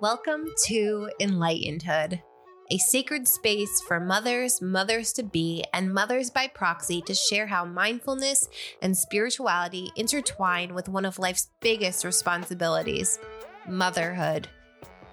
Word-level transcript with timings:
Welcome 0.00 0.46
to 0.66 1.10
Enlightenedhood, 1.20 2.22
a 2.70 2.78
sacred 2.78 3.26
space 3.26 3.80
for 3.80 3.98
mothers, 3.98 4.62
mothers 4.62 5.12
to 5.14 5.24
be, 5.24 5.64
and 5.74 5.92
mothers 5.92 6.30
by 6.30 6.46
proxy 6.46 7.02
to 7.02 7.16
share 7.16 7.48
how 7.48 7.64
mindfulness 7.64 8.48
and 8.80 8.96
spirituality 8.96 9.90
intertwine 9.96 10.72
with 10.72 10.88
one 10.88 11.04
of 11.04 11.18
life's 11.18 11.48
biggest 11.58 12.04
responsibilities 12.04 13.18
motherhood. 13.66 14.46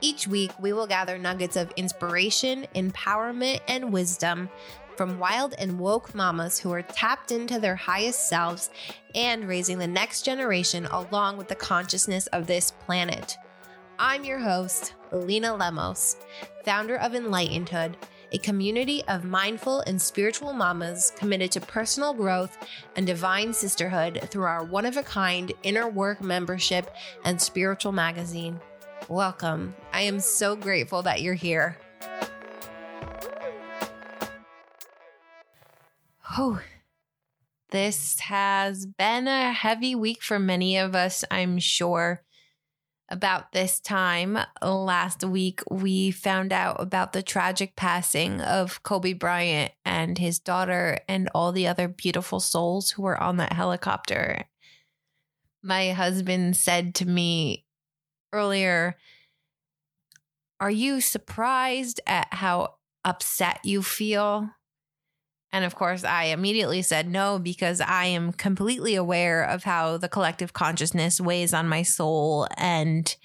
Each 0.01 0.27
week, 0.27 0.51
we 0.59 0.71
will 0.71 0.85
gather 0.85 1.17
nuggets 1.17 1.55
of 1.55 1.73
inspiration, 1.75 2.67
empowerment, 2.75 3.61
and 3.67 3.91
wisdom 3.91 4.49
from 4.95 5.17
wild 5.17 5.55
and 5.57 5.79
woke 5.79 6.13
mamas 6.13 6.59
who 6.59 6.71
are 6.71 6.83
tapped 6.83 7.31
into 7.31 7.59
their 7.59 7.75
highest 7.75 8.29
selves 8.29 8.69
and 9.15 9.47
raising 9.47 9.79
the 9.79 9.87
next 9.87 10.21
generation 10.21 10.85
along 10.85 11.37
with 11.37 11.47
the 11.47 11.55
consciousness 11.55 12.27
of 12.27 12.45
this 12.45 12.69
planet. 12.69 13.35
I'm 13.97 14.25
your 14.25 14.39
host, 14.39 14.93
Lena 15.13 15.55
Lemos, 15.55 16.17
founder 16.65 16.97
of 16.97 17.13
Enlightenedhood, 17.13 17.95
a 18.33 18.37
community 18.39 19.01
of 19.07 19.23
mindful 19.23 19.79
and 19.81 20.01
spiritual 20.01 20.51
mamas 20.51 21.13
committed 21.15 21.49
to 21.53 21.61
personal 21.61 22.13
growth 22.13 22.57
and 22.97 23.07
divine 23.07 23.53
sisterhood 23.53 24.27
through 24.29 24.43
our 24.43 24.65
one 24.65 24.85
of 24.85 24.97
a 24.97 25.03
kind 25.03 25.53
inner 25.63 25.87
work 25.87 26.19
membership 26.19 26.93
and 27.23 27.41
spiritual 27.41 27.93
magazine. 27.93 28.59
Welcome. 29.07 29.73
I 29.93 30.01
am 30.01 30.19
so 30.19 30.57
grateful 30.57 31.01
that 31.03 31.21
you're 31.21 31.33
here. 31.33 31.77
Oh, 36.37 36.59
this 37.69 38.19
has 38.19 38.85
been 38.85 39.29
a 39.29 39.53
heavy 39.53 39.95
week 39.95 40.21
for 40.21 40.37
many 40.37 40.77
of 40.77 40.95
us, 40.95 41.23
I'm 41.31 41.59
sure 41.59 42.25
about 43.09 43.51
this 43.51 43.79
time 43.79 44.37
last 44.61 45.23
week, 45.23 45.61
we 45.69 46.11
found 46.11 46.51
out 46.51 46.81
about 46.81 47.13
the 47.13 47.21
tragic 47.21 47.75
passing 47.75 48.41
of 48.41 48.81
Kobe 48.83 49.13
Bryant 49.13 49.71
and 49.85 50.17
his 50.17 50.39
daughter 50.39 50.99
and 51.07 51.29
all 51.35 51.51
the 51.51 51.67
other 51.67 51.87
beautiful 51.87 52.39
souls 52.39 52.91
who 52.91 53.03
were 53.03 53.21
on 53.21 53.37
that 53.37 53.53
helicopter. 53.53 54.45
My 55.61 55.91
husband 55.91 56.57
said 56.57 56.95
to 56.95 57.05
me 57.05 57.65
earlier, 58.33 58.95
Are 60.59 60.71
you 60.71 61.01
surprised 61.01 62.01
at 62.07 62.27
how 62.31 62.75
upset 63.03 63.59
you 63.63 63.81
feel? 63.83 64.49
And 65.55 65.63
of 65.63 65.73
course, 65.73 66.03
I 66.03 66.25
immediately 66.25 66.81
said 66.81 67.07
no 67.07 67.39
because 67.39 67.79
I 67.79 68.07
am 68.07 68.33
completely 68.33 68.95
aware 68.95 69.41
of 69.41 69.63
how 69.63 69.95
the 69.95 70.09
collective 70.09 70.51
consciousness 70.51 71.21
weighs 71.21 71.53
on 71.53 71.69
my 71.69 71.81
soul. 71.81 72.45
And 72.57 73.15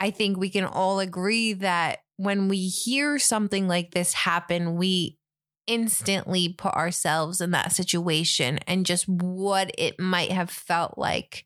I 0.00 0.12
think 0.12 0.38
we 0.38 0.48
can 0.48 0.64
all 0.64 0.98
agree 0.98 1.52
that 1.52 1.98
when 2.16 2.48
we 2.48 2.68
hear 2.68 3.18
something 3.18 3.68
like 3.68 3.90
this 3.90 4.14
happen, 4.14 4.76
we 4.76 5.18
instantly 5.66 6.54
put 6.54 6.72
ourselves 6.72 7.42
in 7.42 7.50
that 7.50 7.72
situation 7.72 8.58
and 8.66 8.86
just 8.86 9.06
what 9.06 9.70
it 9.76 10.00
might 10.00 10.32
have 10.32 10.48
felt 10.48 10.96
like 10.96 11.44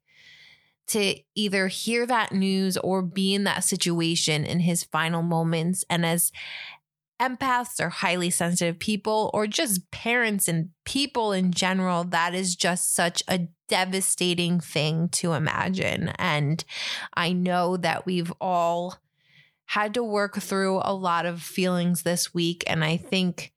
to 0.86 1.16
either 1.34 1.66
hear 1.66 2.06
that 2.06 2.30
news 2.30 2.76
or 2.76 3.02
be 3.02 3.34
in 3.34 3.42
that 3.42 3.64
situation 3.64 4.44
in 4.44 4.60
his 4.60 4.84
final 4.84 5.22
moments. 5.22 5.84
And 5.90 6.06
as 6.06 6.30
empaths 7.20 7.80
or 7.80 7.88
highly 7.88 8.30
sensitive 8.30 8.78
people 8.78 9.30
or 9.32 9.46
just 9.46 9.90
parents 9.90 10.48
and 10.48 10.70
people 10.84 11.32
in 11.32 11.52
general, 11.52 12.04
that 12.04 12.34
is 12.34 12.56
just 12.56 12.94
such 12.94 13.22
a 13.28 13.48
devastating 13.68 14.60
thing 14.60 15.08
to 15.10 15.32
imagine. 15.32 16.08
And 16.18 16.64
I 17.14 17.32
know 17.32 17.76
that 17.76 18.06
we've 18.06 18.32
all 18.40 18.98
had 19.66 19.94
to 19.94 20.04
work 20.04 20.36
through 20.40 20.80
a 20.82 20.94
lot 20.94 21.26
of 21.26 21.42
feelings 21.42 22.02
this 22.02 22.34
week. 22.34 22.64
And 22.66 22.84
I 22.84 22.96
think 22.96 23.52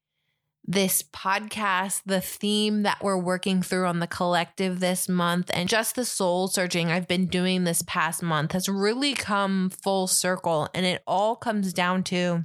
this 0.70 1.02
podcast, 1.02 2.02
the 2.06 2.22
theme 2.22 2.84
that 2.84 3.02
we're 3.02 3.18
working 3.18 3.62
through 3.62 3.86
on 3.86 4.00
the 4.00 4.08
collective 4.08 4.80
this 4.80 5.08
month, 5.08 5.50
and 5.54 5.70
just 5.70 5.96
the 5.96 6.04
soul 6.04 6.48
searching 6.50 6.90
I've 6.92 7.08
been 7.08 7.28
doing 7.28 7.64
this 7.64 7.82
past 7.84 8.22
month 8.22 8.52
has 8.52 8.68
really 8.68 9.14
come 9.14 9.70
full 9.70 10.08
circle. 10.08 10.68
And 10.74 10.86
it 10.86 11.04
all 11.08 11.36
comes 11.36 11.72
down 11.72 12.04
to 12.06 12.44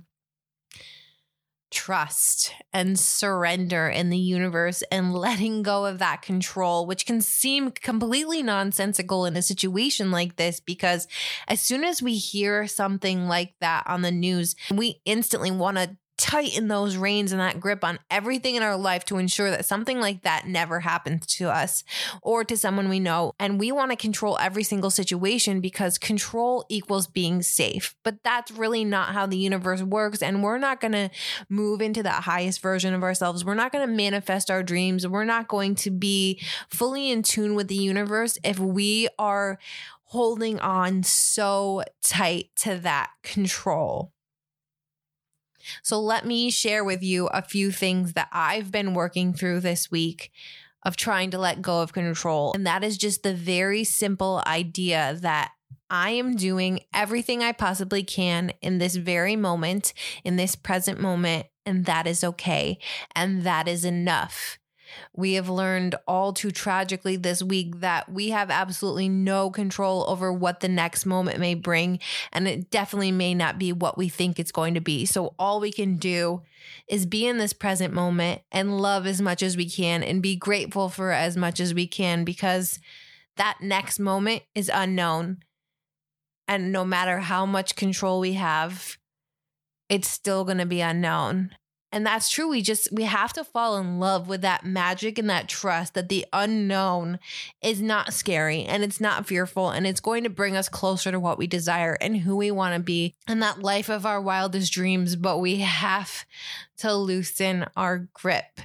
trust 1.73 2.55
and 2.73 2.99
surrender 2.99 3.89
in 3.89 4.11
the 4.11 4.19
universe 4.19 4.83
and 4.93 5.15
letting 5.15 5.63
go 5.63 5.87
of 5.87 5.99
that 5.99 6.23
control, 6.23 6.87
which 6.87 7.07
can 7.07 7.21
seem 7.21 7.71
completely 7.71 8.43
nonsensical 8.43 9.25
in 9.25 9.37
a 9.37 9.43
situation 9.43 10.11
like 10.11 10.37
this 10.37 10.61
because 10.61 11.09
as 11.49 11.61
soon 11.61 11.83
as 11.83 12.03
we 12.03 12.17
hear 12.17 12.67
something 12.67 13.27
like 13.27 13.55
that 13.61 13.83
on 13.87 14.03
the 14.03 14.13
news, 14.13 14.55
we 14.71 15.01
instantly 15.05 15.51
want 15.51 15.79
to 15.79 15.97
tighten 16.19 16.69
those 16.69 16.97
reins 16.97 17.33
and 17.33 17.41
that 17.41 17.59
grip 17.59 17.83
on 17.83 17.99
everything 18.11 18.55
in 18.55 18.63
our 18.63 18.77
life 18.77 19.05
to 19.07 19.19
ensure 19.19 19.51
that 19.51 19.65
something 19.65 20.01
like 20.01 20.23
that 20.23 20.47
never 20.47 20.81
happens 20.81 21.27
to 21.27 21.51
us 21.51 21.85
or 22.23 22.45
to 22.45 22.57
someone 22.57 22.89
we 22.89 23.01
know. 23.01 23.33
And 23.39 23.59
we 23.59 23.73
want 23.73 23.91
to 23.91 23.97
control 23.97 24.39
every 24.39 24.63
single 24.63 24.91
situation 24.91 25.61
because 25.61 25.99
control 25.99 26.65
equals 26.69 27.07
being 27.07 27.43
safe. 27.43 27.95
But 28.03 28.23
that's 28.23 28.53
really 28.53 28.85
not 28.85 29.15
how 29.15 29.27
the 29.27 29.37
universe 29.37 29.83
works. 29.83 30.23
And 30.23 30.43
we're 30.43 30.59
not 30.59 30.81
going 30.81 30.93
to 30.93 31.11
move 31.49 31.81
into 31.81 32.03
that 32.03 32.25
highest 32.25 32.61
version 32.61 32.95
of 32.95 33.03
ourselves. 33.03 33.45
We're 33.45 33.55
not 33.55 33.73
going 33.73 33.87
to 33.87 33.93
manifest 33.93 34.51
our 34.51 34.63
dreams. 34.63 35.07
We're 35.07 35.25
not 35.25 35.49
going 35.49 35.75
to 35.77 35.91
be 35.91 36.41
fully 36.69 37.11
in 37.11 37.23
tune 37.23 37.55
with 37.55 37.69
the 37.69 37.75
universe 37.75 38.39
if 38.45 38.59
we 38.59 39.09
are 39.19 39.59
holding 40.05 40.61
on 40.61 41.03
so 41.03 41.83
tight 42.03 42.51
to 42.57 42.77
that 42.77 43.11
control. 43.23 44.13
So 45.83 46.01
let 46.01 46.27
me 46.27 46.51
share 46.51 46.85
with 46.85 47.03
you 47.03 47.27
a 47.29 47.43
few 47.43 47.71
things 47.71 48.13
that 48.15 48.29
I've 48.33 48.71
been 48.71 48.95
working 48.95 49.33
through 49.33 49.61
this 49.61 49.91
week 49.91 50.31
of 50.85 50.97
trying 50.97 51.31
to 51.31 51.39
let 51.39 51.63
go 51.63 51.83
of 51.83 51.93
control. 51.93 52.53
And 52.55 52.67
that 52.67 52.83
is 52.83 52.99
just 52.99 53.23
the 53.23 53.35
very 53.35 53.85
simple 53.85 54.43
idea 54.47 55.17
that 55.21 55.53
I 55.91 56.11
am 56.11 56.37
doing 56.37 56.81
everything 56.95 57.43
I 57.43 57.53
possibly 57.53 58.03
can 58.03 58.53
in 58.63 58.79
this 58.79 58.97
very 58.97 59.37
moment, 59.37 59.93
in 60.25 60.37
this 60.37 60.57
present 60.57 60.99
moment, 60.99 61.47
and 61.67 61.85
that 61.85 62.07
is 62.07 62.25
okay. 62.25 62.79
And 63.15 63.43
that 63.43 63.69
is 63.69 63.85
enough. 63.85 64.59
We 65.15 65.35
have 65.35 65.49
learned 65.49 65.95
all 66.07 66.33
too 66.33 66.51
tragically 66.51 67.17
this 67.17 67.43
week 67.43 67.81
that 67.81 68.11
we 68.11 68.31
have 68.31 68.51
absolutely 68.51 69.09
no 69.09 69.51
control 69.51 70.05
over 70.09 70.33
what 70.33 70.61
the 70.61 70.69
next 70.69 71.07
moment 71.07 71.39
may 71.39 71.55
bring. 71.55 71.99
And 72.33 72.49
it 72.49 72.71
definitely 72.71 73.13
may 73.13 73.35
not 73.35 73.59
be 73.59 73.73
what 73.73 73.99
we 73.99 74.09
think 74.09 74.39
it's 74.39 74.53
going 74.53 74.75
to 74.75 74.81
be. 74.81 75.07
So, 75.07 75.35
all 75.39 75.61
we 75.61 75.73
can 75.73 75.97
do 75.97 76.43
is 76.89 77.07
be 77.07 77.27
in 77.27 77.39
this 77.39 77.53
present 77.53 77.93
moment 77.93 78.43
and 78.51 78.81
love 78.81 79.07
as 79.07 79.21
much 79.21 79.43
as 79.43 79.57
we 79.57 79.69
can 79.69 80.03
and 80.03 80.23
be 80.23 80.37
grateful 80.37 80.89
for 80.89 81.11
as 81.11 81.37
much 81.37 81.61
as 81.61 81.75
we 81.75 81.87
can 81.87 82.25
because 82.25 82.79
that 83.37 83.59
next 83.61 83.99
moment 83.99 84.43
is 84.55 84.71
unknown. 84.73 85.39
And 86.49 86.73
no 86.73 86.85
matter 86.85 87.19
how 87.19 87.47
much 87.47 87.77
control 87.77 88.21
we 88.21 88.35
have, 88.35 88.99
it's 89.89 90.09
still 90.09 90.45
going 90.45 90.59
to 90.59 90.67
be 90.67 90.81
unknown. 90.81 91.55
And 91.93 92.07
that's 92.07 92.31
true. 92.31 92.49
We 92.49 92.63
just, 92.63 92.91
we 92.91 93.03
have 93.03 93.35
to 93.35 93.45
fall 93.45 93.77
in 93.77 94.01
love 94.01 94.27
with 94.27 94.41
that 94.41 94.65
magic 94.65 95.19
and 95.19 95.29
that 95.29 95.47
trust 95.47 95.93
that 95.93 96.09
the 96.09 96.25
unknown 96.33 97.19
is 97.63 97.83
not 97.83 98.15
scary 98.15 98.65
and 98.65 98.83
it's 98.83 99.01
not 99.01 99.27
fearful 99.27 99.69
and 99.69 99.87
it's 99.87 100.01
going 100.01 100.25
to 100.25 100.31
bring 100.31 100.57
us 100.57 100.71
closer 100.71 101.11
to 101.11 101.21
what 101.21 101.37
we 101.37 101.47
desire 101.47 101.99
and 102.01 102.17
who 102.17 102.37
we 102.37 102.51
want 102.51 102.75
to 102.75 102.81
be 102.81 103.15
and 103.29 103.43
that 103.43 103.63
life 103.63 103.91
of 103.91 104.07
our 104.07 104.23
wildest 104.23 104.73
dreams. 104.73 105.17
But 105.17 105.39
we 105.39 105.59
have 105.59 106.25
to 106.79 106.95
loosen 106.95 107.67
our 107.77 108.09
grip 108.15 108.61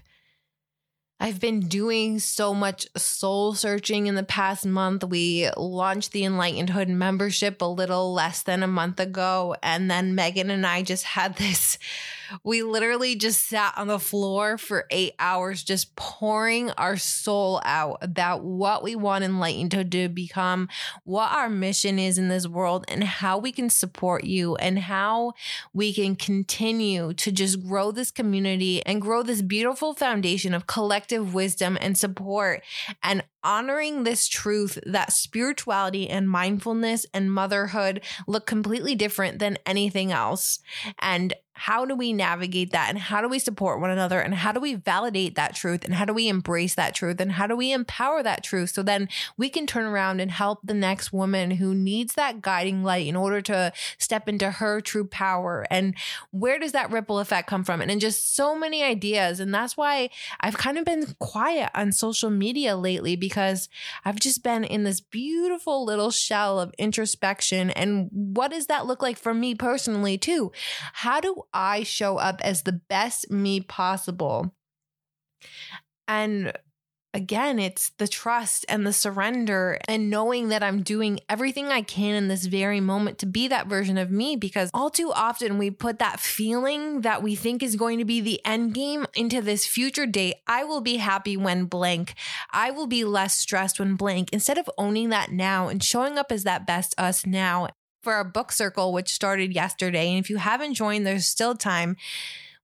I've 1.19 1.39
been 1.39 1.61
doing 1.61 2.19
so 2.19 2.53
much 2.53 2.87
soul 2.95 3.55
searching 3.55 4.05
in 4.05 4.13
the 4.13 4.21
past 4.21 4.67
month. 4.67 5.03
We 5.03 5.49
launched 5.57 6.11
the 6.11 6.21
Enlightenedhood 6.21 6.89
membership 6.89 7.59
a 7.59 7.65
little 7.65 8.13
less 8.13 8.43
than 8.43 8.61
a 8.61 8.67
month 8.67 8.99
ago. 8.99 9.55
And 9.63 9.89
then 9.89 10.13
Megan 10.13 10.51
and 10.51 10.63
I 10.65 10.83
just 10.83 11.03
had 11.03 11.37
this. 11.37 11.79
We 12.43 12.61
literally 12.61 13.15
just 13.15 13.47
sat 13.47 13.73
on 13.77 13.87
the 13.87 13.99
floor 13.99 14.57
for 14.57 14.85
eight 14.91 15.13
hours, 15.17 15.63
just 15.63 15.95
pouring 15.95 16.69
our 16.71 16.97
soul 16.97 17.61
out 17.63 17.97
about 18.01 18.43
what 18.43 18.83
we 18.83 18.95
want 18.95 19.23
Enlightenedhood 19.23 19.89
to 19.91 20.09
become, 20.09 20.67
what 21.03 21.31
our 21.31 21.49
mission 21.49 21.97
is 21.97 22.17
in 22.17 22.27
this 22.27 22.45
world, 22.45 22.83
and 22.89 23.03
how 23.03 23.37
we 23.37 23.53
can 23.53 23.69
support 23.69 24.25
you, 24.25 24.55
and 24.57 24.77
how 24.77 25.33
we 25.73 25.93
can 25.93 26.17
continue 26.17 27.13
to 27.13 27.31
just 27.31 27.65
grow 27.65 27.91
this 27.91 28.11
community 28.11 28.85
and 28.85 29.01
grow 29.01 29.23
this 29.23 29.41
beautiful 29.41 29.93
foundation 29.93 30.53
of 30.53 30.67
collective 30.67 31.06
wisdom 31.11 31.77
and 31.79 31.97
support 31.97 32.63
and 33.03 33.23
honoring 33.43 34.03
this 34.03 34.27
truth 34.27 34.77
that 34.85 35.13
spirituality 35.13 36.09
and 36.09 36.29
mindfulness 36.29 37.05
and 37.13 37.31
motherhood 37.31 38.01
look 38.27 38.45
completely 38.45 38.95
different 38.95 39.39
than 39.39 39.57
anything 39.65 40.11
else. 40.11 40.59
And 40.99 41.33
how 41.57 41.85
do 41.85 41.95
we 41.95 42.13
navigate 42.13 42.71
that 42.71 42.89
and 42.89 42.99
how 42.99 43.19
do 43.19 43.27
we 43.27 43.39
support 43.39 43.81
one 43.81 43.89
another 43.89 44.19
and 44.19 44.35
how 44.35 44.51
do 44.51 44.59
we 44.59 44.75
validate 44.75 45.35
that 45.35 45.55
truth 45.55 45.83
and 45.83 45.95
how 45.95 46.05
do 46.05 46.13
we 46.13 46.29
embrace 46.29 46.75
that 46.75 46.93
truth 46.93 47.19
and 47.19 47.31
how 47.31 47.47
do 47.47 47.55
we 47.55 47.71
empower 47.73 48.21
that 48.21 48.43
truth 48.43 48.69
so 48.69 48.83
then 48.83 49.09
we 49.37 49.49
can 49.49 49.65
turn 49.65 49.85
around 49.85 50.19
and 50.19 50.29
help 50.31 50.59
the 50.63 50.73
next 50.73 51.11
woman 51.11 51.51
who 51.51 51.73
needs 51.73 52.13
that 52.13 52.41
guiding 52.41 52.83
light 52.83 53.07
in 53.07 53.15
order 53.15 53.41
to 53.41 53.73
step 53.97 54.29
into 54.29 54.51
her 54.51 54.79
true 54.81 55.05
power? 55.05 55.65
And 55.71 55.95
where 56.31 56.59
does 56.59 56.73
that 56.73 56.91
ripple 56.91 57.19
effect 57.19 57.49
come 57.49 57.63
from? 57.63 57.81
And, 57.81 57.97
just 57.97 58.35
so 58.35 58.55
many 58.55 58.83
ideas 58.83 59.39
and 59.39 59.51
that's 59.51 59.75
why 59.75 60.11
I've 60.39 60.55
kind 60.55 60.77
of 60.77 60.85
been 60.85 61.15
quiet 61.17 61.71
on 61.73 61.91
social 61.91 62.29
media 62.29 62.77
lately 62.77 63.15
because 63.15 63.69
I've 64.05 64.19
just 64.19 64.43
been 64.43 64.63
in 64.63 64.83
this 64.83 65.01
beautiful 65.01 65.83
little 65.83 66.11
shell 66.11 66.59
of 66.59 66.75
introspection. 66.77 67.71
And 67.71 68.09
what 68.11 68.51
does 68.51 68.67
that 68.67 68.85
look 68.85 69.01
like 69.01 69.17
for 69.17 69.33
me 69.33 69.55
personally 69.55 70.19
too? 70.19 70.51
How 70.93 71.19
do 71.19 71.46
I 71.53 71.83
show 71.83 72.17
up 72.17 72.41
as 72.41 72.63
the 72.63 72.73
best 72.89 73.31
me 73.31 73.61
possible. 73.61 74.53
And 76.07 76.53
again, 77.13 77.57
it's 77.57 77.89
the 77.97 78.07
trust 78.07 78.63
and 78.69 78.85
the 78.85 78.93
surrender 78.93 79.79
and 79.87 80.09
knowing 80.09 80.49
that 80.49 80.61
I'm 80.61 80.83
doing 80.83 81.19
everything 81.27 81.67
I 81.67 81.81
can 81.81 82.15
in 82.15 82.27
this 82.27 82.45
very 82.45 82.79
moment 82.79 83.17
to 83.19 83.25
be 83.25 83.47
that 83.47 83.67
version 83.67 83.97
of 83.97 84.11
me. 84.11 84.35
Because 84.35 84.69
all 84.73 84.89
too 84.89 85.11
often 85.11 85.57
we 85.57 85.71
put 85.71 85.99
that 85.99 86.19
feeling 86.19 87.01
that 87.01 87.23
we 87.23 87.35
think 87.35 87.63
is 87.63 87.75
going 87.75 87.97
to 87.97 88.05
be 88.05 88.21
the 88.21 88.39
end 88.45 88.73
game 88.73 89.05
into 89.15 89.41
this 89.41 89.65
future 89.65 90.05
date. 90.05 90.35
I 90.45 90.63
will 90.63 90.81
be 90.81 90.97
happy 90.97 91.35
when 91.35 91.65
blank. 91.65 92.13
I 92.51 92.71
will 92.71 92.87
be 92.87 93.03
less 93.03 93.35
stressed 93.35 93.79
when 93.79 93.95
blank 93.95 94.29
instead 94.31 94.57
of 94.57 94.69
owning 94.77 95.09
that 95.09 95.31
now 95.31 95.69
and 95.69 95.83
showing 95.83 96.17
up 96.17 96.31
as 96.31 96.43
that 96.43 96.67
best 96.67 96.93
us 96.97 97.25
now 97.25 97.69
for 98.07 98.13
our 98.13 98.23
book 98.23 98.53
circle, 98.53 98.93
which 98.93 99.11
started 99.11 99.53
yesterday. 99.53 100.07
And 100.07 100.17
if 100.17 100.29
you 100.29 100.37
haven't 100.37 100.75
joined, 100.75 101.05
there's 101.05 101.25
still 101.25 101.55
time. 101.55 101.97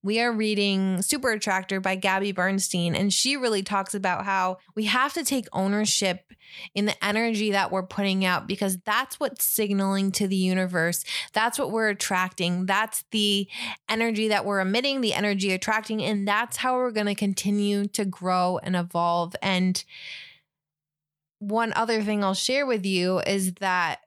We 0.02 0.18
are 0.18 0.32
reading 0.32 1.02
Super 1.02 1.32
Attractor 1.32 1.80
by 1.80 1.96
Gabby 1.96 2.32
Bernstein, 2.32 2.94
and 2.94 3.12
she 3.12 3.36
really 3.36 3.62
talks 3.62 3.94
about 3.94 4.24
how 4.24 4.56
we 4.74 4.84
have 4.84 5.12
to 5.12 5.22
take 5.22 5.44
ownership 5.52 6.32
in 6.74 6.86
the 6.86 7.04
energy 7.04 7.50
that 7.50 7.70
we're 7.70 7.82
putting 7.82 8.24
out 8.24 8.46
because 8.46 8.78
that's 8.86 9.20
what's 9.20 9.44
signaling 9.44 10.12
to 10.12 10.26
the 10.26 10.34
universe. 10.34 11.04
That's 11.34 11.58
what 11.58 11.70
we're 11.70 11.90
attracting. 11.90 12.64
That's 12.64 13.04
the 13.10 13.46
energy 13.86 14.28
that 14.28 14.46
we're 14.46 14.60
emitting, 14.60 15.02
the 15.02 15.12
energy 15.12 15.52
attracting, 15.52 16.02
and 16.02 16.26
that's 16.26 16.56
how 16.56 16.76
we're 16.76 16.90
going 16.90 17.04
to 17.08 17.14
continue 17.14 17.86
to 17.88 18.06
grow 18.06 18.60
and 18.62 18.74
evolve. 18.74 19.36
And 19.42 19.84
one 21.38 21.74
other 21.76 22.00
thing 22.00 22.24
I'll 22.24 22.32
share 22.32 22.64
with 22.64 22.86
you 22.86 23.18
is 23.18 23.52
that 23.56 23.98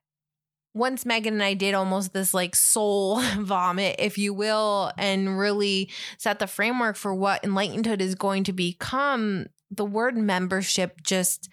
once 0.78 1.06
Megan 1.06 1.36
and 1.36 1.44
I 1.44 1.54
did 1.54 1.74
almost 1.74 2.14
this 2.14 2.34
like 2.34 2.56
soul 2.56 3.22
vomit, 3.40 3.96
if 4.00 4.18
you 4.18 4.34
will, 4.34 4.92
and 4.98 5.38
really 5.38 5.90
set 6.18 6.40
the 6.40 6.48
framework 6.48 6.96
for 6.96 7.14
what 7.14 7.44
enlightenedhood 7.44 8.00
is 8.00 8.16
going 8.16 8.44
to 8.46 8.54
become, 8.54 9.48
the 9.72 9.86
word 9.86 10.16
membership 10.16 11.02
just 11.04 11.50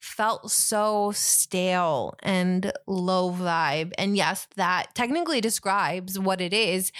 felt 0.00 0.50
so 0.50 1.12
stale 1.14 2.14
and 2.22 2.72
low 2.88 3.30
vibe. 3.30 3.92
And 3.96 4.16
yes, 4.16 4.48
that 4.56 4.94
technically 4.94 5.40
describes 5.40 6.18
what 6.18 6.40
it 6.40 6.52
is, 6.52 6.90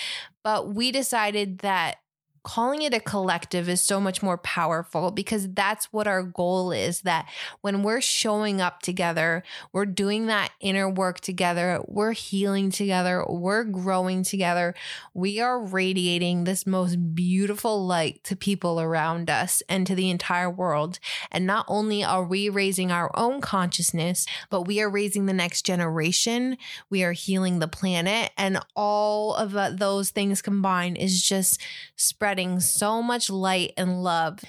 but 0.44 0.74
we 0.74 0.92
decided 0.92 1.58
that 1.58 1.96
calling 2.44 2.82
it 2.82 2.92
a 2.92 2.98
collective 2.98 3.68
is 3.68 3.80
so 3.80 4.00
much 4.00 4.22
more 4.22 4.38
powerful 4.38 5.10
because 5.12 5.48
that's 5.52 5.92
what 5.92 6.08
our 6.08 6.22
goal 6.22 6.72
is 6.72 7.02
that 7.02 7.28
when 7.60 7.82
we're 7.82 8.00
showing 8.00 8.60
up 8.60 8.82
together, 8.82 9.44
we're 9.72 9.86
doing 9.86 10.26
that 10.26 10.50
inner 10.60 10.88
work 10.90 11.20
together, 11.20 11.80
we're 11.86 12.12
healing 12.12 12.70
together, 12.70 13.24
we're 13.28 13.62
growing 13.62 14.24
together, 14.24 14.74
we 15.14 15.40
are 15.40 15.60
radiating 15.60 16.42
this 16.42 16.66
most 16.66 17.14
beautiful 17.14 17.86
light 17.86 18.24
to 18.24 18.34
people 18.34 18.80
around 18.80 19.30
us 19.30 19.62
and 19.68 19.86
to 19.86 19.94
the 19.94 20.10
entire 20.10 20.50
world. 20.50 20.98
And 21.30 21.46
not 21.46 21.64
only 21.68 22.02
are 22.02 22.24
we 22.24 22.48
raising 22.48 22.90
our 22.90 23.10
own 23.14 23.40
consciousness, 23.40 24.26
but 24.50 24.62
we 24.62 24.80
are 24.80 24.90
raising 24.90 25.26
the 25.26 25.32
next 25.32 25.64
generation, 25.64 26.56
we 26.90 27.04
are 27.04 27.12
healing 27.12 27.60
the 27.60 27.68
planet, 27.68 28.32
and 28.36 28.58
all 28.74 29.34
of 29.34 29.54
uh, 29.54 29.70
those 29.70 30.10
things 30.10 30.42
combined 30.42 30.96
is 30.98 31.22
just 31.22 31.60
spreading 31.94 32.31
spreading 32.32 32.60
so 32.60 33.02
much 33.02 33.28
light 33.28 33.74
and 33.76 34.02
love. 34.02 34.40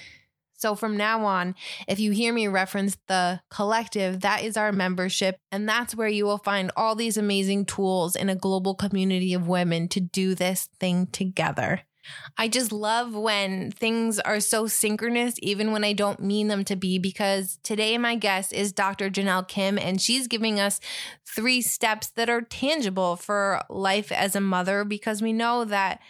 So 0.54 0.74
from 0.74 0.96
now 0.96 1.26
on, 1.26 1.54
if 1.86 2.00
you 2.00 2.12
hear 2.12 2.32
me 2.32 2.48
reference 2.48 2.96
the 3.08 3.42
collective, 3.50 4.20
that 4.20 4.42
is 4.42 4.56
our 4.56 4.72
membership. 4.72 5.36
And 5.52 5.68
that's 5.68 5.94
where 5.94 6.08
you 6.08 6.24
will 6.24 6.38
find 6.38 6.72
all 6.78 6.94
these 6.94 7.18
amazing 7.18 7.66
tools 7.66 8.16
in 8.16 8.30
a 8.30 8.34
global 8.34 8.74
community 8.74 9.34
of 9.34 9.48
women 9.48 9.88
to 9.88 10.00
do 10.00 10.34
this 10.34 10.70
thing 10.80 11.08
together. 11.08 11.82
I 12.38 12.48
just 12.48 12.72
love 12.72 13.14
when 13.14 13.70
things 13.70 14.18
are 14.18 14.40
so 14.40 14.66
synchronous, 14.66 15.34
even 15.42 15.70
when 15.70 15.84
I 15.84 15.92
don't 15.92 16.20
mean 16.20 16.48
them 16.48 16.64
to 16.64 16.76
be, 16.76 16.98
because 16.98 17.58
today 17.62 17.98
my 17.98 18.16
guest 18.16 18.54
is 18.54 18.72
Dr. 18.72 19.10
Janelle 19.10 19.46
Kim, 19.46 19.78
and 19.78 20.00
she's 20.00 20.26
giving 20.26 20.58
us 20.58 20.80
three 21.26 21.60
steps 21.60 22.08
that 22.16 22.30
are 22.30 22.40
tangible 22.40 23.16
for 23.16 23.60
life 23.68 24.10
as 24.10 24.34
a 24.34 24.40
mother, 24.40 24.84
because 24.84 25.20
we 25.20 25.34
know 25.34 25.66
that 25.66 26.00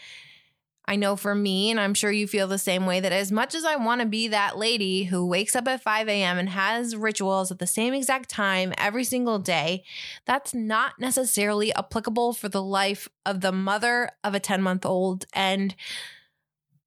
I 0.87 0.97
know 0.97 1.17
for 1.17 1.35
me, 1.35 1.71
and 1.71 1.81
I'm 1.81 1.95
sure 1.95 2.13
you 2.13 2.27
feel 2.27 2.47
the 2.47 2.59
same 2.59 2.85
way, 2.85 3.01
that 3.01 3.13
as 3.13 3.33
much 3.33 3.55
as 3.55 3.65
I 3.65 3.77
want 3.77 4.03
to 4.03 4.07
be 4.07 4.29
that 4.29 4.59
lady 4.59 5.05
who 5.05 5.27
wakes 5.27 5.57
up 5.57 5.67
at 5.67 5.83
5 5.83 6.09
a.m. 6.09 6.39
and 6.39 6.51
has 6.51 6.95
rituals 6.95 7.51
at 7.51 7.59
the 7.59 7.67
same 7.67 7.95
exact 7.95 8.29
time 8.29 8.75
every 8.77 9.05
single 9.05 9.39
day, 9.39 9.83
that's 10.27 10.53
not 10.53 11.01
necessarily 11.01 11.75
applicable 11.75 12.35
for 12.35 12.49
the 12.51 12.63
life 12.63 13.09
of 13.25 13.41
the 13.41 13.53
mother 13.53 14.11
of 14.23 14.35
a 14.35 14.41
10 14.41 14.61
month 14.61 14.85
old. 14.85 15.25
And 15.33 15.75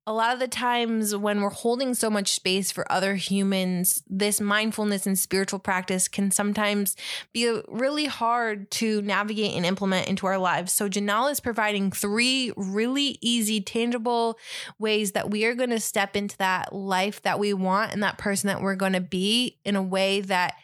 a 0.08 0.14
lot 0.14 0.34
of 0.34 0.40
the 0.40 0.48
times 0.48 1.14
when 1.14 1.42
we're 1.42 1.50
holding 1.50 1.94
so 1.94 2.10
much 2.10 2.32
space 2.32 2.72
for 2.72 2.90
other 2.90 3.16
humans, 3.16 4.02
this 4.10 4.40
mindfulness 4.40 5.06
and 5.06 5.20
spiritual 5.20 5.60
practice 5.60 6.08
can 6.08 6.32
sometimes 6.32 6.96
be 7.34 7.60
really 7.68 8.06
hard 8.06 8.72
to 8.72 9.02
navigate 9.02 9.54
and 9.54 9.66
implement 9.66 10.08
into 10.08 10.26
our 10.26 10.38
lives. 10.38 10.72
So, 10.72 10.88
Janelle 10.88 11.30
is 11.30 11.42
providing 11.42 11.92
three 11.92 12.54
really 12.56 13.18
easy, 13.20 13.60
tangible 13.60 14.40
ways 14.80 15.12
that 15.12 15.30
we 15.30 15.44
are 15.44 15.54
going 15.54 15.72
to 15.72 15.80
step 15.80 16.16
into 16.16 16.38
that 16.38 16.74
life 16.74 17.22
that 17.24 17.38
we 17.38 17.54
want 17.54 17.92
and 17.92 18.02
that 18.02 18.18
person 18.18 18.48
that 18.48 18.62
we're 18.62 18.76
going 18.76 18.94
to 18.94 19.02
be 19.02 19.58
in 19.66 19.76
a 19.76 19.84
way 19.84 20.22
that 20.22 20.56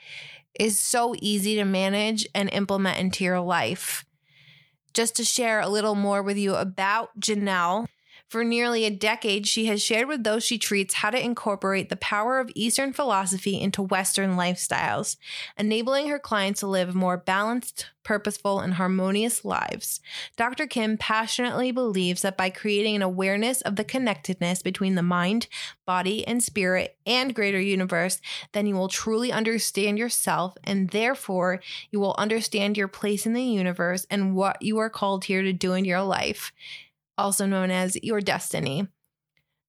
is 0.58 0.80
so 0.80 1.16
easy 1.20 1.56
to 1.56 1.66
manage 1.66 2.26
and 2.34 2.50
implement 2.54 2.98
into 2.98 3.26
your 3.26 3.42
life. 3.42 4.06
Just 4.94 5.18
to 5.18 5.26
share 5.26 5.60
a 5.60 5.68
little 5.68 5.96
more 5.96 6.24
with 6.24 6.38
you 6.38 6.56
about 6.56 7.20
Janelle. 7.20 7.88
For 8.34 8.44
nearly 8.44 8.84
a 8.86 8.90
decade, 8.90 9.46
she 9.46 9.68
has 9.68 9.80
shared 9.80 10.08
with 10.08 10.24
those 10.24 10.44
she 10.44 10.58
treats 10.58 10.96
how 10.96 11.12
to 11.12 11.24
incorporate 11.24 11.90
the 11.90 11.96
power 11.96 12.40
of 12.40 12.50
Eastern 12.56 12.92
philosophy 12.92 13.62
into 13.62 13.84
Western 13.84 14.32
lifestyles, 14.38 15.18
enabling 15.56 16.08
her 16.08 16.18
clients 16.18 16.62
to 16.62 16.68
live 16.68 16.96
more 16.96 17.16
balanced, 17.16 17.92
purposeful, 18.02 18.60
and 18.60 18.74
harmonious 18.74 19.46
lives. 19.46 20.02
Dr. 20.36 20.66
Kim 20.66 20.98
passionately 20.98 21.72
believes 21.72 22.24
that 22.24 22.36
by 22.36 22.50
creating 22.50 22.96
an 22.96 23.04
awareness 23.04 23.62
of 23.62 23.76
the 23.76 23.84
connectedness 23.84 24.64
between 24.64 24.96
the 24.96 25.04
mind, 25.04 25.46
body, 25.86 26.26
and 26.26 26.42
spirit 26.42 26.98
and 27.06 27.36
greater 27.36 27.62
universe, 27.62 28.20
then 28.54 28.66
you 28.66 28.74
will 28.74 28.88
truly 28.88 29.32
understand 29.32 30.00
yourself, 30.00 30.58
and 30.64 30.90
therefore 30.90 31.62
you 31.92 32.00
will 32.00 32.16
understand 32.18 32.78
your 32.78 32.88
place 32.88 33.28
in 33.28 33.34
the 33.34 33.44
universe 33.44 34.08
and 34.10 34.36
what 34.36 34.60
you 34.60 34.80
are 34.80 34.90
called 34.90 35.26
here 35.26 35.44
to 35.44 35.54
do 35.54 35.74
in 35.74 35.86
your 35.86 36.02
life 36.02 36.52
also 37.18 37.46
known 37.46 37.72
as 37.72 37.98
Your 38.04 38.22
Destiny. 38.22 38.88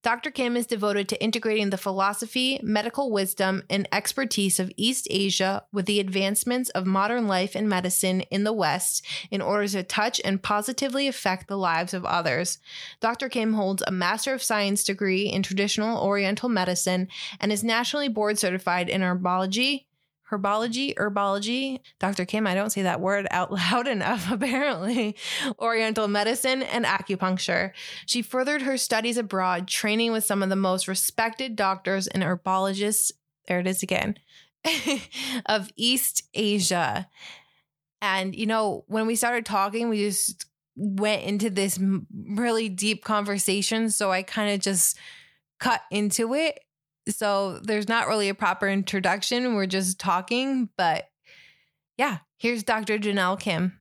Dr. 0.05 0.31
Kim 0.31 0.55
is 0.55 0.67
devoted 0.67 1.09
to 1.09 1.23
integrating 1.23 1.71
the 1.71 1.79
philosophy, 1.79 2.61
medical 2.63 3.11
wisdom, 3.11 3.63
and 3.71 3.89
expertise 3.91 4.61
of 4.61 4.71
East 4.77 5.09
Asia 5.11 5.65
with 5.73 5.87
the 5.87 5.99
advancements 5.99 6.69
of 6.71 6.85
modern 6.85 7.27
life 7.27 7.55
and 7.55 7.71
medicine 7.71 8.21
in 8.31 8.45
the 8.45 8.53
West 8.53 9.03
in 9.31 9.41
order 9.41 9.67
to 9.67 9.83
touch 9.83 10.21
and 10.23 10.43
positively 10.43 11.09
affect 11.09 11.49
the 11.49 11.57
lives 11.57 11.95
of 11.95 12.05
others. 12.05 12.59
Dr. 13.01 13.31
Kim 13.31 13.55
holds 13.55 13.83
a 13.87 13.91
Master 13.91 14.35
of 14.35 14.43
Science 14.43 14.85
degree 14.85 15.23
in 15.23 15.43
traditional 15.43 15.99
Oriental 15.99 16.51
medicine 16.51 17.09
and 17.41 17.51
is 17.51 17.65
nationally 17.65 18.09
board 18.09 18.39
certified 18.39 18.91
in 18.91 19.01
herbology, 19.01 19.87
herbology, 20.39 20.95
herbology. 20.95 21.81
Dr. 21.99 22.25
Kim, 22.25 22.47
I 22.47 22.55
don't 22.55 22.71
say 22.71 22.83
that 22.83 23.01
word 23.01 23.27
out 23.31 23.53
loud 23.73 23.87
enough, 23.89 24.31
apparently. 24.31 25.17
Oriental 25.59 26.09
medicine 26.09 26.63
and 26.63 26.85
acupuncture. 26.85 27.73
She 28.07 28.23
furthered 28.23 28.63
her 28.63 28.77
studies 28.77 29.17
abroad, 29.17 29.69
training 29.69 30.13
with 30.13 30.25
some 30.25 30.43
of 30.43 30.49
the 30.49 30.57
most 30.57 30.89
respected 30.89 31.57
doctors 31.57 32.07
and 32.07 32.23
herbologists. 32.23 33.13
There 33.47 33.61
it 33.61 33.67
is 33.67 33.83
again. 33.83 34.17
of 35.47 35.71
East 35.77 36.25
Asia. 36.35 37.09
And, 38.01 38.35
you 38.35 38.47
know, 38.47 38.85
when 38.87 39.07
we 39.07 39.17
started 39.17 39.47
talking, 39.47 39.89
we 39.89 39.99
just 39.99 40.47
went 40.77 41.23
into 41.23 41.51
this 41.51 41.79
really 42.13 42.69
deep 42.69 43.05
conversation. 43.05 43.91
So 43.91 44.11
I 44.11 44.23
kind 44.23 44.53
of 44.53 44.61
just 44.61 44.99
cut 45.59 45.83
into 45.91 46.35
it 46.35 46.59
So 47.09 47.59
there's 47.63 47.89
not 47.89 48.09
really 48.09 48.29
a 48.29 48.35
proper 48.35 48.69
introduction. 48.69 49.55
We're 49.55 49.67
just 49.67 49.99
talking. 49.99 50.69
But 50.77 51.05
yeah, 51.99 52.19
here's 52.39 52.63
Dr. 52.63 52.99
Janelle 52.99 53.39
Kim. 53.39 53.81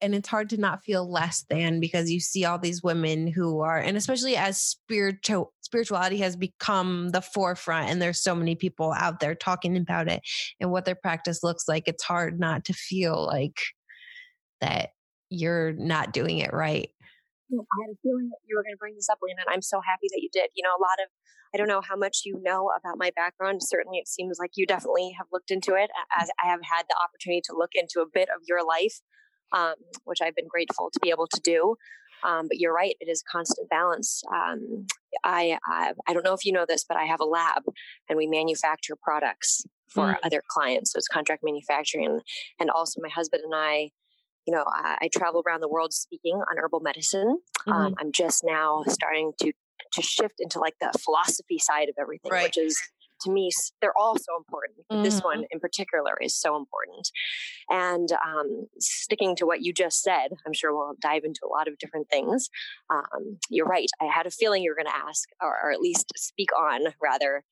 And 0.00 0.16
it's 0.16 0.28
hard 0.28 0.50
to 0.50 0.56
not 0.56 0.82
feel 0.82 1.08
less 1.08 1.44
than 1.48 1.78
because 1.78 2.10
you 2.10 2.18
see 2.18 2.44
all 2.44 2.58
these 2.58 2.82
women 2.82 3.28
who 3.28 3.60
are, 3.60 3.78
and 3.78 3.96
especially 3.96 4.36
as 4.36 4.60
spiritual 4.60 5.52
spirituality 5.60 6.18
has 6.18 6.34
become 6.34 7.10
the 7.10 7.22
forefront, 7.22 7.88
and 7.88 8.02
there's 8.02 8.20
so 8.20 8.34
many 8.34 8.56
people 8.56 8.92
out 8.92 9.20
there 9.20 9.36
talking 9.36 9.76
about 9.76 10.08
it 10.08 10.20
and 10.60 10.72
what 10.72 10.84
their 10.84 10.96
practice 10.96 11.44
looks 11.44 11.68
like. 11.68 11.84
It's 11.86 12.02
hard 12.02 12.40
not 12.40 12.64
to 12.64 12.72
feel 12.72 13.24
like 13.24 13.60
that 14.60 14.90
you're 15.30 15.72
not 15.72 16.12
doing 16.12 16.38
it 16.38 16.52
right. 16.52 16.90
I 17.60 17.76
had 17.84 17.92
a 17.92 17.98
feeling 18.02 18.28
that 18.30 18.40
you 18.46 18.56
were 18.56 18.62
going 18.62 18.74
to 18.74 18.80
bring 18.80 18.94
this 18.94 19.08
up, 19.08 19.18
Lena, 19.22 19.42
and 19.46 19.52
I'm 19.52 19.62
so 19.62 19.80
happy 19.84 20.08
that 20.10 20.20
you 20.22 20.28
did. 20.32 20.48
You 20.54 20.62
know, 20.62 20.72
a 20.72 20.80
lot 20.80 20.96
of, 21.02 21.08
I 21.54 21.58
don't 21.58 21.68
know 21.68 21.82
how 21.82 21.96
much 21.96 22.22
you 22.24 22.40
know 22.42 22.70
about 22.72 22.98
my 22.98 23.10
background. 23.14 23.60
Certainly, 23.62 23.98
it 23.98 24.08
seems 24.08 24.38
like 24.40 24.52
you 24.54 24.66
definitely 24.66 25.14
have 25.18 25.26
looked 25.32 25.50
into 25.50 25.74
it, 25.74 25.90
as 26.18 26.30
I 26.42 26.48
have 26.48 26.60
had 26.62 26.84
the 26.88 26.96
opportunity 26.96 27.42
to 27.46 27.56
look 27.56 27.70
into 27.74 28.00
a 28.00 28.10
bit 28.12 28.28
of 28.30 28.42
your 28.48 28.64
life, 28.64 29.00
um, 29.52 29.74
which 30.04 30.20
I've 30.22 30.34
been 30.34 30.48
grateful 30.48 30.90
to 30.92 31.00
be 31.00 31.10
able 31.10 31.26
to 31.28 31.40
do. 31.40 31.76
Um, 32.24 32.46
but 32.48 32.58
you're 32.58 32.74
right; 32.74 32.94
it 33.00 33.10
is 33.10 33.22
constant 33.30 33.68
balance. 33.68 34.22
Um, 34.32 34.86
I, 35.24 35.58
I, 35.66 35.92
I 36.06 36.14
don't 36.14 36.24
know 36.24 36.34
if 36.34 36.44
you 36.44 36.52
know 36.52 36.64
this, 36.66 36.84
but 36.88 36.96
I 36.96 37.04
have 37.04 37.20
a 37.20 37.24
lab, 37.24 37.62
and 38.08 38.16
we 38.16 38.26
manufacture 38.26 38.94
products 39.02 39.64
for 39.88 40.12
mm. 40.12 40.16
other 40.22 40.42
clients. 40.48 40.92
So 40.92 40.98
it's 40.98 41.08
contract 41.08 41.42
manufacturing, 41.44 42.20
and 42.60 42.70
also 42.70 43.00
my 43.02 43.08
husband 43.08 43.42
and 43.44 43.54
I 43.54 43.90
you 44.46 44.54
know, 44.54 44.64
I, 44.66 44.96
I, 45.02 45.08
travel 45.08 45.42
around 45.46 45.60
the 45.60 45.68
world 45.68 45.92
speaking 45.92 46.34
on 46.34 46.58
herbal 46.58 46.80
medicine. 46.80 47.38
Um, 47.66 47.72
mm-hmm. 47.72 47.72
Um, 47.72 47.94
I'm 47.98 48.12
just 48.12 48.42
now 48.44 48.82
starting 48.88 49.32
to 49.40 49.52
to 49.92 50.02
shift 50.02 50.34
into 50.38 50.58
like 50.58 50.74
the 50.80 50.90
philosophy 50.98 51.58
side 51.58 51.88
of 51.88 51.96
everything, 52.00 52.32
right. 52.32 52.44
which 52.44 52.58
is 52.58 52.80
to 53.22 53.30
me 53.30 53.50
they're 53.80 53.96
all 53.96 54.16
so 54.16 54.36
important. 54.36 54.78
Mm-hmm. 54.90 55.02
This 55.02 55.20
one 55.20 55.44
in 55.50 55.60
particular 55.60 56.14
is 56.20 56.34
so 56.34 56.56
important. 56.56 57.10
And 57.70 58.08
um, 58.12 58.66
sticking 58.78 59.36
to 59.36 59.46
what 59.46 59.62
you 59.62 59.72
just 59.72 60.02
said, 60.02 60.28
I'm 60.46 60.52
sure 60.52 60.74
we'll 60.74 60.94
dive 61.00 61.24
into 61.24 61.40
a 61.44 61.48
lot 61.48 61.68
of 61.68 61.78
different 61.78 62.08
things. 62.10 62.48
Um, 62.90 63.38
you're 63.48 63.66
right. 63.66 63.88
I 64.00 64.06
had 64.06 64.26
a 64.26 64.30
feeling 64.30 64.62
you 64.62 64.70
were 64.70 64.82
going 64.82 64.92
to 64.92 65.06
ask, 65.08 65.28
or, 65.40 65.56
or 65.64 65.72
at 65.72 65.80
least 65.80 66.12
speak 66.16 66.48
on 66.58 66.92
rather 67.02 67.44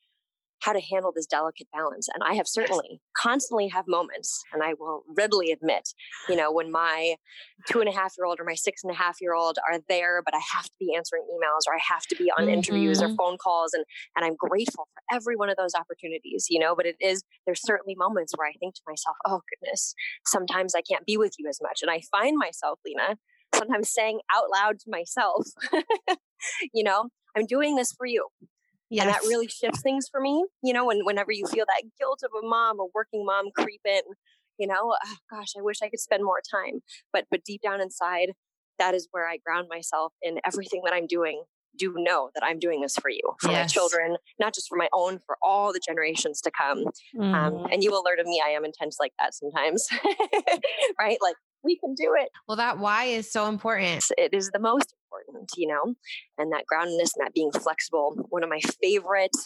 how 0.60 0.72
to 0.72 0.80
handle 0.80 1.12
this 1.14 1.26
delicate 1.26 1.68
balance. 1.72 2.08
And 2.12 2.22
I 2.22 2.34
have 2.34 2.46
certainly 2.46 3.00
constantly 3.16 3.68
have 3.68 3.86
moments, 3.88 4.42
and 4.52 4.62
I 4.62 4.74
will 4.78 5.04
readily 5.16 5.50
admit, 5.50 5.88
you 6.28 6.36
know, 6.36 6.52
when 6.52 6.70
my 6.70 7.16
two 7.68 7.80
and 7.80 7.88
a 7.88 7.92
half 7.92 8.14
year 8.18 8.26
old 8.26 8.38
or 8.40 8.44
my 8.44 8.54
six 8.54 8.82
and 8.84 8.92
a 8.92 8.96
half 8.96 9.20
year 9.20 9.34
old 9.34 9.58
are 9.70 9.80
there, 9.88 10.22
but 10.24 10.34
I 10.34 10.40
have 10.54 10.64
to 10.64 10.74
be 10.78 10.94
answering 10.94 11.22
emails 11.30 11.62
or 11.66 11.74
I 11.74 11.80
have 11.88 12.06
to 12.06 12.16
be 12.16 12.30
on 12.36 12.44
mm-hmm. 12.44 12.54
interviews 12.54 13.00
or 13.00 13.06
mm-hmm. 13.06 13.16
phone 13.16 13.38
calls. 13.38 13.72
And, 13.72 13.84
and 14.16 14.24
I'm 14.24 14.36
grateful 14.36 14.88
for 14.92 15.16
every 15.16 15.36
one 15.36 15.50
of 15.50 15.56
those 15.56 15.74
opportunities, 15.74 16.46
you 16.50 16.58
know, 16.58 16.74
but 16.74 16.86
it 16.86 16.96
is, 17.00 17.22
there's 17.46 17.62
certainly 17.62 17.94
moments 17.96 18.32
where 18.36 18.48
I 18.48 18.52
think 18.52 18.74
to 18.74 18.82
myself, 18.86 19.16
oh 19.26 19.40
goodness, 19.50 19.94
sometimes 20.26 20.74
I 20.74 20.82
can't 20.82 21.06
be 21.06 21.16
with 21.16 21.34
you 21.38 21.48
as 21.48 21.58
much. 21.62 21.80
And 21.82 21.90
I 21.90 22.02
find 22.10 22.36
myself, 22.38 22.78
Lena, 22.84 23.16
sometimes 23.54 23.90
saying 23.90 24.20
out 24.34 24.44
loud 24.52 24.78
to 24.80 24.90
myself, 24.90 25.46
you 26.72 26.84
know, 26.84 27.08
I'm 27.36 27.46
doing 27.46 27.76
this 27.76 27.92
for 27.92 28.06
you. 28.06 28.26
Yes. 28.90 29.04
And 29.04 29.14
that 29.14 29.22
really 29.22 29.46
shifts 29.46 29.82
things 29.82 30.08
for 30.10 30.20
me. 30.20 30.44
You 30.62 30.72
know, 30.72 30.86
when 30.86 31.04
whenever 31.04 31.32
you 31.32 31.46
feel 31.46 31.64
that 31.66 31.88
guilt 31.98 32.20
of 32.24 32.30
a 32.36 32.46
mom, 32.46 32.80
a 32.80 32.86
working 32.92 33.24
mom 33.24 33.50
creep 33.56 33.82
in, 33.84 34.02
you 34.58 34.66
know, 34.66 34.94
oh, 35.04 35.16
gosh, 35.30 35.52
I 35.56 35.62
wish 35.62 35.78
I 35.82 35.88
could 35.88 36.00
spend 36.00 36.24
more 36.24 36.40
time. 36.50 36.80
But 37.12 37.26
but 37.30 37.44
deep 37.44 37.62
down 37.62 37.80
inside, 37.80 38.32
that 38.78 38.94
is 38.94 39.08
where 39.12 39.28
I 39.28 39.36
ground 39.36 39.68
myself 39.70 40.12
in 40.22 40.40
everything 40.44 40.82
that 40.84 40.92
I'm 40.92 41.06
doing. 41.06 41.44
Do 41.78 41.94
know 41.96 42.30
that 42.34 42.42
I'm 42.44 42.58
doing 42.58 42.80
this 42.80 42.96
for 42.96 43.10
you, 43.10 43.22
for 43.40 43.52
yes. 43.52 43.62
my 43.62 43.66
children, 43.68 44.16
not 44.40 44.54
just 44.54 44.68
for 44.68 44.76
my 44.76 44.88
own, 44.92 45.20
for 45.24 45.36
all 45.40 45.72
the 45.72 45.80
generations 45.86 46.40
to 46.40 46.50
come. 46.50 46.84
Mm. 47.16 47.32
Um, 47.32 47.52
mm-hmm. 47.52 47.72
and 47.72 47.84
you 47.84 47.92
will 47.92 48.02
learn 48.02 48.18
of 48.18 48.26
me, 48.26 48.42
I 48.44 48.50
am 48.50 48.64
intense 48.64 48.96
like 48.98 49.12
that 49.20 49.34
sometimes, 49.34 49.86
right? 50.98 51.18
Like 51.22 51.36
we 51.62 51.78
can 51.78 51.94
do 51.94 52.16
it. 52.18 52.28
Well, 52.48 52.56
that 52.56 52.80
why 52.80 53.04
is 53.04 53.30
so 53.30 53.46
important. 53.46 54.02
It 54.18 54.34
is 54.34 54.50
the 54.50 54.58
most 54.58 54.94
important, 55.28 55.50
you 55.56 55.66
know, 55.66 55.94
and 56.38 56.52
that 56.52 56.64
groundedness 56.72 57.12
and 57.16 57.24
that 57.24 57.34
being 57.34 57.52
flexible. 57.52 58.16
One 58.28 58.42
of 58.42 58.50
my 58.50 58.60
favorite 58.82 59.36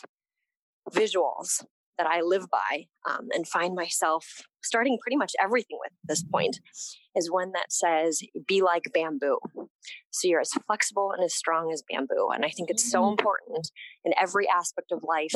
visuals 0.91 1.65
that 1.97 2.07
I 2.09 2.23
live 2.23 2.47
by 2.51 2.87
um, 3.09 3.29
and 3.33 3.47
find 3.47 3.75
myself 3.75 4.43
starting 4.63 4.99
pretty 5.01 5.17
much 5.17 5.33
everything 5.41 5.79
with 5.81 5.93
at 5.93 6.09
this 6.09 6.25
point 6.25 6.59
is 7.15 7.31
one 7.31 7.53
that 7.53 7.73
says, 7.73 8.21
be 8.49 8.63
like 8.63 8.91
bamboo. 8.93 9.39
So 10.11 10.27
you're 10.27 10.41
as 10.41 10.51
flexible 10.67 11.13
and 11.13 11.25
as 11.25 11.35
strong 11.35 11.71
as 11.73 11.85
bamboo. 11.89 12.31
And 12.35 12.45
I 12.45 12.49
think 12.49 12.69
it's 12.71 12.91
so 12.91 13.03
mm. 13.03 13.11
important 13.11 13.71
in 14.05 14.13
every 14.21 14.49
aspect 14.49 14.91
of 14.91 15.05
life 15.05 15.35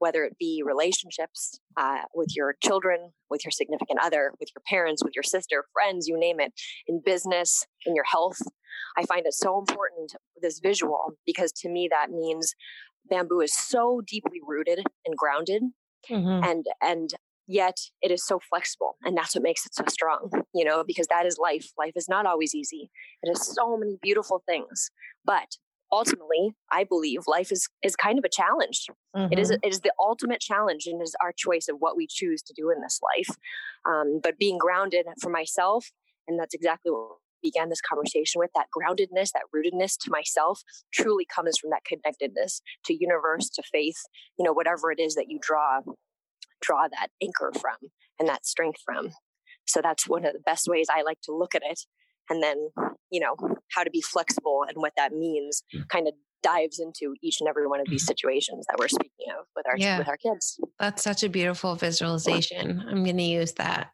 whether 0.00 0.24
it 0.24 0.36
be 0.38 0.62
relationships 0.66 1.60
uh, 1.76 1.98
with 2.14 2.34
your 2.34 2.56
children, 2.64 3.12
with 3.28 3.44
your 3.44 3.52
significant 3.52 4.00
other, 4.02 4.32
with 4.40 4.48
your 4.54 4.62
parents, 4.66 5.04
with 5.04 5.12
your 5.14 5.22
sister, 5.22 5.66
friends, 5.72 6.08
you 6.08 6.18
name 6.18 6.40
it, 6.40 6.52
in 6.88 7.02
business, 7.04 7.66
in 7.86 7.94
your 7.94 8.04
health. 8.04 8.38
I 8.96 9.04
find 9.06 9.26
it 9.26 9.34
so 9.34 9.58
important, 9.58 10.14
this 10.40 10.60
visual, 10.60 11.14
because 11.26 11.52
to 11.52 11.68
me 11.68 11.88
that 11.90 12.10
means 12.10 12.54
bamboo 13.08 13.40
is 13.40 13.54
so 13.54 14.00
deeply 14.06 14.40
rooted 14.46 14.84
and 15.06 15.16
grounded 15.16 15.62
mm-hmm. 16.08 16.44
and 16.44 16.66
and 16.82 17.14
yet 17.46 17.76
it 18.02 18.10
is 18.10 18.24
so 18.24 18.38
flexible 18.38 18.96
and 19.02 19.16
that's 19.16 19.34
what 19.34 19.42
makes 19.42 19.66
it 19.66 19.74
so 19.74 19.84
strong 19.88 20.30
you 20.54 20.64
know 20.64 20.84
because 20.86 21.06
that 21.08 21.26
is 21.26 21.38
life 21.38 21.70
life 21.78 21.92
is 21.96 22.08
not 22.08 22.26
always 22.26 22.54
easy 22.54 22.90
it 23.22 23.28
has 23.28 23.54
so 23.54 23.76
many 23.76 23.96
beautiful 24.00 24.42
things 24.46 24.90
but 25.24 25.56
ultimately 25.92 26.54
i 26.70 26.84
believe 26.84 27.20
life 27.26 27.50
is 27.50 27.68
is 27.82 27.96
kind 27.96 28.18
of 28.18 28.24
a 28.24 28.28
challenge 28.28 28.86
mm-hmm. 29.16 29.32
it 29.32 29.38
is 29.38 29.50
mm-hmm. 29.50 29.66
it 29.66 29.72
is 29.72 29.80
the 29.80 29.92
ultimate 29.98 30.40
challenge 30.40 30.86
and 30.86 31.02
is 31.02 31.16
our 31.22 31.32
choice 31.36 31.66
of 31.68 31.76
what 31.80 31.96
we 31.96 32.06
choose 32.08 32.42
to 32.42 32.54
do 32.56 32.70
in 32.70 32.80
this 32.80 33.00
life 33.02 33.36
um, 33.88 34.20
but 34.22 34.38
being 34.38 34.58
grounded 34.58 35.06
for 35.20 35.30
myself 35.30 35.90
and 36.28 36.38
that's 36.38 36.54
exactly 36.54 36.92
what 36.92 37.16
began 37.42 37.68
this 37.68 37.80
conversation 37.80 38.38
with 38.38 38.50
that 38.54 38.66
groundedness 38.76 39.30
that 39.32 39.42
rootedness 39.54 39.96
to 39.98 40.10
myself 40.10 40.60
truly 40.92 41.26
comes 41.34 41.58
from 41.58 41.70
that 41.70 41.84
connectedness 41.84 42.60
to 42.84 42.96
universe 42.98 43.48
to 43.50 43.62
faith 43.72 43.96
you 44.38 44.44
know 44.44 44.52
whatever 44.52 44.90
it 44.90 45.00
is 45.00 45.14
that 45.14 45.26
you 45.28 45.38
draw 45.40 45.80
draw 46.60 46.88
that 46.88 47.08
anchor 47.22 47.52
from 47.60 47.76
and 48.18 48.28
that 48.28 48.46
strength 48.46 48.80
from 48.84 49.10
so 49.66 49.80
that's 49.82 50.08
one 50.08 50.24
of 50.24 50.32
the 50.32 50.40
best 50.40 50.68
ways 50.68 50.88
i 50.94 51.02
like 51.02 51.20
to 51.22 51.34
look 51.34 51.54
at 51.54 51.62
it 51.64 51.80
and 52.28 52.42
then 52.42 52.56
you 53.10 53.20
know 53.20 53.34
how 53.72 53.82
to 53.82 53.90
be 53.90 54.00
flexible 54.00 54.64
and 54.68 54.76
what 54.76 54.92
that 54.96 55.12
means 55.12 55.62
mm. 55.74 55.86
kind 55.88 56.08
of 56.08 56.14
dives 56.42 56.78
into 56.78 57.14
each 57.22 57.38
and 57.40 57.48
every 57.48 57.66
one 57.66 57.80
of 57.80 57.86
these 57.88 58.02
mm-hmm. 58.02 58.08
situations 58.08 58.66
that 58.68 58.78
we're 58.78 58.88
speaking 58.88 59.26
of 59.38 59.46
with 59.54 59.66
our 59.66 59.76
yeah. 59.76 59.98
with 59.98 60.08
our 60.08 60.16
kids. 60.16 60.58
That's 60.78 61.02
such 61.02 61.22
a 61.22 61.28
beautiful 61.28 61.74
visualization. 61.76 62.82
I'm 62.88 63.04
going 63.04 63.18
to 63.18 63.22
use 63.22 63.52
that. 63.52 63.92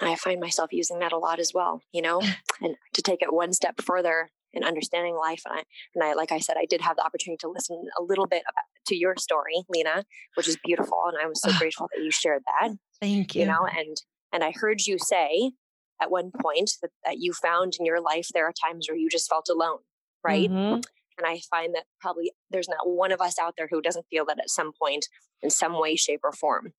I 0.00 0.16
find 0.16 0.40
myself 0.40 0.72
using 0.72 0.98
that 0.98 1.12
a 1.12 1.18
lot 1.18 1.38
as 1.38 1.52
well, 1.54 1.80
you 1.92 2.02
know, 2.02 2.20
and 2.60 2.76
to 2.94 3.02
take 3.02 3.22
it 3.22 3.32
one 3.32 3.52
step 3.52 3.80
further 3.80 4.30
in 4.52 4.64
understanding 4.64 5.16
life. 5.16 5.42
And 5.46 5.58
I, 5.58 5.62
and 5.94 6.04
I, 6.04 6.12
like 6.14 6.32
I 6.32 6.38
said, 6.38 6.56
I 6.58 6.66
did 6.66 6.80
have 6.80 6.96
the 6.96 7.04
opportunity 7.04 7.38
to 7.40 7.48
listen 7.48 7.84
a 7.98 8.02
little 8.02 8.26
bit 8.26 8.42
about, 8.48 8.64
to 8.86 8.96
your 8.96 9.16
story, 9.16 9.64
Lena, 9.68 10.04
which 10.34 10.48
is 10.48 10.56
beautiful. 10.64 11.00
And 11.06 11.16
I 11.20 11.26
was 11.26 11.40
so 11.40 11.50
grateful 11.58 11.88
that 11.94 12.02
you 12.02 12.10
shared 12.10 12.42
that. 12.46 12.76
Thank 13.00 13.34
you. 13.34 13.42
You 13.42 13.48
know, 13.48 13.66
and, 13.66 13.96
and 14.32 14.44
I 14.44 14.52
heard 14.54 14.86
you 14.86 14.98
say 14.98 15.52
at 16.00 16.10
one 16.10 16.30
point 16.40 16.72
that, 16.82 16.90
that 17.04 17.18
you 17.18 17.32
found 17.32 17.74
in 17.78 17.86
your 17.86 18.00
life 18.00 18.28
there 18.32 18.46
are 18.46 18.52
times 18.52 18.88
where 18.88 18.96
you 18.96 19.08
just 19.08 19.28
felt 19.28 19.48
alone 19.48 19.78
right 20.24 20.50
mm-hmm. 20.50 20.80
And 21.18 21.26
i 21.26 21.40
find 21.50 21.74
that 21.74 21.84
probably 22.00 22.32
there's 22.50 22.68
not 22.68 22.88
one 22.88 23.12
of 23.12 23.20
us 23.20 23.36
out 23.40 23.54
there 23.56 23.68
who 23.70 23.80
doesn't 23.80 24.06
feel 24.10 24.24
that 24.24 24.38
at 24.38 24.50
some 24.50 24.72
point 24.80 25.06
in 25.42 25.50
some 25.50 25.78
way 25.78 25.94
shape 25.94 26.20
or 26.24 26.32
form. 26.32 26.72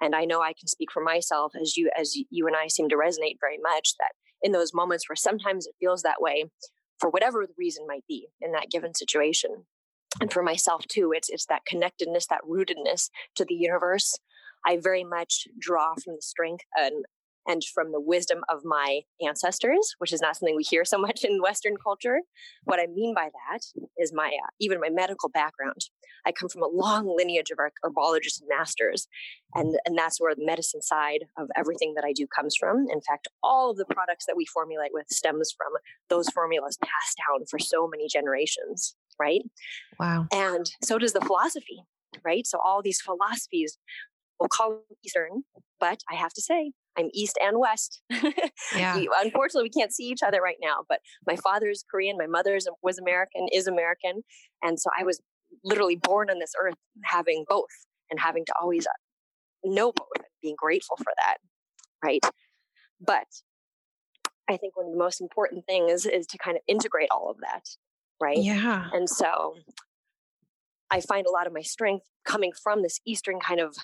And 0.00 0.14
i 0.14 0.24
know 0.24 0.42
i 0.42 0.52
can 0.52 0.68
speak 0.68 0.90
for 0.92 1.02
myself 1.02 1.52
as 1.60 1.76
you 1.76 1.90
as 1.98 2.16
you 2.30 2.46
and 2.46 2.56
i 2.56 2.68
seem 2.68 2.88
to 2.88 2.96
resonate 2.96 3.38
very 3.40 3.58
much 3.62 3.94
that 3.98 4.12
in 4.42 4.52
those 4.52 4.74
moments 4.74 5.08
where 5.08 5.16
sometimes 5.16 5.66
it 5.66 5.74
feels 5.80 6.02
that 6.02 6.20
way 6.20 6.44
for 6.98 7.10
whatever 7.10 7.46
the 7.46 7.54
reason 7.58 7.86
might 7.86 8.04
be 8.08 8.28
in 8.40 8.52
that 8.52 8.70
given 8.70 8.94
situation. 8.94 9.64
And 10.20 10.32
for 10.32 10.42
myself 10.42 10.86
too 10.88 11.12
it's 11.14 11.28
it's 11.28 11.46
that 11.46 11.66
connectedness 11.66 12.26
that 12.28 12.42
rootedness 12.48 13.10
to 13.36 13.44
the 13.44 13.54
universe. 13.54 14.18
I 14.66 14.78
very 14.78 15.04
much 15.04 15.46
draw 15.58 15.94
from 15.94 16.14
the 16.16 16.22
strength 16.22 16.64
and 16.76 17.04
and 17.46 17.62
from 17.64 17.92
the 17.92 18.00
wisdom 18.00 18.40
of 18.48 18.64
my 18.64 19.02
ancestors, 19.26 19.94
which 19.98 20.12
is 20.12 20.20
not 20.20 20.36
something 20.36 20.56
we 20.56 20.62
hear 20.62 20.84
so 20.84 20.98
much 21.06 21.24
in 21.24 21.42
Western 21.42 21.76
culture. 21.82 22.20
What 22.64 22.80
I 22.80 22.86
mean 22.86 23.14
by 23.14 23.28
that 23.50 23.60
is 23.98 24.12
my 24.12 24.26
uh, 24.26 24.50
even 24.60 24.80
my 24.80 24.90
medical 24.90 25.28
background. 25.28 25.86
I 26.26 26.32
come 26.32 26.48
from 26.48 26.62
a 26.62 26.68
long 26.68 27.06
lineage 27.16 27.50
of 27.50 27.58
herbologists 27.58 28.40
and 28.40 28.48
masters, 28.48 29.06
and 29.54 29.78
and 29.84 29.96
that's 29.96 30.20
where 30.20 30.34
the 30.34 30.44
medicine 30.44 30.82
side 30.82 31.24
of 31.38 31.48
everything 31.56 31.94
that 31.94 32.04
I 32.04 32.12
do 32.12 32.26
comes 32.26 32.56
from. 32.56 32.86
In 32.90 33.00
fact, 33.00 33.28
all 33.42 33.70
of 33.70 33.76
the 33.76 33.86
products 33.86 34.26
that 34.26 34.36
we 34.36 34.44
formulate 34.46 34.90
with 34.92 35.06
stems 35.08 35.54
from 35.56 35.72
those 36.08 36.28
formulas 36.30 36.78
passed 36.82 37.18
down 37.28 37.46
for 37.46 37.58
so 37.58 37.86
many 37.88 38.08
generations. 38.08 38.96
Right? 39.18 39.42
Wow. 39.98 40.26
And 40.32 40.70
so 40.82 40.98
does 40.98 41.14
the 41.14 41.22
philosophy. 41.22 41.82
Right. 42.24 42.46
So 42.46 42.58
all 42.58 42.82
these 42.82 43.00
philosophies 43.00 43.78
we'll 44.38 44.48
call 44.48 44.70
them 44.70 44.80
Eastern, 45.04 45.44
but 45.80 46.00
I 46.10 46.14
have 46.14 46.32
to 46.34 46.42
say, 46.42 46.72
I'm 46.96 47.08
East 47.12 47.38
and 47.42 47.58
West. 47.58 48.02
Yeah. 48.76 49.00
unfortunately, 49.22 49.62
we 49.64 49.80
can't 49.80 49.92
see 49.92 50.04
each 50.04 50.22
other 50.26 50.40
right 50.40 50.56
now, 50.60 50.84
but 50.88 50.98
my 51.26 51.36
father 51.36 51.68
is 51.68 51.84
Korean, 51.90 52.16
my 52.18 52.26
mother 52.26 52.58
was 52.82 52.98
American, 52.98 53.46
is 53.52 53.66
American. 53.66 54.22
And 54.62 54.78
so 54.78 54.90
I 54.98 55.04
was 55.04 55.20
literally 55.64 55.96
born 55.96 56.30
on 56.30 56.38
this 56.38 56.52
earth 56.60 56.74
having 57.04 57.44
both 57.48 57.70
and 58.10 58.20
having 58.20 58.44
to 58.46 58.54
always 58.60 58.86
know 59.64 59.92
both 59.92 60.08
and 60.16 60.24
being 60.42 60.56
grateful 60.58 60.96
for 60.96 61.12
that. 61.24 61.36
Right. 62.04 62.24
But 63.00 63.26
I 64.48 64.56
think 64.56 64.76
one 64.76 64.86
of 64.86 64.92
the 64.92 64.98
most 64.98 65.20
important 65.20 65.64
things 65.66 66.06
is 66.06 66.26
to 66.26 66.38
kind 66.38 66.56
of 66.56 66.62
integrate 66.66 67.08
all 67.10 67.30
of 67.30 67.38
that. 67.40 67.64
Right. 68.20 68.38
Yeah. 68.38 68.88
And 68.92 69.08
so 69.08 69.54
I 70.90 71.00
find 71.00 71.26
a 71.26 71.30
lot 71.30 71.46
of 71.46 71.52
my 71.52 71.62
strength 71.62 72.06
coming 72.24 72.52
from 72.62 72.82
this 72.82 73.00
Eastern 73.06 73.40
kind 73.40 73.60
of 73.60 73.76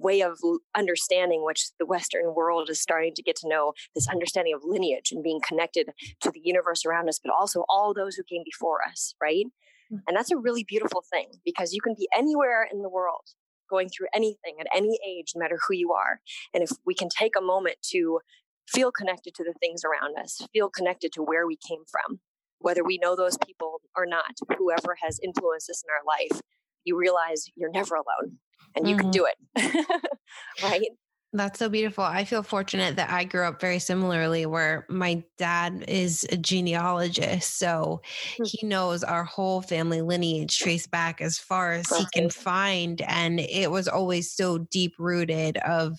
way 0.00 0.20
of 0.22 0.38
understanding 0.74 1.44
which 1.44 1.70
the 1.78 1.86
western 1.86 2.34
world 2.34 2.68
is 2.70 2.80
starting 2.80 3.14
to 3.14 3.22
get 3.22 3.36
to 3.36 3.48
know 3.48 3.72
this 3.94 4.08
understanding 4.08 4.54
of 4.54 4.62
lineage 4.64 5.12
and 5.12 5.22
being 5.22 5.40
connected 5.46 5.90
to 6.20 6.30
the 6.30 6.40
universe 6.42 6.84
around 6.84 7.08
us 7.08 7.20
but 7.22 7.32
also 7.32 7.64
all 7.68 7.94
those 7.94 8.16
who 8.16 8.22
came 8.22 8.42
before 8.44 8.78
us 8.88 9.14
right? 9.20 9.46
Mm-hmm. 9.92 9.96
and 10.08 10.16
that's 10.16 10.30
a 10.30 10.36
really 10.36 10.64
beautiful 10.64 11.02
thing 11.12 11.26
because 11.44 11.72
you 11.72 11.80
can 11.80 11.94
be 11.98 12.08
anywhere 12.16 12.66
in 12.70 12.82
the 12.82 12.88
world 12.88 13.24
going 13.68 13.88
through 13.88 14.08
anything 14.14 14.56
at 14.60 14.66
any 14.74 14.98
age 15.06 15.32
no 15.34 15.38
matter 15.38 15.56
who 15.68 15.76
you 15.76 15.92
are. 15.92 16.18
And 16.52 16.64
if 16.64 16.70
we 16.84 16.92
can 16.92 17.08
take 17.08 17.34
a 17.38 17.40
moment 17.40 17.76
to 17.92 18.18
feel 18.66 18.90
connected 18.90 19.32
to 19.36 19.44
the 19.44 19.54
things 19.60 19.82
around 19.84 20.18
us 20.18 20.44
feel 20.52 20.68
connected 20.68 21.12
to 21.12 21.22
where 21.22 21.46
we 21.46 21.56
came 21.56 21.82
from 21.88 22.18
whether 22.60 22.84
we 22.84 22.98
know 22.98 23.16
those 23.16 23.38
people 23.44 23.80
or 23.96 24.06
not, 24.06 24.36
whoever 24.56 24.96
has 25.02 25.18
influenced 25.24 25.68
us 25.70 25.82
in 25.82 25.90
our 25.90 26.04
life, 26.06 26.40
you 26.84 26.96
realize 26.96 27.46
you're 27.56 27.70
never 27.70 27.94
alone 27.94 28.38
and 28.76 28.88
you 28.88 28.96
mm-hmm. 28.96 29.02
can 29.02 29.10
do 29.10 29.26
it. 29.26 29.86
right? 30.62 30.88
That's 31.32 31.60
so 31.60 31.68
beautiful. 31.68 32.02
I 32.02 32.24
feel 32.24 32.42
fortunate 32.42 32.96
that 32.96 33.10
I 33.10 33.22
grew 33.22 33.44
up 33.44 33.60
very 33.60 33.78
similarly, 33.78 34.46
where 34.46 34.84
my 34.88 35.22
dad 35.38 35.84
is 35.86 36.26
a 36.32 36.36
genealogist. 36.36 37.56
So 37.56 38.02
hmm. 38.36 38.42
he 38.44 38.66
knows 38.66 39.04
our 39.04 39.22
whole 39.22 39.62
family 39.62 40.00
lineage 40.00 40.58
traced 40.58 40.90
back 40.90 41.20
as 41.20 41.38
far 41.38 41.72
as 41.72 41.88
he 41.88 42.04
can 42.12 42.30
find. 42.30 43.00
And 43.02 43.38
it 43.38 43.70
was 43.70 43.86
always 43.86 44.32
so 44.32 44.58
deep 44.72 44.94
rooted 44.98 45.58
of 45.58 45.96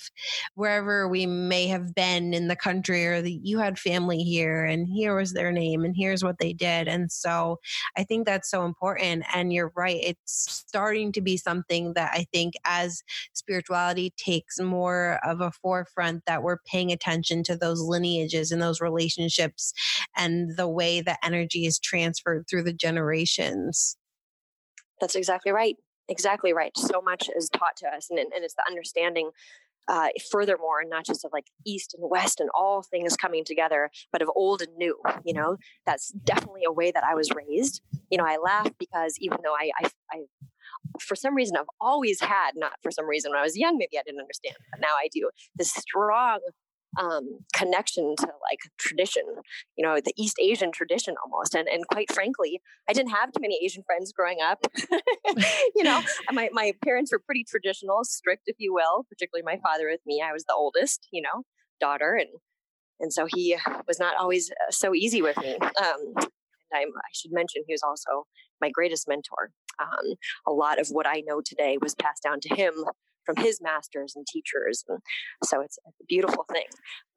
wherever 0.55 1.07
we 1.07 1.25
may 1.25 1.67
have 1.67 1.95
been 1.95 2.33
in 2.33 2.49
the 2.49 2.55
country 2.57 3.07
or 3.07 3.21
that 3.21 3.31
you 3.31 3.57
had 3.57 3.79
family 3.79 4.23
here 4.23 4.65
and 4.65 4.85
here 4.85 5.15
was 5.15 5.31
their 5.31 5.53
name 5.53 5.85
and 5.85 5.95
here's 5.95 6.25
what 6.25 6.39
they 6.39 6.51
did. 6.51 6.89
And 6.89 7.09
so 7.09 7.57
I 7.97 8.03
think 8.03 8.25
that's 8.25 8.51
so 8.51 8.65
important. 8.65 9.23
And 9.33 9.53
you're 9.53 9.71
right. 9.77 9.99
It's 10.01 10.65
starting 10.67 11.13
to 11.13 11.21
be 11.21 11.37
something 11.37 11.93
that 11.93 12.11
I 12.13 12.25
think 12.33 12.55
as 12.65 13.01
spirituality 13.31 14.13
takes 14.17 14.59
more 14.59 15.20
of 15.23 15.41
a 15.41 15.51
forefront 15.51 16.23
that 16.27 16.43
we're 16.43 16.59
paying 16.65 16.91
attention 16.91 17.43
to 17.43 17.55
those 17.55 17.81
lineages 17.81 18.51
and 18.51 18.61
those 18.61 18.81
relationships 18.81 19.73
and 20.17 20.57
the 20.57 20.67
way 20.67 21.01
that 21.01 21.19
energy 21.23 21.65
is 21.65 21.79
transferred 21.79 22.45
through 22.49 22.63
the 22.63 22.73
generations. 22.73 23.97
That's 24.99 25.15
exactly 25.15 25.51
right. 25.51 25.75
Exactly 26.09 26.53
right. 26.53 26.71
So 26.77 27.01
much 27.01 27.29
is 27.35 27.49
taught 27.49 27.77
to 27.77 27.87
us, 27.87 28.09
and, 28.09 28.19
and 28.19 28.43
it's 28.43 28.55
the 28.55 28.65
understanding 28.67 29.31
uh, 29.87 30.09
furthermore, 30.31 30.83
not 30.85 31.05
just 31.05 31.25
of 31.25 31.31
like 31.33 31.47
East 31.65 31.95
and 31.97 32.09
West 32.09 32.39
and 32.39 32.49
all 32.53 32.83
things 32.83 33.15
coming 33.17 33.43
together, 33.43 33.89
but 34.11 34.21
of 34.21 34.29
old 34.35 34.61
and 34.61 34.75
new. 34.77 34.97
You 35.25 35.33
know, 35.33 35.57
that's 35.85 36.11
definitely 36.23 36.61
a 36.65 36.71
way 36.71 36.91
that 36.91 37.03
I 37.03 37.15
was 37.15 37.31
raised. 37.31 37.81
You 38.09 38.17
know, 38.17 38.25
I 38.25 38.37
laugh 38.37 38.69
because 38.77 39.15
even 39.19 39.39
though 39.43 39.53
I, 39.53 39.71
I, 39.81 39.89
I 40.11 40.17
for 40.99 41.15
some 41.15 41.35
reason 41.35 41.57
I've 41.57 41.65
always 41.79 42.21
had, 42.21 42.51
not 42.55 42.73
for 42.81 42.91
some 42.91 43.07
reason 43.07 43.31
when 43.31 43.39
I 43.39 43.43
was 43.43 43.57
young, 43.57 43.77
maybe 43.77 43.97
I 43.97 44.03
didn't 44.05 44.21
understand, 44.21 44.55
but 44.71 44.79
now 44.79 44.95
I 44.97 45.07
do, 45.11 45.29
this 45.55 45.71
strong 45.71 46.39
um, 46.99 47.39
connection 47.53 48.15
to 48.17 48.25
like 48.25 48.59
tradition, 48.77 49.23
you 49.77 49.85
know, 49.85 49.99
the 50.03 50.13
East 50.17 50.37
Asian 50.41 50.71
tradition 50.71 51.15
almost. 51.23 51.55
And 51.55 51.67
and 51.67 51.87
quite 51.87 52.11
frankly, 52.11 52.61
I 52.89 52.93
didn't 52.93 53.11
have 53.11 53.31
too 53.31 53.41
many 53.41 53.59
Asian 53.63 53.83
friends 53.83 54.11
growing 54.11 54.39
up. 54.43 54.59
you 55.75 55.83
know, 55.83 56.01
my, 56.31 56.49
my 56.51 56.73
parents 56.83 57.11
were 57.11 57.19
pretty 57.19 57.45
traditional, 57.45 58.03
strict, 58.03 58.43
if 58.47 58.57
you 58.59 58.73
will, 58.73 59.05
particularly 59.09 59.43
my 59.45 59.59
father 59.63 59.87
with 59.89 60.01
me. 60.05 60.21
I 60.25 60.33
was 60.33 60.43
the 60.45 60.53
oldest, 60.53 61.07
you 61.11 61.21
know, 61.21 61.43
daughter. 61.79 62.13
And 62.13 62.29
and 62.99 63.11
so 63.11 63.25
he 63.33 63.57
was 63.87 63.99
not 63.99 64.15
always 64.17 64.51
uh, 64.51 64.71
so 64.71 64.93
easy 64.93 65.21
with 65.21 65.37
me. 65.37 65.55
Um, 65.55 66.27
I'm, 66.73 66.89
I 66.89 67.11
should 67.13 67.31
mention 67.31 67.63
he 67.67 67.73
was 67.73 67.83
also 67.83 68.25
my 68.59 68.69
greatest 68.69 69.07
mentor. 69.07 69.51
Um, 69.79 70.13
a 70.47 70.51
lot 70.51 70.79
of 70.79 70.87
what 70.89 71.07
I 71.07 71.23
know 71.25 71.41
today 71.43 71.77
was 71.81 71.95
passed 71.95 72.23
down 72.23 72.39
to 72.41 72.55
him 72.55 72.73
from 73.25 73.35
his 73.37 73.59
masters 73.61 74.13
and 74.15 74.25
teachers. 74.27 74.83
And 74.87 74.99
so 75.43 75.61
it's 75.61 75.77
a 75.87 75.91
beautiful 76.07 76.45
thing. 76.51 76.65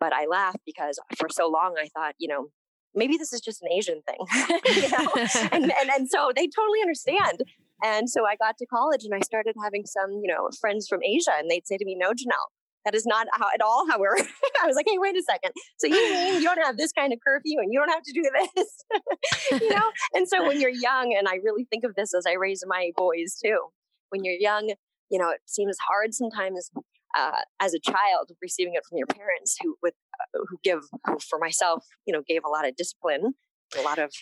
But 0.00 0.12
I 0.12 0.26
laugh 0.26 0.56
because 0.66 0.98
for 1.18 1.28
so 1.30 1.48
long 1.48 1.74
I 1.80 1.88
thought, 1.88 2.14
you 2.18 2.28
know, 2.28 2.48
maybe 2.94 3.16
this 3.16 3.32
is 3.32 3.40
just 3.40 3.62
an 3.62 3.72
Asian 3.72 4.02
thing. 4.02 4.18
you 4.82 4.88
know? 4.90 5.10
and, 5.52 5.64
and, 5.64 5.90
and 5.96 6.08
so 6.08 6.32
they 6.34 6.46
totally 6.46 6.80
understand. 6.82 7.42
And 7.82 8.08
so 8.08 8.26
I 8.26 8.36
got 8.36 8.56
to 8.58 8.66
college 8.66 9.04
and 9.04 9.14
I 9.14 9.20
started 9.20 9.54
having 9.62 9.84
some, 9.84 10.10
you 10.22 10.28
know, 10.28 10.48
friends 10.60 10.88
from 10.88 11.02
Asia 11.02 11.32
and 11.38 11.50
they'd 11.50 11.66
say 11.66 11.76
to 11.76 11.84
me, 11.84 11.96
no, 11.98 12.10
Janelle, 12.10 12.48
that 12.84 12.94
is 12.94 13.06
not 13.06 13.26
how, 13.32 13.46
at 13.54 13.60
all 13.60 13.86
how 13.88 13.98
we're. 13.98 14.16
I 14.62 14.66
was 14.66 14.76
like, 14.76 14.86
hey, 14.88 14.98
wait 14.98 15.16
a 15.16 15.22
second. 15.22 15.52
So 15.78 15.86
you 15.86 15.94
mean 15.94 16.34
you 16.34 16.42
don't 16.42 16.64
have 16.64 16.76
this 16.76 16.92
kind 16.92 17.12
of 17.12 17.18
curfew 17.26 17.58
and 17.60 17.72
you 17.72 17.78
don't 17.78 17.88
have 17.88 18.02
to 18.02 18.12
do 18.12 18.22
this, 18.56 19.60
you 19.62 19.70
know? 19.70 19.90
And 20.14 20.28
so 20.28 20.46
when 20.46 20.60
you're 20.60 20.70
young, 20.70 21.14
and 21.16 21.28
I 21.28 21.36
really 21.42 21.66
think 21.70 21.84
of 21.84 21.94
this 21.94 22.14
as 22.14 22.24
I 22.26 22.34
raise 22.34 22.62
my 22.66 22.90
boys 22.96 23.38
too. 23.42 23.58
When 24.10 24.24
you're 24.24 24.34
young, 24.38 24.74
you 25.10 25.18
know, 25.18 25.30
it 25.30 25.40
seems 25.46 25.76
hard 25.88 26.14
sometimes 26.14 26.70
uh, 27.16 27.42
as 27.60 27.74
a 27.74 27.78
child 27.78 28.30
receiving 28.42 28.74
it 28.74 28.84
from 28.88 28.98
your 28.98 29.06
parents 29.06 29.56
who 29.62 29.76
would 29.82 29.92
uh, 29.92 30.40
who 30.48 30.58
give 30.62 30.80
who 31.06 31.18
for 31.18 31.38
myself, 31.38 31.84
you 32.06 32.12
know, 32.12 32.22
gave 32.26 32.42
a 32.44 32.48
lot 32.48 32.66
of 32.66 32.76
discipline, 32.76 33.34
a 33.78 33.82
lot 33.82 33.98
of 33.98 34.12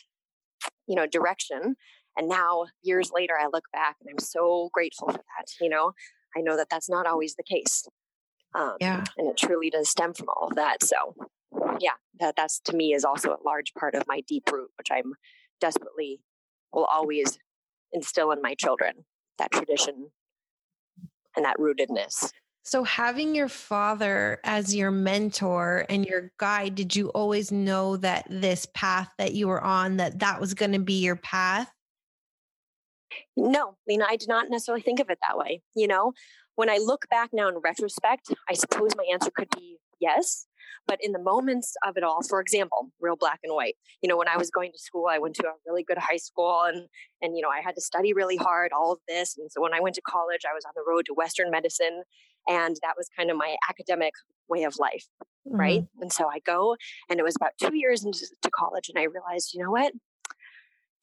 you 0.87 0.95
know 0.95 1.07
direction. 1.07 1.77
And 2.17 2.29
now 2.29 2.67
years 2.83 3.11
later, 3.15 3.35
I 3.41 3.47
look 3.53 3.65
back 3.73 3.97
and 4.01 4.11
I'm 4.11 4.19
so 4.19 4.69
grateful 4.73 5.09
for 5.09 5.19
that. 5.19 5.47
You 5.61 5.71
know, 5.71 5.93
I 6.37 6.41
know 6.41 6.57
that 6.57 6.69
that's 6.71 6.91
not 6.91 7.07
always 7.07 7.35
the 7.35 7.43
case. 7.43 7.87
Um, 8.55 8.77
yeah. 8.81 9.05
And 9.17 9.29
it 9.29 9.37
truly 9.37 9.71
does 9.71 9.89
stem 9.89 10.15
from 10.15 10.29
all 10.29 10.49
of 10.49 10.57
that. 10.57 10.83
So, 10.83 11.15
yeah, 11.81 11.93
that, 12.21 12.37
that's 12.37 12.61
to 12.61 12.77
me 12.77 12.93
is 12.93 13.05
also 13.05 13.31
a 13.31 13.43
large 13.45 13.73
part 13.75 13.95
of 13.95 14.05
my 14.07 14.23
deep 14.27 14.51
root, 14.53 14.71
which 14.77 14.89
I'm 14.91 15.15
desperately 15.61 16.21
will 16.73 16.85
always 16.85 17.39
instill 17.93 18.31
in 18.33 18.43
my 18.43 18.55
children 18.55 19.05
that 19.39 19.51
tradition 19.53 20.11
and 21.37 21.45
that 21.45 21.57
rootedness. 21.59 22.31
So, 22.65 22.85
having 22.85 23.35
your 23.35 23.49
father 23.49 24.39
as 24.45 24.75
your 24.75 24.93
mentor 24.93 25.85
and 25.89 26.07
your 26.07 26.33
guide, 26.39 26.77
did 26.77 26.95
you 26.95 27.09
always 27.09 27.51
know 27.51 27.97
that 27.97 28.27
this 28.31 28.67
path 28.73 29.11
that 29.19 29.35
you 29.35 29.49
were 29.49 29.61
on, 29.61 29.97
that 29.97 30.21
that 30.21 30.41
was 30.41 30.55
going 30.55 30.73
to 30.73 30.79
be 30.79 31.01
your 31.01 31.17
path? 31.17 31.69
No, 33.37 33.71
I 33.71 33.75
mean, 33.87 34.03
I 34.03 34.17
did 34.17 34.29
not 34.29 34.49
necessarily 34.49 34.83
think 34.83 35.01
of 35.01 35.11
it 35.11 35.19
that 35.27 35.37
way. 35.37 35.63
You 35.75 35.89
know, 35.89 36.13
when 36.57 36.71
I 36.71 36.79
look 36.79 37.07
back 37.11 37.31
now 37.33 37.49
in 37.49 37.57
retrospect, 37.63 38.33
I 38.49 38.55
suppose 38.55 38.91
my 38.97 39.05
answer 39.13 39.31
could 39.31 39.49
be 39.57 39.79
yes. 40.01 40.47
But 40.87 40.99
in 41.01 41.13
the 41.13 41.21
moments 41.21 41.75
of 41.87 41.97
it 41.97 42.03
all, 42.03 42.23
for 42.23 42.41
example, 42.41 42.91
real 43.01 43.15
black 43.15 43.39
and 43.45 43.55
white, 43.55 43.77
you 44.03 44.09
know, 44.09 44.17
when 44.17 44.27
I 44.27 44.37
was 44.37 44.51
going 44.51 44.73
to 44.73 44.79
school, 44.79 45.07
I 45.09 45.19
went 45.19 45.37
to 45.37 45.47
a 45.47 45.53
really 45.65 45.85
good 45.85 45.99
high 45.99 46.17
school 46.17 46.63
and, 46.67 46.89
and, 47.21 47.37
you 47.37 47.43
know, 47.43 47.49
I 47.49 47.61
had 47.61 47.77
to 47.77 47.81
study 47.81 48.13
really 48.13 48.37
hard, 48.37 48.73
all 48.73 48.93
of 48.93 48.99
this. 49.07 49.37
And 49.39 49.51
so 49.51 49.61
when 49.61 49.75
I 49.75 49.81
went 49.81 49.95
to 49.95 50.03
college, 50.03 50.41
I 50.49 50.55
was 50.55 50.65
on 50.65 50.73
the 50.75 50.83
road 50.87 51.07
to 51.07 51.15
Western 51.15 51.51
medicine. 51.51 52.03
And 52.49 52.77
that 52.83 52.95
was 52.97 53.09
kind 53.17 53.31
of 53.31 53.37
my 53.37 53.55
academic 53.71 54.15
way 54.49 54.65
of 54.65 54.75
life. 54.79 55.07
Mm-hmm. 55.47 55.57
Right. 55.57 55.85
And 56.01 56.13
so 56.13 56.29
I 56.29 56.41
go, 56.41 56.77
and 57.09 57.21
it 57.21 57.23
was 57.23 57.37
about 57.37 57.53
two 57.61 57.77
years 57.77 58.05
into 58.05 58.27
college, 58.55 58.89
and 58.89 58.99
I 58.99 59.05
realized, 59.05 59.55
you 59.55 59.63
know 59.63 59.71
what? 59.71 59.93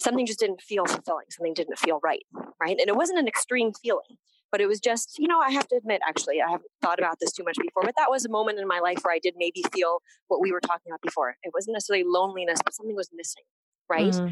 Something 0.01 0.25
just 0.25 0.39
didn't 0.39 0.61
feel 0.61 0.85
fulfilling. 0.85 1.25
Something 1.29 1.53
didn't 1.53 1.79
feel 1.79 1.99
right. 2.03 2.25
Right. 2.61 2.77
And 2.77 2.87
it 2.87 2.95
wasn't 2.95 3.19
an 3.19 3.27
extreme 3.27 3.71
feeling 3.73 4.17
but 4.51 4.61
it 4.61 4.67
was 4.67 4.79
just 4.79 5.17
you 5.17 5.27
know 5.27 5.39
i 5.39 5.51
have 5.51 5.67
to 5.67 5.75
admit 5.75 6.01
actually 6.07 6.41
i 6.41 6.49
haven't 6.49 6.69
thought 6.81 6.99
about 6.99 7.17
this 7.19 7.31
too 7.31 7.43
much 7.43 7.57
before 7.61 7.83
but 7.83 7.95
that 7.97 8.09
was 8.09 8.25
a 8.25 8.29
moment 8.29 8.59
in 8.59 8.67
my 8.67 8.79
life 8.79 8.99
where 9.01 9.13
i 9.13 9.19
did 9.19 9.33
maybe 9.37 9.63
feel 9.73 9.99
what 10.27 10.41
we 10.41 10.51
were 10.51 10.59
talking 10.59 10.91
about 10.91 11.01
before 11.01 11.35
it 11.43 11.51
wasn't 11.53 11.73
necessarily 11.73 12.05
loneliness 12.07 12.59
but 12.63 12.73
something 12.73 12.95
was 12.95 13.09
missing 13.13 13.43
right 13.89 14.13
mm-hmm. 14.13 14.29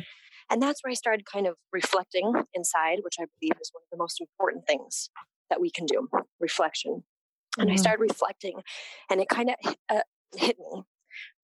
and 0.50 0.62
that's 0.62 0.84
where 0.84 0.92
i 0.92 0.96
started 0.96 1.26
kind 1.26 1.48
of 1.48 1.56
reflecting 1.72 2.34
inside 2.54 3.00
which 3.04 3.16
i 3.20 3.26
believe 3.40 3.54
is 3.62 3.72
one 3.74 3.82
of 3.84 3.90
the 3.92 3.98
most 3.98 4.20
important 4.22 4.66
things 4.68 5.10
that 5.50 5.62
we 5.62 5.70
can 5.70 5.86
do 5.86 6.08
reflection 6.40 7.04
and 7.58 7.68
mm-hmm. 7.68 7.74
i 7.74 7.76
started 7.76 8.02
reflecting 8.02 8.62
and 9.10 9.22
it 9.22 9.30
kind 9.30 9.50
of 9.50 9.76
uh, 9.90 10.02
hit 10.36 10.58
me 10.60 10.84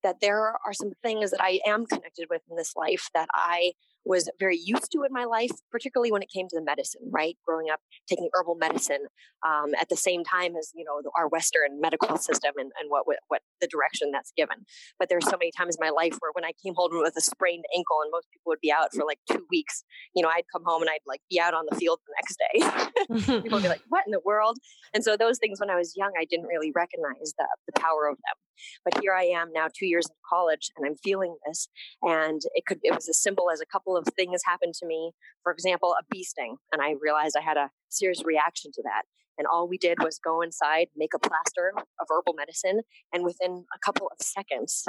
that 0.03 0.17
there 0.21 0.55
are 0.65 0.73
some 0.73 0.91
things 1.01 1.31
that 1.31 1.41
i 1.41 1.59
am 1.65 1.85
connected 1.85 2.27
with 2.29 2.41
in 2.49 2.55
this 2.55 2.75
life 2.75 3.09
that 3.13 3.27
i 3.33 3.71
was 4.05 4.29
very 4.39 4.57
used 4.57 4.91
to 4.91 5.03
in 5.03 5.11
my 5.11 5.25
life, 5.25 5.51
particularly 5.71 6.11
when 6.11 6.21
it 6.21 6.29
came 6.33 6.47
to 6.49 6.55
the 6.55 6.63
medicine, 6.63 7.01
right? 7.11 7.37
Growing 7.47 7.69
up 7.71 7.79
taking 8.07 8.29
herbal 8.33 8.55
medicine 8.55 9.05
um, 9.45 9.73
at 9.79 9.89
the 9.89 9.95
same 9.95 10.23
time 10.23 10.55
as, 10.55 10.71
you 10.75 10.83
know, 10.83 11.01
our 11.17 11.27
Western 11.27 11.79
medical 11.79 12.17
system 12.17 12.51
and, 12.57 12.71
and 12.79 12.89
what, 12.89 13.05
what 13.27 13.41
the 13.61 13.67
direction 13.67 14.11
that's 14.11 14.31
given. 14.35 14.65
But 14.99 15.09
there's 15.09 15.25
so 15.25 15.37
many 15.37 15.51
times 15.55 15.77
in 15.77 15.85
my 15.85 15.91
life 15.91 16.17
where 16.19 16.31
when 16.33 16.43
I 16.43 16.51
came 16.63 16.73
home 16.75 16.91
with 16.93 17.15
a 17.17 17.21
sprained 17.21 17.65
ankle 17.75 17.97
and 18.01 18.11
most 18.11 18.27
people 18.31 18.49
would 18.51 18.61
be 18.61 18.71
out 18.71 18.93
for 18.93 19.05
like 19.05 19.19
two 19.31 19.45
weeks, 19.49 19.83
you 20.15 20.21
know, 20.21 20.29
I'd 20.29 20.45
come 20.53 20.63
home 20.65 20.81
and 20.81 20.89
I'd 20.89 21.05
like 21.07 21.21
be 21.29 21.39
out 21.39 21.53
on 21.53 21.65
the 21.69 21.75
field 21.75 21.99
the 22.07 22.15
next 22.19 22.37
day. 22.39 23.41
people 23.43 23.57
would 23.57 23.63
be 23.63 23.69
like, 23.69 23.83
what 23.87 24.03
in 24.05 24.11
the 24.11 24.21
world? 24.25 24.57
And 24.93 25.03
so 25.03 25.15
those 25.15 25.39
things 25.39 25.59
when 25.59 25.69
I 25.69 25.75
was 25.75 25.93
young, 25.95 26.11
I 26.19 26.25
didn't 26.25 26.47
really 26.47 26.71
recognize 26.75 27.33
the, 27.37 27.47
the 27.67 27.79
power 27.79 28.07
of 28.09 28.17
them. 28.17 28.35
But 28.83 29.01
here 29.01 29.13
I 29.13 29.23
am 29.23 29.51
now 29.53 29.67
two 29.67 29.85
years 29.85 30.05
in 30.07 30.15
college 30.27 30.71
and 30.75 30.85
I'm 30.85 30.95
feeling 30.95 31.35
this. 31.45 31.67
And 32.01 32.41
it 32.53 32.65
could, 32.65 32.79
it 32.83 32.93
was 32.93 33.09
as 33.09 33.21
simple 33.21 33.49
as 33.51 33.61
a 33.61 33.65
couple 33.65 33.97
of 33.97 34.05
things 34.15 34.41
happened 34.45 34.73
to 34.75 34.85
me. 34.85 35.11
For 35.43 35.51
example, 35.51 35.95
a 35.99 36.03
bee 36.09 36.23
sting, 36.23 36.57
and 36.71 36.81
I 36.81 36.95
realized 37.01 37.35
I 37.37 37.43
had 37.43 37.57
a 37.57 37.69
serious 37.89 38.23
reaction 38.23 38.71
to 38.73 38.83
that. 38.83 39.03
And 39.37 39.47
all 39.51 39.67
we 39.67 39.77
did 39.77 39.97
was 40.01 40.19
go 40.23 40.41
inside, 40.41 40.87
make 40.95 41.13
a 41.15 41.19
plaster 41.19 41.73
of 41.75 42.07
herbal 42.09 42.33
medicine, 42.33 42.81
and 43.11 43.23
within 43.23 43.65
a 43.73 43.79
couple 43.83 44.07
of 44.07 44.23
seconds, 44.23 44.85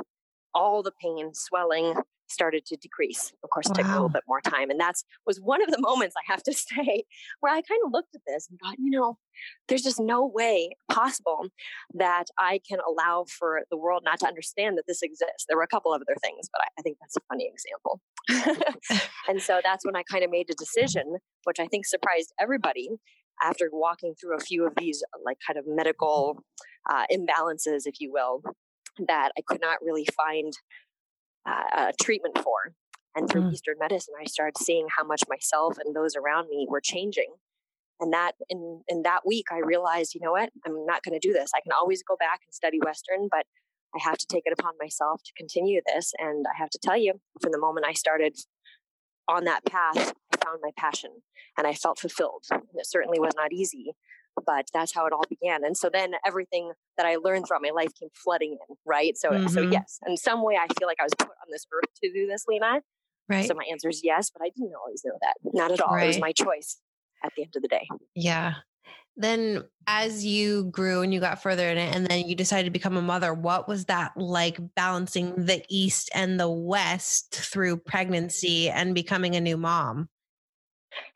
all 0.55 0.83
the 0.83 0.93
pain, 1.01 1.33
swelling, 1.33 1.95
started 2.29 2.65
to 2.67 2.77
decrease. 2.77 3.33
Of 3.43 3.51
course, 3.51 3.67
it 3.69 3.75
took 3.75 3.87
a 3.87 3.93
little 3.93 4.09
bit 4.09 4.23
more 4.27 4.41
time. 4.41 4.71
And 4.71 4.81
that's 4.81 5.05
was 5.27 5.39
one 5.39 5.63
of 5.63 5.71
the 5.71 5.81
moments 5.81 6.15
I 6.17 6.33
have 6.33 6.43
to 6.45 6.53
say 6.55 7.05
where 7.41 7.53
I 7.53 7.63
kind 7.63 7.81
of 7.85 7.93
looked 7.93 8.15
at 8.15 8.23
this 8.27 8.49
and 8.49 8.59
thought, 8.59 8.77
you 8.79 8.91
know, 8.91 9.19
there's 9.69 9.83
just 9.83 10.01
no 10.01 10.27
way 10.27 10.71
possible 10.91 11.47
that 11.95 12.27
I 12.39 12.61
can 12.69 12.79
allow 12.87 13.25
for 13.29 13.63
the 13.71 13.77
world 13.77 14.03
not 14.05 14.21
to 14.21 14.27
understand 14.27 14.79
that 14.79 14.85
this 14.87 15.03
exists. 15.03 15.45
There 15.49 15.57
were 15.57 15.65
a 15.65 15.69
couple 15.69 15.93
of 15.93 16.01
other 16.01 16.17
things, 16.23 16.49
but 16.53 16.63
I, 16.63 16.69
I 16.79 16.83
think 16.83 16.99
that's 17.01 17.17
a 17.17 17.21
funny 17.29 17.51
example. 17.53 18.01
and 19.29 19.43
so 19.43 19.61
that's 19.63 19.85
when 19.85 19.97
I 19.97 20.03
kind 20.03 20.25
of 20.25 20.31
made 20.31 20.51
a 20.51 20.55
decision, 20.55 21.17
which 21.45 21.59
I 21.61 21.67
think 21.67 21.87
surprised 21.87 22.33
everybody 22.41 22.91
after 23.43 23.69
walking 23.73 24.15
through 24.15 24.37
a 24.37 24.41
few 24.41 24.67
of 24.67 24.75
these 24.77 25.03
like 25.25 25.39
kind 25.47 25.59
of 25.59 25.65
medical 25.67 26.43
uh, 26.89 27.05
imbalances, 27.13 27.83
if 27.87 28.01
you 28.01 28.13
will, 28.13 28.43
that 29.09 29.33
I 29.37 29.43
could 29.47 29.61
not 29.61 29.79
really 29.83 30.07
find 30.17 30.53
uh, 31.47 31.93
treatment 32.03 32.39
for. 32.39 32.75
And 33.17 33.29
through 33.29 33.43
mm. 33.43 33.53
Eastern 33.53 33.77
medicine, 33.79 34.15
I 34.21 34.25
started 34.25 34.59
seeing 34.59 34.87
how 34.97 35.05
much 35.05 35.23
myself 35.29 35.77
and 35.79 35.95
those 35.95 36.17
around 36.17 36.49
me 36.49 36.67
were 36.69 36.81
changing. 36.81 37.35
And 38.01 38.13
that 38.13 38.33
in, 38.51 38.83
in 38.89 39.03
that 39.03 39.21
week, 39.25 39.47
I 39.53 39.59
realized, 39.59 40.15
you 40.15 40.21
know 40.21 40.33
what, 40.33 40.51
I'm 40.67 40.85
not 40.85 41.03
going 41.05 41.19
to 41.19 41.27
do 41.27 41.33
this. 41.33 41.51
I 41.55 41.61
can 41.61 41.73
always 41.73 42.03
go 42.03 42.17
back 42.19 42.41
and 42.47 42.53
study 42.53 42.79
Western, 42.85 43.29
but 43.31 43.47
I 43.95 44.01
have 44.03 44.19
to 44.19 44.27
take 44.27 44.43
it 44.47 44.57
upon 44.59 44.73
myself 44.81 45.23
to 45.23 45.33
continue 45.37 45.81
this. 45.87 46.13
And 46.19 46.45
I 46.53 46.59
have 46.59 46.71
to 46.71 46.79
tell 46.83 46.97
you, 46.97 47.21
from 47.41 47.53
the 47.53 47.61
moment 47.61 47.87
I 47.87 47.93
started 47.93 48.37
on 49.29 49.45
that 49.45 49.65
path, 49.65 50.13
I 50.33 50.45
found 50.45 50.59
my 50.61 50.71
passion 50.77 51.11
and 51.57 51.67
I 51.69 51.75
felt 51.75 52.01
fulfilled. 52.01 52.45
And 52.51 52.63
it 52.75 52.87
certainly 52.87 53.21
was 53.21 53.33
not 53.37 53.53
easy, 53.53 53.93
but 54.47 54.69
that's 54.73 54.95
how 54.95 55.07
it 55.07 55.13
all 55.13 55.25
began. 55.29 55.65
And 55.65 55.77
so 55.77 55.91
then 55.93 56.15
everything 56.27 56.73
that 56.97 57.07
I 57.07 57.17
learned 57.17 57.47
throughout 57.47 57.63
my 57.63 57.71
life 57.71 57.93
came 57.99 58.11
flooding 58.15 58.53
in, 58.53 58.77
right? 58.85 59.17
So, 59.17 59.31
mm-hmm. 59.31 59.49
so 59.49 59.63
yes, 59.63 59.99
in 60.07 60.17
some 60.17 60.43
way, 60.43 60.57
I 60.57 60.67
feel 60.79 60.89
like 60.89 60.99
I 61.01 61.05
was 61.05 61.15
put 61.15 61.29
on 61.29 61.51
this 61.51 61.67
earth 61.73 61.91
to 62.03 62.13
do 62.13 62.27
this, 62.27 62.45
Lena. 62.49 62.81
Right. 63.29 63.47
So 63.47 63.55
my 63.55 63.65
answer 63.71 63.89
is 63.89 64.03
yes, 64.05 64.31
but 64.31 64.45
I 64.45 64.51
didn't 64.55 64.75
always 64.79 65.03
know 65.05 65.19
that. 65.21 65.35
Not 65.53 65.73
at 65.73 65.81
all. 65.81 65.95
Right. 65.95 66.05
It 66.05 66.09
was 66.09 66.21
my 66.21 66.33
choice 66.33 66.79
at 67.25 67.33
the 67.37 67.43
end 67.43 67.55
of 67.57 67.63
the 67.63 67.69
day. 67.69 67.89
Yeah. 68.15 68.55
Then, 69.17 69.63
as 69.87 70.25
you 70.27 70.65
grew 70.65 71.03
and 71.03 71.15
you 71.15 71.21
got 71.21 71.41
further 71.41 71.69
in 71.69 71.79
it, 71.79 71.95
and 71.95 72.07
then 72.07 72.27
you 72.27 72.35
decided 72.35 72.65
to 72.65 72.71
become 72.71 72.97
a 72.97 73.03
mother, 73.03 73.33
what 73.33 73.69
was 73.69 73.85
that 73.85 74.13
like 74.17 74.59
balancing 74.75 75.47
the 75.47 75.65
East 75.69 76.11
and 76.15 76.39
the 76.39 76.51
West 76.51 77.33
through 77.35 77.77
pregnancy 77.77 78.69
and 78.69 78.95
becoming 78.95 79.37
a 79.37 79.41
new 79.41 79.57
mom? 79.57 80.09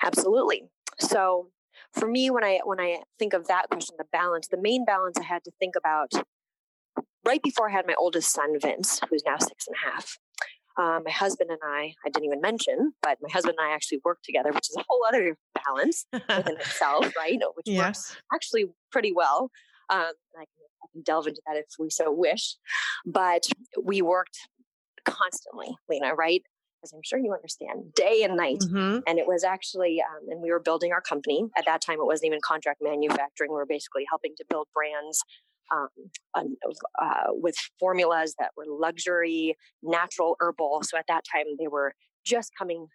Absolutely. 0.03 0.71
So, 1.01 1.51
for 1.92 2.09
me 2.09 2.31
when 2.31 2.44
i 2.44 2.61
when 2.64 2.81
i 2.81 2.98
think 3.18 3.33
of 3.33 3.46
that 3.46 3.68
question 3.70 3.94
the 3.98 4.05
balance 4.12 4.48
the 4.48 4.61
main 4.61 4.85
balance 4.85 5.18
i 5.18 5.22
had 5.22 5.42
to 5.44 5.51
think 5.59 5.74
about 5.77 6.12
right 7.27 7.42
before 7.42 7.68
i 7.68 7.72
had 7.72 7.87
my 7.87 7.94
oldest 7.98 8.33
son 8.33 8.59
vince 8.61 9.01
who's 9.09 9.22
now 9.27 9.37
six 9.38 9.66
and 9.66 9.77
a 9.77 9.90
half 9.90 10.18
um, 10.77 11.03
my 11.05 11.11
husband 11.11 11.51
and 11.51 11.61
i 11.64 11.92
i 12.05 12.11
didn't 12.11 12.27
even 12.27 12.40
mention 12.40 12.92
but 13.03 13.18
my 13.22 13.31
husband 13.31 13.57
and 13.59 13.68
i 13.68 13.74
actually 13.74 14.01
work 14.05 14.18
together 14.22 14.53
which 14.53 14.68
is 14.70 14.77
a 14.77 14.85
whole 14.88 15.05
other 15.07 15.37
balance 15.66 16.07
within 16.12 16.57
itself 16.61 17.12
right 17.16 17.40
which 17.55 17.66
yes. 17.66 17.79
works 17.79 18.16
actually 18.33 18.66
pretty 18.90 19.12
well 19.12 19.51
um, 19.90 20.12
I, 20.37 20.44
can, 20.44 20.66
I 20.83 20.87
can 20.92 21.03
delve 21.03 21.27
into 21.27 21.40
that 21.46 21.57
if 21.57 21.66
we 21.79 21.90
so 21.90 22.12
wish 22.12 22.57
but 23.07 23.46
we 23.83 24.03
worked 24.03 24.38
constantly 25.05 25.68
lena 25.88 26.14
right 26.14 26.42
as 26.83 26.93
I'm 26.93 27.01
sure 27.05 27.19
you 27.19 27.33
understand, 27.33 27.95
day 27.95 28.23
and 28.23 28.37
night. 28.37 28.61
Mm-hmm. 28.61 29.01
And 29.07 29.19
it 29.19 29.27
was 29.27 29.45
actually, 29.45 30.01
um, 30.01 30.29
and 30.29 30.43
we 30.43 30.51
were 30.51 30.61
building 30.61 30.93
our 30.93 31.01
company. 31.01 31.45
At 31.57 31.64
that 31.67 31.81
time, 31.81 31.99
it 32.01 32.07
wasn't 32.07 32.27
even 32.27 32.41
contract 32.45 32.81
manufacturing. 32.83 33.51
We 33.51 33.57
were 33.57 33.67
basically 33.67 34.05
helping 34.09 34.35
to 34.38 34.45
build 34.49 34.69
brands 34.75 35.21
um, 35.73 35.88
uh, 36.35 37.31
with 37.31 37.57
formulas 37.79 38.35
that 38.38 38.51
were 38.57 38.64
luxury, 38.67 39.57
natural, 39.83 40.37
herbal. 40.41 40.83
So 40.85 40.97
at 40.97 41.07
that 41.09 41.25
time, 41.31 41.45
they 41.59 41.69
were 41.69 41.95
just 42.25 42.53
coming 42.59 42.87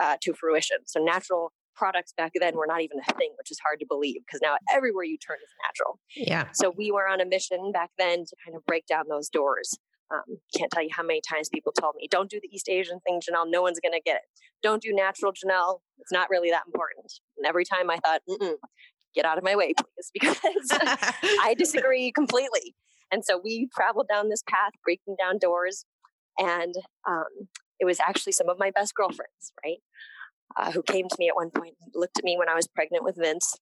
uh, 0.00 0.16
to 0.22 0.32
fruition. 0.34 0.78
So 0.86 1.02
natural 1.02 1.52
products 1.74 2.12
back 2.16 2.32
then 2.38 2.54
were 2.56 2.66
not 2.66 2.82
even 2.82 2.98
a 2.98 3.12
thing, 3.14 3.32
which 3.38 3.50
is 3.50 3.58
hard 3.64 3.80
to 3.80 3.86
believe 3.88 4.20
because 4.26 4.40
now 4.42 4.56
everywhere 4.72 5.04
you 5.04 5.16
turn 5.18 5.38
is 5.42 5.50
natural. 5.66 5.98
Yeah. 6.14 6.48
So 6.52 6.72
we 6.76 6.90
were 6.90 7.08
on 7.08 7.20
a 7.20 7.26
mission 7.26 7.72
back 7.72 7.90
then 7.98 8.24
to 8.24 8.36
kind 8.44 8.56
of 8.56 8.64
break 8.66 8.86
down 8.86 9.04
those 9.08 9.28
doors. 9.28 9.74
Um, 10.12 10.38
can't 10.56 10.70
tell 10.70 10.82
you 10.82 10.90
how 10.92 11.02
many 11.02 11.22
times 11.26 11.48
people 11.48 11.72
told 11.72 11.94
me, 11.96 12.06
don't 12.10 12.30
do 12.30 12.38
the 12.40 12.48
East 12.52 12.68
Asian 12.68 13.00
thing, 13.00 13.20
Janelle. 13.20 13.46
No 13.48 13.62
one's 13.62 13.80
going 13.80 13.92
to 13.92 14.00
get 14.04 14.16
it. 14.16 14.22
Don't 14.62 14.82
do 14.82 14.92
natural, 14.92 15.32
Janelle. 15.32 15.78
It's 15.98 16.12
not 16.12 16.28
really 16.28 16.50
that 16.50 16.64
important. 16.66 17.12
And 17.38 17.46
every 17.46 17.64
time 17.64 17.90
I 17.90 17.98
thought, 17.98 18.20
get 19.14 19.24
out 19.24 19.38
of 19.38 19.44
my 19.44 19.56
way, 19.56 19.72
please, 19.74 20.10
because 20.14 20.68
I 21.40 21.54
disagree 21.56 22.12
completely. 22.12 22.74
And 23.10 23.24
so 23.24 23.40
we 23.42 23.68
traveled 23.74 24.08
down 24.08 24.28
this 24.28 24.42
path, 24.48 24.72
breaking 24.84 25.16
down 25.18 25.38
doors. 25.38 25.84
And 26.38 26.74
um, 27.08 27.48
it 27.78 27.84
was 27.84 28.00
actually 28.00 28.32
some 28.32 28.48
of 28.48 28.58
my 28.58 28.70
best 28.70 28.94
girlfriends, 28.94 29.52
right? 29.64 29.78
Uh, 30.56 30.72
who 30.72 30.82
came 30.82 31.08
to 31.08 31.16
me 31.18 31.28
at 31.28 31.36
one 31.36 31.50
point, 31.50 31.74
looked 31.94 32.18
at 32.18 32.24
me 32.24 32.36
when 32.38 32.48
I 32.48 32.54
was 32.54 32.68
pregnant 32.68 33.04
with 33.04 33.16
Vince 33.16 33.56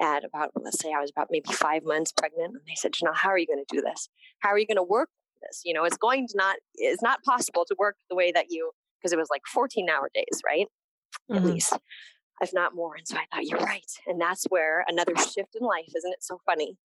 at 0.00 0.24
about, 0.24 0.50
let's 0.56 0.80
say 0.80 0.92
I 0.92 1.00
was 1.00 1.10
about 1.10 1.28
maybe 1.30 1.52
five 1.52 1.82
months 1.84 2.12
pregnant. 2.12 2.54
And 2.54 2.62
they 2.66 2.74
said, 2.74 2.92
Janelle, 2.92 3.16
how 3.16 3.28
are 3.30 3.38
you 3.38 3.46
going 3.46 3.64
to 3.64 3.76
do 3.76 3.82
this? 3.82 4.08
How 4.40 4.50
are 4.50 4.58
you 4.58 4.66
going 4.66 4.76
to 4.76 4.82
work 4.82 5.08
this. 5.48 5.62
You 5.64 5.74
know, 5.74 5.84
it's 5.84 5.96
going 5.96 6.26
to 6.28 6.34
not, 6.36 6.56
it's 6.74 7.02
not 7.02 7.22
possible 7.22 7.64
to 7.66 7.76
work 7.78 7.96
the 8.08 8.16
way 8.16 8.32
that 8.32 8.46
you, 8.50 8.72
because 8.98 9.12
it 9.12 9.18
was 9.18 9.28
like 9.30 9.42
14 9.46 9.88
hour 9.88 10.10
days, 10.14 10.40
right? 10.46 10.66
Mm-hmm. 11.30 11.36
At 11.36 11.44
least, 11.44 11.72
if 12.40 12.52
not 12.52 12.74
more. 12.74 12.96
And 12.96 13.06
so 13.06 13.16
I 13.16 13.24
thought, 13.32 13.44
you're 13.44 13.58
right. 13.58 13.90
And 14.06 14.20
that's 14.20 14.44
where 14.44 14.84
another 14.88 15.14
shift 15.16 15.56
in 15.58 15.66
life, 15.66 15.92
isn't 15.96 16.12
it 16.12 16.22
so 16.22 16.40
funny 16.46 16.76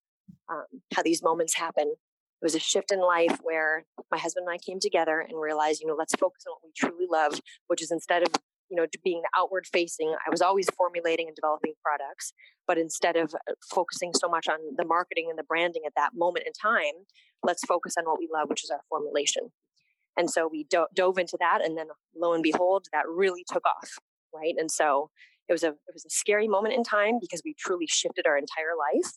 um, 0.50 0.66
how 0.94 1.04
these 1.04 1.24
moments 1.24 1.56
happen? 1.56 1.88
It 1.88 2.46
was 2.46 2.56
a 2.56 2.60
shift 2.60 2.92
in 2.92 3.00
life 3.00 3.40
where 3.42 3.86
my 4.12 4.18
husband 4.20 4.46
and 4.48 4.54
I 4.54 4.60
came 4.64 4.80
together 4.80 5.20
and 5.20 5.42
realized, 5.42 5.82
you 5.82 5.88
know, 5.88 5.96
let's 5.98 6.14
focus 6.16 6.44
on 6.48 6.54
what 6.54 6.62
we 6.64 6.72
truly 6.76 7.08
love, 7.10 7.42
which 7.66 7.82
is 7.82 7.90
instead 7.90 8.22
of 8.22 8.30
you 8.70 8.76
know 8.76 8.86
being 9.04 9.22
outward 9.38 9.66
facing 9.72 10.14
i 10.26 10.30
was 10.30 10.42
always 10.42 10.68
formulating 10.78 11.28
and 11.28 11.36
developing 11.36 11.74
products 11.84 12.34
but 12.68 12.78
instead 12.78 13.16
of 13.16 13.34
uh, 13.34 13.54
focusing 13.74 14.12
so 14.14 14.28
much 14.28 14.48
on 14.48 14.58
the 14.76 14.86
marketing 14.86 15.28
and 15.30 15.38
the 15.38 15.44
branding 15.44 15.84
at 15.86 15.94
that 15.96 16.12
moment 16.16 16.46
in 16.46 16.54
time 16.54 17.06
let's 17.44 17.64
focus 17.66 17.96
on 17.98 18.06
what 18.06 18.20
we 18.20 18.28
love 18.34 18.50
which 18.50 18.64
is 18.64 18.70
our 18.70 18.82
formulation 18.90 19.44
and 20.18 20.30
so 20.30 20.50
we 20.52 20.66
do- 20.70 20.88
dove 20.96 21.18
into 21.18 21.38
that 21.40 21.64
and 21.64 21.78
then 21.78 21.88
lo 22.16 22.34
and 22.34 22.44
behold 22.44 22.86
that 22.94 23.08
really 23.08 23.46
took 23.52 23.64
off 23.66 23.92
right 24.34 24.56
and 24.58 24.72
so 24.72 25.10
it 25.48 25.54
was 25.54 25.64
a 25.64 25.70
it 25.70 25.94
was 25.94 26.06
a 26.06 26.10
scary 26.10 26.48
moment 26.48 26.74
in 26.74 26.84
time 26.84 27.20
because 27.22 27.42
we 27.46 27.56
truly 27.58 27.88
shifted 27.88 28.28
our 28.28 28.38
entire 28.38 28.76
life 28.78 29.14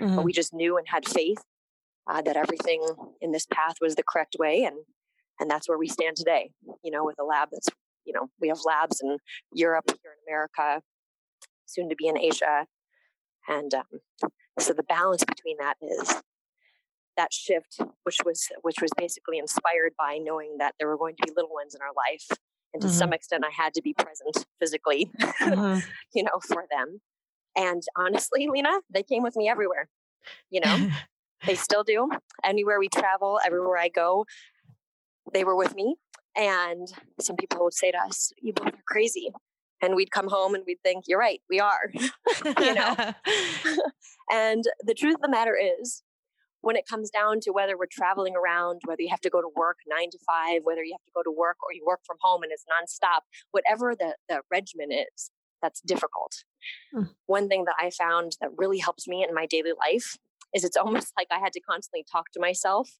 mm-hmm. 0.00 0.16
but 0.16 0.24
we 0.24 0.32
just 0.32 0.54
knew 0.54 0.76
and 0.76 0.86
had 0.88 1.06
faith 1.06 1.42
uh, 2.10 2.20
that 2.22 2.36
everything 2.36 2.84
in 3.20 3.32
this 3.32 3.46
path 3.46 3.76
was 3.80 3.94
the 3.94 4.02
correct 4.02 4.36
way 4.38 4.64
and 4.64 4.76
and 5.40 5.50
that's 5.50 5.68
where 5.68 5.78
we 5.78 5.88
stand 5.88 6.16
today 6.16 6.50
you 6.84 6.90
know 6.90 7.04
with 7.04 7.18
a 7.18 7.24
lab 7.24 7.48
that's 7.50 7.68
you 8.04 8.12
know, 8.12 8.28
we 8.40 8.48
have 8.48 8.60
labs 8.64 9.00
in 9.00 9.18
Europe, 9.52 9.84
here 9.88 10.12
in 10.12 10.32
America, 10.32 10.82
soon 11.66 11.88
to 11.88 11.96
be 11.96 12.08
in 12.08 12.18
Asia. 12.18 12.66
And 13.48 13.74
um, 13.74 14.30
so 14.58 14.72
the 14.72 14.82
balance 14.82 15.24
between 15.24 15.56
that 15.58 15.76
is 15.80 16.22
that 17.16 17.32
shift, 17.32 17.78
which 18.04 18.18
was 18.24 18.48
which 18.62 18.76
was 18.80 18.90
basically 18.96 19.38
inspired 19.38 19.92
by 19.98 20.18
knowing 20.18 20.56
that 20.58 20.74
there 20.78 20.88
were 20.88 20.96
going 20.96 21.16
to 21.16 21.26
be 21.26 21.32
little 21.34 21.52
ones 21.52 21.74
in 21.74 21.80
our 21.82 21.92
life, 21.96 22.26
and 22.72 22.80
to 22.82 22.88
mm-hmm. 22.88 22.96
some 22.96 23.12
extent, 23.12 23.44
I 23.44 23.50
had 23.50 23.74
to 23.74 23.82
be 23.82 23.94
present 23.94 24.46
physically, 24.58 25.10
mm-hmm. 25.20 25.80
you 26.14 26.22
know, 26.22 26.40
for 26.46 26.64
them. 26.70 27.00
And 27.56 27.82
honestly, 27.96 28.48
Lena, 28.50 28.80
they 28.92 29.02
came 29.02 29.22
with 29.22 29.36
me 29.36 29.48
everywhere. 29.48 29.88
You 30.50 30.60
know, 30.60 30.90
they 31.46 31.54
still 31.54 31.84
do. 31.84 32.10
Anywhere 32.44 32.78
we 32.78 32.88
travel, 32.88 33.40
everywhere 33.44 33.78
I 33.78 33.88
go, 33.88 34.24
they 35.32 35.44
were 35.44 35.56
with 35.56 35.74
me. 35.74 35.96
And 36.36 36.88
some 37.20 37.36
people 37.36 37.62
would 37.64 37.74
say 37.74 37.90
to 37.90 37.98
us, 37.98 38.32
You 38.40 38.52
both 38.52 38.68
are 38.68 38.84
crazy. 38.88 39.30
And 39.82 39.96
we'd 39.96 40.12
come 40.12 40.28
home 40.28 40.54
and 40.54 40.64
we'd 40.66 40.82
think, 40.82 41.04
You're 41.06 41.18
right, 41.18 41.40
we 41.50 41.60
are. 41.60 41.90
you 42.60 42.74
know? 42.74 42.94
and 44.30 44.64
the 44.84 44.94
truth 44.94 45.16
of 45.16 45.22
the 45.22 45.28
matter 45.28 45.56
is, 45.56 46.02
when 46.62 46.76
it 46.76 46.86
comes 46.88 47.10
down 47.10 47.40
to 47.40 47.50
whether 47.50 47.76
we're 47.76 47.86
traveling 47.90 48.34
around, 48.36 48.80
whether 48.84 49.02
you 49.02 49.10
have 49.10 49.20
to 49.20 49.30
go 49.30 49.40
to 49.40 49.50
work 49.56 49.78
nine 49.88 50.10
to 50.10 50.18
five, 50.24 50.60
whether 50.62 50.84
you 50.84 50.94
have 50.94 51.04
to 51.04 51.12
go 51.14 51.22
to 51.22 51.36
work 51.36 51.56
or 51.62 51.74
you 51.74 51.84
work 51.84 52.00
from 52.06 52.16
home 52.20 52.42
and 52.42 52.52
it's 52.52 52.64
nonstop, 52.64 53.22
whatever 53.50 53.94
the, 53.98 54.14
the 54.28 54.40
regimen 54.50 54.92
is, 54.92 55.32
that's 55.60 55.80
difficult. 55.80 56.44
Mm. 56.94 57.10
One 57.26 57.48
thing 57.48 57.64
that 57.64 57.74
I 57.78 57.90
found 57.90 58.36
that 58.40 58.50
really 58.56 58.78
helps 58.78 59.08
me 59.08 59.24
in 59.28 59.34
my 59.34 59.46
daily 59.46 59.72
life 59.78 60.16
is 60.54 60.64
it's 60.64 60.76
almost 60.76 61.12
like 61.16 61.26
I 61.30 61.40
had 61.40 61.52
to 61.54 61.60
constantly 61.60 62.04
talk 62.10 62.26
to 62.32 62.40
myself 62.40 62.90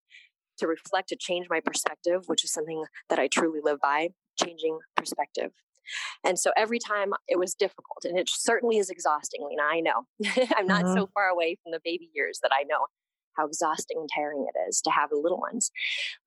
to 0.63 0.69
reflect, 0.69 1.09
to 1.11 1.17
change 1.17 1.47
my 1.51 1.61
perspective, 1.61 2.23
which 2.27 2.45
is 2.45 2.53
something 2.53 2.85
that 3.11 3.19
I 3.19 3.27
truly 3.27 3.61
live 3.63 3.81
by, 3.81 4.11
changing 4.43 4.79
perspective. 4.97 5.51
And 6.25 6.39
so 6.39 6.53
every 6.57 6.79
time 6.79 7.13
it 7.29 7.39
was 7.39 7.55
difficult, 7.55 8.05
and 8.05 8.19
it 8.19 8.29
certainly 8.29 8.79
is 8.79 8.89
exhausting, 8.89 9.41
Lena. 9.47 9.63
I 9.63 9.81
know. 9.81 10.07
I'm 10.57 10.67
not 10.67 10.85
uh-huh. 10.85 10.95
so 10.95 11.11
far 11.13 11.29
away 11.29 11.59
from 11.63 11.73
the 11.73 11.81
baby 11.85 12.09
years 12.15 12.39
that 12.43 12.53
I 12.55 12.63
know 12.63 12.87
how 13.37 13.47
exhausting 13.47 13.97
and 13.99 14.09
tiring 14.15 14.47
it 14.49 14.59
is 14.69 14.81
to 14.83 14.91
have 14.91 15.11
the 15.11 15.17
little 15.17 15.41
ones. 15.41 15.71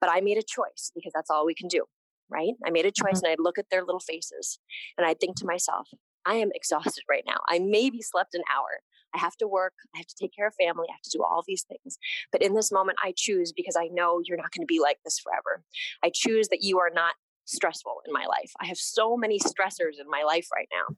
But 0.02 0.10
I 0.12 0.22
made 0.22 0.38
a 0.38 0.44
choice 0.44 0.92
because 0.94 1.14
that's 1.14 1.30
all 1.30 1.46
we 1.46 1.56
can 1.56 1.68
do. 1.68 1.86
right? 2.30 2.54
I 2.66 2.72
made 2.72 2.86
a 2.86 2.92
choice 2.92 3.18
mm-hmm. 3.18 3.26
and 3.26 3.32
I'd 3.32 3.40
look 3.40 3.58
at 3.58 3.70
their 3.72 3.84
little 3.84 4.00
faces 4.00 4.60
and 4.98 5.06
I'd 5.08 5.20
think 5.20 5.38
to 5.38 5.46
myself, 5.46 5.90
I 6.26 6.36
am 6.36 6.50
exhausted 6.54 7.04
right 7.10 7.24
now. 7.26 7.38
I 7.48 7.60
maybe 7.60 8.02
slept 8.02 8.34
an 8.34 8.42
hour. 8.54 8.82
I 9.16 9.20
have 9.20 9.36
to 9.38 9.48
work. 9.48 9.74
I 9.96 10.00
have 10.00 10.08
to 10.08 10.16
take 10.20 10.36
care 10.36 10.48
of 10.48 10.54
family. 10.56 10.88
I 10.90 10.94
have 10.94 11.02
to 11.02 11.18
do 11.18 11.24
all 11.24 11.44
these 11.48 11.64
things. 11.64 11.98
But 12.32 12.42
in 12.42 12.54
this 12.54 12.72
moment, 12.72 12.98
I 13.04 13.14
choose 13.16 13.54
because 13.54 13.76
I 13.76 13.88
know 13.92 14.22
you're 14.24 14.38
not 14.38 14.52
going 14.52 14.66
to 14.66 14.72
be 14.72 14.80
like 14.80 14.98
this 15.04 15.20
forever. 15.20 15.64
I 16.04 16.12
choose 16.14 16.50
that 16.50 16.64
you 16.64 16.80
are 16.80 16.92
not 16.94 17.16
stressful 17.46 18.02
in 18.06 18.14
my 18.14 18.26
life. 18.26 18.52
I 18.60 18.66
have 18.66 18.78
so 18.78 19.16
many 19.16 19.40
stressors 19.40 20.00
in 20.00 20.10
my 20.10 20.24
life 20.24 20.48
right 20.54 20.68
now. 20.72 20.96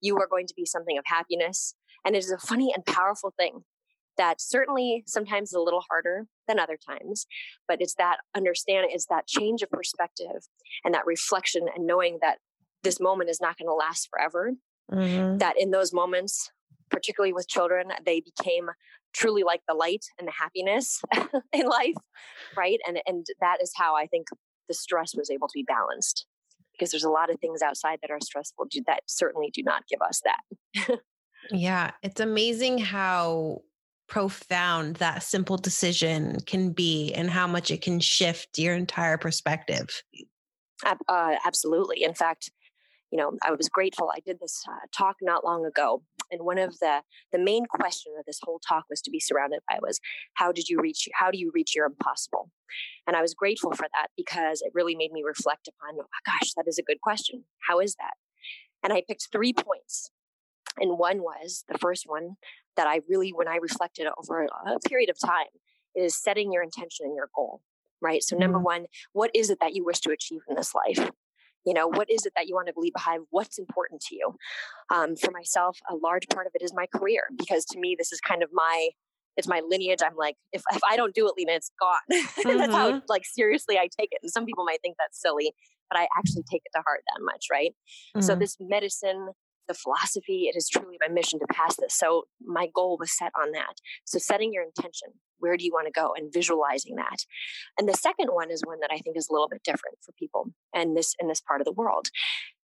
You 0.00 0.16
are 0.18 0.28
going 0.28 0.46
to 0.46 0.54
be 0.54 0.66
something 0.66 0.98
of 0.98 1.04
happiness. 1.06 1.74
And 2.04 2.14
it 2.14 2.18
is 2.18 2.30
a 2.30 2.38
funny 2.38 2.72
and 2.74 2.84
powerful 2.84 3.34
thing 3.36 3.64
that 4.16 4.40
certainly 4.40 5.04
sometimes 5.06 5.50
is 5.50 5.54
a 5.54 5.60
little 5.60 5.82
harder 5.90 6.26
than 6.48 6.58
other 6.58 6.78
times, 6.88 7.26
but 7.68 7.80
it's 7.80 7.94
that 7.94 8.18
understanding, 8.34 8.90
it's 8.92 9.06
that 9.06 9.26
change 9.26 9.62
of 9.62 9.70
perspective 9.70 10.46
and 10.84 10.94
that 10.94 11.06
reflection 11.06 11.66
and 11.74 11.86
knowing 11.86 12.18
that 12.22 12.38
this 12.82 13.00
moment 13.00 13.30
is 13.30 13.40
not 13.40 13.58
going 13.58 13.68
to 13.68 13.74
last 13.74 14.08
forever. 14.10 14.52
Mm-hmm. 14.90 15.38
That 15.38 15.56
in 15.58 15.72
those 15.72 15.92
moments, 15.92 16.50
particularly 16.90 17.32
with 17.32 17.48
children, 17.48 17.88
they 18.04 18.20
became 18.20 18.68
truly 19.14 19.42
like 19.42 19.62
the 19.66 19.74
light 19.74 20.04
and 20.18 20.28
the 20.28 20.32
happiness 20.32 21.00
in 21.52 21.66
life, 21.66 21.94
right? 22.56 22.78
And 22.86 23.00
and 23.06 23.26
that 23.40 23.58
is 23.62 23.72
how 23.76 23.96
I 23.96 24.06
think 24.06 24.28
the 24.68 24.74
stress 24.74 25.14
was 25.14 25.30
able 25.30 25.48
to 25.48 25.54
be 25.54 25.64
balanced 25.64 26.26
because 26.72 26.90
there's 26.90 27.04
a 27.04 27.10
lot 27.10 27.30
of 27.30 27.40
things 27.40 27.62
outside 27.62 27.98
that 28.02 28.10
are 28.10 28.18
stressful 28.22 28.66
that 28.86 29.00
certainly 29.06 29.50
do 29.52 29.62
not 29.62 29.84
give 29.88 30.00
us 30.02 30.20
that. 30.24 30.98
yeah, 31.50 31.92
it's 32.02 32.20
amazing 32.20 32.78
how 32.78 33.62
profound 34.08 34.96
that 34.96 35.22
simple 35.22 35.56
decision 35.56 36.38
can 36.46 36.70
be 36.70 37.12
and 37.14 37.30
how 37.30 37.46
much 37.46 37.70
it 37.70 37.80
can 37.80 37.98
shift 37.98 38.58
your 38.58 38.74
entire 38.74 39.18
perspective. 39.18 40.02
Uh, 40.84 41.36
absolutely. 41.44 42.02
In 42.02 42.14
fact, 42.14 42.50
you 43.10 43.18
know, 43.18 43.32
I 43.42 43.52
was 43.52 43.68
grateful. 43.68 44.10
I 44.14 44.20
did 44.24 44.38
this 44.40 44.62
uh, 44.68 44.86
talk 44.96 45.16
not 45.22 45.44
long 45.44 45.64
ago, 45.64 46.02
and 46.30 46.44
one 46.44 46.58
of 46.58 46.78
the 46.78 47.02
the 47.32 47.38
main 47.38 47.66
question 47.66 48.12
of 48.18 48.24
this 48.26 48.40
whole 48.42 48.60
talk 48.66 48.84
was 48.90 49.00
to 49.02 49.10
be 49.10 49.20
surrounded 49.20 49.60
by 49.68 49.78
was 49.82 50.00
how 50.34 50.52
did 50.52 50.68
you 50.68 50.78
reach 50.80 51.08
how 51.14 51.30
do 51.30 51.38
you 51.38 51.50
reach 51.54 51.74
your 51.74 51.86
impossible? 51.86 52.50
And 53.06 53.16
I 53.16 53.22
was 53.22 53.34
grateful 53.34 53.72
for 53.72 53.86
that 53.94 54.08
because 54.16 54.62
it 54.62 54.72
really 54.74 54.96
made 54.96 55.12
me 55.12 55.22
reflect 55.24 55.68
upon, 55.68 55.98
oh, 56.00 56.06
gosh, 56.26 56.52
that 56.56 56.66
is 56.66 56.78
a 56.78 56.82
good 56.82 57.00
question. 57.00 57.44
How 57.68 57.78
is 57.80 57.94
that? 57.94 58.14
And 58.82 58.92
I 58.92 59.02
picked 59.06 59.28
three 59.30 59.52
points 59.52 60.10
and 60.78 60.98
one 60.98 61.22
was 61.22 61.64
the 61.68 61.78
first 61.78 62.04
one 62.06 62.36
that 62.76 62.86
I 62.86 63.00
really, 63.08 63.30
when 63.30 63.48
I 63.48 63.56
reflected 63.56 64.06
over 64.18 64.44
a 64.44 64.78
period 64.80 65.10
of 65.10 65.18
time, 65.18 65.46
is 65.94 66.20
setting 66.20 66.52
your 66.52 66.62
intention 66.62 67.06
and 67.06 67.16
your 67.16 67.30
goal, 67.34 67.62
right? 68.02 68.22
So, 68.22 68.36
number 68.36 68.58
mm-hmm. 68.58 68.64
one, 68.64 68.86
what 69.12 69.30
is 69.34 69.48
it 69.50 69.58
that 69.60 69.74
you 69.74 69.84
wish 69.84 70.00
to 70.00 70.10
achieve 70.10 70.40
in 70.48 70.56
this 70.56 70.74
life? 70.74 71.10
You 71.66 71.74
know, 71.74 71.88
what 71.88 72.10
is 72.10 72.24
it 72.24 72.32
that 72.36 72.46
you 72.46 72.54
want 72.54 72.68
to 72.68 72.74
leave 72.76 72.92
behind? 72.92 73.24
What's 73.30 73.58
important 73.58 74.00
to 74.02 74.14
you? 74.14 74.34
Um, 74.94 75.16
for 75.16 75.30
myself, 75.32 75.78
a 75.90 75.94
large 75.96 76.28
part 76.28 76.46
of 76.46 76.52
it 76.54 76.64
is 76.64 76.72
my 76.74 76.86
career 76.94 77.24
because 77.36 77.64
to 77.66 77.78
me, 77.78 77.96
this 77.98 78.12
is 78.12 78.20
kind 78.20 78.42
of 78.42 78.50
my 78.52 78.90
it's 79.36 79.48
my 79.48 79.60
lineage. 79.68 79.98
I'm 80.02 80.16
like, 80.16 80.36
if, 80.52 80.62
if 80.72 80.80
I 80.90 80.96
don't 80.96 81.14
do 81.14 81.26
it, 81.28 81.34
Lena, 81.36 81.52
it's 81.52 81.70
gone. 81.78 81.98
Mm-hmm. 82.10 82.48
that's 82.58 82.72
how 82.72 82.90
mm-hmm. 82.90 82.98
like 83.08 83.24
seriously 83.26 83.76
I 83.76 83.88
take 83.98 84.08
it. 84.12 84.20
And 84.22 84.30
some 84.32 84.46
people 84.46 84.64
might 84.64 84.80
think 84.82 84.96
that's 84.98 85.20
silly, 85.20 85.52
but 85.90 85.98
I 85.98 86.06
actually 86.16 86.44
take 86.50 86.62
it 86.64 86.70
to 86.74 86.82
heart 86.86 87.02
that 87.14 87.22
much, 87.22 87.46
right? 87.50 87.72
Mm-hmm. 88.16 88.22
So 88.22 88.34
this 88.34 88.56
medicine, 88.58 89.28
the 89.68 89.74
philosophy. 89.74 90.48
It 90.52 90.56
is 90.56 90.68
truly 90.68 90.96
my 91.00 91.12
mission 91.12 91.38
to 91.40 91.46
pass 91.52 91.76
this. 91.76 91.94
So 91.94 92.24
my 92.44 92.68
goal 92.74 92.96
was 92.98 93.16
set 93.16 93.32
on 93.38 93.52
that. 93.52 93.74
So 94.04 94.18
setting 94.18 94.52
your 94.52 94.64
intention, 94.64 95.08
where 95.38 95.56
do 95.56 95.64
you 95.64 95.72
want 95.72 95.86
to 95.86 95.92
go 95.92 96.12
and 96.16 96.32
visualizing 96.32 96.96
that. 96.96 97.24
And 97.78 97.88
the 97.88 97.94
second 97.94 98.28
one 98.28 98.50
is 98.50 98.62
one 98.64 98.80
that 98.80 98.90
I 98.92 98.98
think 98.98 99.16
is 99.16 99.28
a 99.28 99.32
little 99.32 99.48
bit 99.48 99.62
different 99.62 99.98
for 100.04 100.12
people 100.12 100.50
and 100.74 100.96
this 100.96 101.14
in 101.18 101.28
this 101.28 101.40
part 101.40 101.60
of 101.60 101.64
the 101.64 101.72
world. 101.72 102.08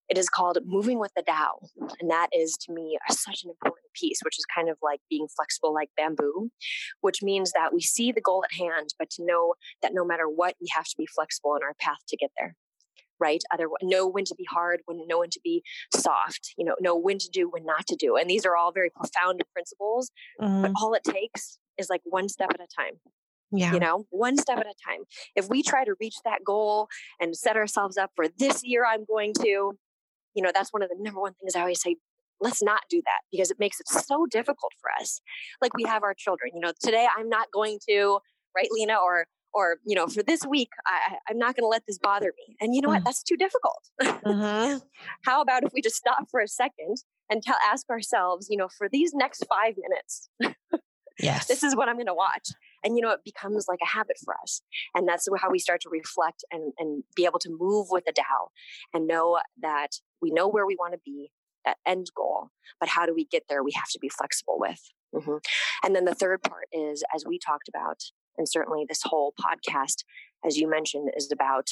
It 0.10 0.18
is 0.18 0.28
called 0.28 0.58
moving 0.66 0.98
with 0.98 1.12
the 1.16 1.22
Tao. 1.22 1.60
And 2.00 2.10
that 2.10 2.30
is 2.34 2.58
to 2.66 2.74
me 2.74 2.98
a, 3.08 3.14
such 3.14 3.44
an 3.44 3.52
important 3.52 3.86
piece, 3.94 4.20
which 4.24 4.40
is 4.40 4.46
kind 4.46 4.68
of 4.68 4.78
like 4.82 5.02
being 5.08 5.28
flexible 5.36 5.72
like 5.72 5.90
bamboo, 5.96 6.50
which 7.02 7.22
means 7.22 7.52
that 7.52 7.74
we 7.74 7.82
see 7.82 8.12
the 8.12 8.22
goal 8.22 8.44
at 8.44 8.58
hand, 8.58 8.90
but 8.98 9.12
to 9.12 9.26
know 9.26 9.54
that 9.84 9.94
no 9.94 10.04
matter 10.04 10.28
what, 10.28 10.56
we 10.60 10.68
have 10.74 10.86
to 10.86 10.96
be 10.98 11.06
flexible 11.06 11.56
in 11.56 11.64
our 11.64 11.76
path 11.80 12.00
to 12.08 12.18
get 12.18 12.32
there 12.38 12.56
right? 13.20 13.44
Other 13.52 13.68
know 13.82 14.08
when 14.08 14.26
to 14.26 14.36
be 14.36 14.46
hard, 14.50 14.80
when 14.86 15.06
know 15.08 15.20
when 15.20 15.30
to 15.32 15.40
be 15.44 15.62
soft, 15.94 16.54
you 16.58 16.66
know, 16.66 16.76
know 16.80 16.96
when 16.96 17.18
to 17.18 17.30
do, 17.30 17.50
when 17.50 17.66
not 17.66 17.86
to 17.88 17.96
do. 17.96 18.16
And 18.16 18.30
these 18.30 18.46
are 18.46 18.56
all 18.56 18.72
very 18.72 18.90
profound 18.90 19.44
principles, 19.54 20.10
mm-hmm. 20.42 20.62
but 20.62 20.72
all 20.78 20.94
it 20.94 21.04
takes 21.04 21.60
is 21.80 21.90
like 21.90 22.02
one 22.04 22.30
step 22.30 22.50
at 22.54 22.60
a 22.60 22.68
time. 22.68 23.00
Yeah. 23.52 23.74
You 23.74 23.80
know, 23.80 24.06
one 24.12 24.38
step 24.38 24.60
at 24.60 24.68
a 24.68 24.76
time. 24.86 25.06
If 25.36 25.50
we 25.50 25.64
try 25.64 25.84
to 25.84 25.96
reach 26.00 26.18
that 26.24 26.44
goal 26.46 26.88
and 27.20 27.36
set 27.36 27.56
ourselves 27.56 27.98
up 27.98 28.12
for 28.16 28.28
this 28.28 28.64
year, 28.64 28.86
I'm 28.86 29.06
going 29.06 29.34
to, 29.42 29.48
you 29.48 30.44
know, 30.44 30.52
that's 30.54 30.72
one 30.72 30.84
of 30.84 30.90
the 30.90 30.96
number 31.00 31.20
one 31.20 31.34
things 31.34 31.56
I 31.56 31.62
always 31.62 31.82
say. 31.82 31.96
Let's 32.42 32.64
not 32.64 32.84
do 32.90 33.02
that 33.04 33.22
because 33.32 33.52
it 33.52 33.60
makes 33.60 33.82
it 33.82 33.90
so 33.90 34.26
difficult 34.26 34.72
for 34.80 34.90
us. 35.02 35.20
Like 35.62 35.76
we 35.76 35.84
have 35.84 36.04
our 36.04 36.14
children, 36.14 36.52
you 36.54 36.62
know, 36.62 36.72
today 36.82 37.06
I'm 37.18 37.28
not 37.28 37.52
going 37.52 37.80
to, 37.90 38.20
right, 38.56 38.70
Lena, 38.72 38.96
or 38.96 39.26
or 39.54 39.78
you 39.84 39.96
know 39.96 40.08
for 40.08 40.24
this 40.24 40.46
week 40.46 40.70
I, 40.86 41.16
i'm 41.28 41.38
not 41.38 41.56
going 41.56 41.64
to 41.64 41.68
let 41.68 41.84
this 41.88 41.98
bother 41.98 42.34
me 42.38 42.56
and 42.62 42.76
you 42.76 42.82
know 42.82 42.90
what 42.90 43.02
mm. 43.02 43.06
that's 43.06 43.24
too 43.24 43.36
difficult 43.36 43.90
uh-huh. 44.00 44.80
how 45.24 45.42
about 45.42 45.64
if 45.64 45.74
we 45.74 45.82
just 45.82 45.96
stop 45.96 46.30
for 46.30 46.40
a 46.40 46.48
second 46.48 46.98
and 47.30 47.42
tell 47.42 47.58
ask 47.64 47.90
ourselves 47.90 48.48
you 48.50 48.58
know 48.58 48.68
for 48.68 48.88
these 48.90 49.14
next 49.14 49.44
five 49.50 49.74
minutes 49.78 50.30
yes. 51.20 51.48
this 51.48 51.64
is 51.64 51.76
what 51.76 51.88
i'm 51.90 51.96
going 51.96 52.08
to 52.08 52.14
watch. 52.14 52.50
And 52.84 52.96
you 52.96 53.02
know 53.02 53.12
it 53.12 53.24
becomes 53.26 53.66
like 53.68 53.80
a 53.84 53.88
habit 53.88 54.18
for 54.24 54.36
us. 54.42 54.62
And 54.96 55.08
that's 55.08 55.28
how 55.38 55.52
we 55.52 55.60
start 55.60 55.82
to 55.82 55.90
reflect 55.90 56.44
and 56.52 56.74
and 56.78 57.04
be 57.16 57.26
able 57.26 57.40
to 57.40 57.50
move 57.50 57.88
with 57.90 58.06
the 58.06 58.14
Tao 58.14 58.50
and 58.94 59.08
know 59.08 59.40
that 59.62 60.00
we 60.22 60.32
know 60.32 60.48
where 60.48 60.66
we 60.66 60.76
want 60.76 60.94
to 60.94 61.00
be 61.06 61.32
that 61.66 61.78
end 61.86 62.08
goal 62.16 62.50
but 62.80 62.90
how 62.90 63.06
do 63.06 63.14
we 63.14 63.26
get 63.26 63.44
there 63.50 63.64
we 63.64 63.74
have 63.74 63.90
to 63.90 64.00
be 64.00 64.10
flexible 64.10 64.58
with. 64.60 64.80
Mm-hmm. 65.14 65.38
and 65.84 65.96
then 65.96 66.06
the 66.06 66.14
third 66.14 66.44
part 66.44 66.68
is 66.72 67.04
as 67.16 67.26
we 67.26 67.40
talked 67.40 67.68
about 67.68 67.98
and 68.38 68.48
certainly 68.48 68.86
this 68.88 69.02
whole 69.04 69.34
podcast 69.42 70.04
as 70.46 70.56
you 70.56 70.70
mentioned 70.70 71.10
is 71.18 71.32
about 71.32 71.70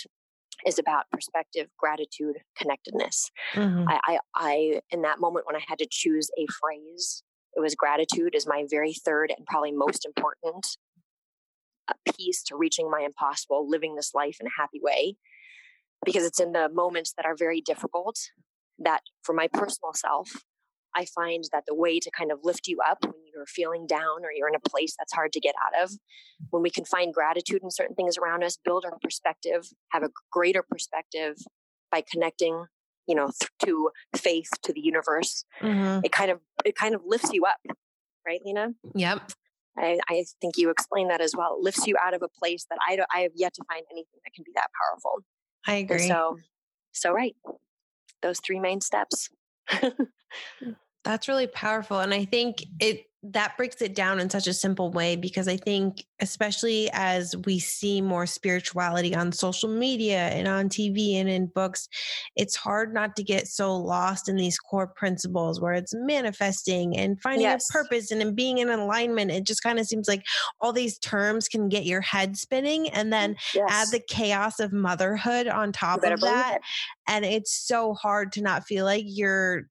is 0.66 0.80
about 0.80 1.06
perspective 1.12 1.68
gratitude 1.78 2.38
connectedness. 2.58 3.30
Mm-hmm. 3.54 3.88
I, 3.88 4.00
I 4.04 4.20
i 4.36 4.82
in 4.90 5.04
that 5.04 5.20
moment 5.20 5.46
when 5.46 5.56
i 5.56 5.64
had 5.68 5.78
to 5.80 5.88
choose 5.90 6.32
a 6.38 6.48
phrase 6.60 7.24
it 7.58 7.62
was 7.62 7.76
gratitude 7.76 8.36
is 8.36 8.48
my 8.48 8.66
very 8.70 8.94
third 8.94 9.34
and 9.36 9.46
probably 9.46 9.74
most 9.74 10.06
important 10.06 10.66
uh, 11.90 11.94
piece 12.16 12.44
to 12.44 12.56
reaching 12.56 12.90
my 12.90 13.02
impossible 13.02 13.70
living 13.70 13.96
this 13.96 14.14
life 14.14 14.38
in 14.40 14.48
a 14.48 14.62
happy 14.62 14.80
way. 14.82 15.18
Because 16.06 16.24
it's 16.24 16.40
in 16.40 16.54
the 16.54 16.70
moments 16.70 17.14
that 17.18 17.26
are 17.26 17.36
very 17.36 17.60
difficult 17.60 18.18
that 18.80 19.02
for 19.24 19.34
my 19.34 19.48
personal 19.48 19.92
self 19.94 20.44
I 20.98 21.06
find 21.06 21.44
that 21.52 21.66
the 21.68 21.76
way 21.76 22.00
to 22.00 22.12
kind 22.12 22.32
of 22.32 22.40
lift 22.44 22.68
you 22.68 22.80
up 22.88 22.98
when 23.04 23.14
you're 23.32 23.46
feeling 23.46 23.86
down 23.86 24.24
or 24.24 24.32
you're 24.34 24.48
in 24.48 24.56
a 24.56 24.70
place 24.70 24.96
that's 24.98 25.14
hard 25.14 25.32
to 25.34 25.40
get 25.40 25.54
out 25.64 25.84
of, 25.84 25.92
when 26.50 26.64
we 26.64 26.72
can 26.72 26.86
find 26.86 27.14
gratitude 27.14 27.62
in 27.62 27.70
certain 27.70 27.96
things 27.96 28.18
around 28.18 28.44
us, 28.44 28.58
build 28.66 28.84
our 28.84 28.98
perspective, 29.00 29.68
have 29.92 30.02
a 30.02 30.10
greater 30.32 30.64
perspective 30.64 31.36
by 31.92 32.04
connecting, 32.12 32.66
you 33.08 33.16
know, 33.16 33.32
th- 33.40 33.52
to 33.66 33.90
faith, 34.16 34.50
to 34.64 34.74
the 34.74 34.82
universe, 34.82 35.46
mm-hmm. 35.62 36.02
it 36.04 36.12
kind 36.12 36.32
of 36.32 36.40
it 36.66 36.76
kind 36.76 36.96
of 36.96 37.02
lifts 37.06 37.32
you 37.34 37.46
up, 37.46 37.58
right, 38.26 38.42
Lena? 38.46 38.74
Yep. 38.96 39.32
I, 39.78 40.00
I 40.10 40.26
think 40.42 40.58
you 40.58 40.70
explained 40.70 41.12
that 41.12 41.22
as 41.22 41.34
well. 41.38 41.58
It 41.58 41.64
lifts 41.64 41.86
you 41.86 41.96
out 42.04 42.14
of 42.14 42.22
a 42.24 42.28
place 42.28 42.66
that 42.70 42.80
I, 42.88 42.96
don't 42.96 43.08
I 43.14 43.20
have 43.20 43.32
yet 43.36 43.54
to 43.56 43.64
find 43.72 43.84
anything 43.92 44.20
that 44.26 44.34
can 44.34 44.44
be 44.44 44.52
that 44.56 44.70
powerful. 44.82 45.24
I 45.68 45.76
agree. 45.76 45.98
And 45.98 46.08
so, 46.08 46.38
so 46.94 47.12
right, 47.12 47.36
those 48.22 48.40
three 48.40 48.60
main 48.60 48.82
steps. 48.82 49.30
That's 51.04 51.28
really 51.28 51.48
powerful. 51.48 52.00
And 52.00 52.14
I 52.14 52.26
think 52.26 52.64
it 52.80 53.06
that 53.32 53.58
breaks 53.58 53.82
it 53.82 53.94
down 53.94 54.20
in 54.20 54.30
such 54.30 54.48
a 54.48 54.54
simple 54.54 54.92
way 54.92 55.16
because 55.16 55.48
I 55.48 55.58
think, 55.58 56.06
especially 56.20 56.90
as 56.94 57.36
we 57.46 57.60
see 57.60 58.02
more 58.02 58.26
spirituality 58.26 59.14
on 59.16 59.32
social 59.32 59.70
media 59.70 60.30
and 60.30 60.48
on 60.48 60.70
TV 60.70 61.16
and 61.16 61.28
in 61.28 61.48
books, 61.48 61.90
it's 62.36 62.56
hard 62.56 62.94
not 62.94 63.16
to 63.18 63.24
get 63.24 63.48
so 63.48 63.76
lost 63.76 64.30
in 64.30 64.36
these 64.36 64.58
core 64.58 64.88
principles 64.88 65.60
where 65.60 65.74
it's 65.74 65.94
manifesting 65.94 66.98
and 66.98 67.20
finding 67.22 67.42
yes. 67.42 67.70
a 67.70 67.74
purpose 67.74 68.12
and 68.12 68.36
being 68.36 68.60
in 68.60 68.70
alignment. 68.70 69.32
It 69.32 69.44
just 69.44 69.64
kind 69.64 69.80
of 69.80 69.86
seems 69.86 70.08
like 70.08 70.24
all 70.62 70.72
these 70.72 70.98
terms 71.00 71.48
can 71.48 71.70
get 71.70 71.86
your 71.86 72.02
head 72.02 72.38
spinning 72.38 72.90
and 72.90 73.12
then 73.12 73.36
yes. 73.54 73.68
add 73.70 73.88
the 73.92 74.02
chaos 74.08 74.60
of 74.60 74.72
motherhood 74.72 75.48
on 75.48 75.72
top 75.72 76.04
of 76.04 76.22
that. 76.22 76.60
And 77.08 77.24
it's 77.24 77.52
so 77.52 77.94
hard 77.94 78.32
to 78.34 78.42
not 78.42 78.66
feel 78.66 78.86
like 78.86 79.04
you're 79.06 79.64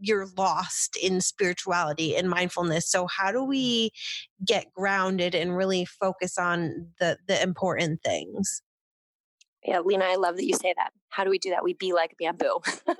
you're 0.00 0.26
lost 0.38 0.96
in 1.02 1.20
spirituality 1.20 2.16
and 2.16 2.30
mindfulness 2.30 2.90
so 2.90 3.06
how 3.06 3.30
do 3.30 3.44
we 3.44 3.90
get 4.46 4.72
grounded 4.72 5.34
and 5.34 5.54
really 5.54 5.84
focus 5.84 6.38
on 6.38 6.86
the 6.98 7.18
the 7.28 7.42
important 7.42 8.00
things 8.02 8.62
yeah, 9.64 9.78
Lena, 9.78 10.06
I 10.06 10.16
love 10.16 10.36
that 10.36 10.44
you 10.44 10.56
say 10.56 10.74
that. 10.76 10.90
How 11.10 11.22
do 11.22 11.30
we 11.30 11.38
do 11.38 11.50
that? 11.50 11.62
We 11.62 11.74
be 11.74 11.92
like 11.92 12.16
bamboo. 12.18 12.58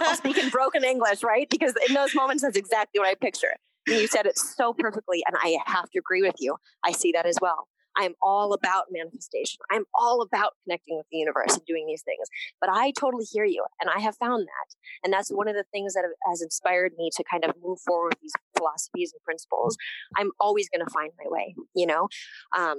I'll 0.00 0.16
speak 0.16 0.38
in 0.38 0.48
broken 0.50 0.82
English, 0.82 1.22
right? 1.22 1.48
Because 1.48 1.74
in 1.88 1.94
those 1.94 2.14
moments, 2.14 2.42
that's 2.42 2.56
exactly 2.56 2.98
what 2.98 3.08
I 3.08 3.14
picture. 3.14 3.54
And 3.86 3.96
you 3.96 4.08
said 4.08 4.26
it 4.26 4.36
so 4.36 4.74
perfectly, 4.74 5.22
and 5.26 5.36
I 5.40 5.58
have 5.66 5.88
to 5.90 5.98
agree 5.98 6.22
with 6.22 6.34
you. 6.38 6.56
I 6.84 6.92
see 6.92 7.12
that 7.12 7.26
as 7.26 7.36
well. 7.40 7.68
I'm 7.96 8.14
all 8.22 8.52
about 8.52 8.86
manifestation. 8.90 9.58
I'm 9.70 9.84
all 9.94 10.22
about 10.22 10.52
connecting 10.64 10.96
with 10.96 11.06
the 11.10 11.18
universe 11.18 11.54
and 11.54 11.64
doing 11.66 11.86
these 11.86 12.02
things. 12.02 12.28
But 12.60 12.70
I 12.70 12.92
totally 12.92 13.24
hear 13.24 13.44
you. 13.44 13.64
And 13.80 13.90
I 13.90 14.00
have 14.00 14.16
found 14.16 14.46
that. 14.46 14.76
And 15.04 15.12
that's 15.12 15.30
one 15.30 15.48
of 15.48 15.54
the 15.54 15.64
things 15.72 15.94
that 15.94 16.04
has 16.28 16.42
inspired 16.42 16.92
me 16.96 17.10
to 17.16 17.24
kind 17.30 17.44
of 17.44 17.54
move 17.62 17.80
forward 17.80 18.14
with 18.14 18.20
these 18.20 18.32
philosophies 18.56 19.12
and 19.12 19.22
principles. 19.22 19.76
I'm 20.16 20.30
always 20.40 20.68
going 20.68 20.84
to 20.84 20.90
find 20.90 21.12
my 21.18 21.28
way, 21.28 21.54
you 21.74 21.86
know? 21.86 22.08
Um, 22.56 22.78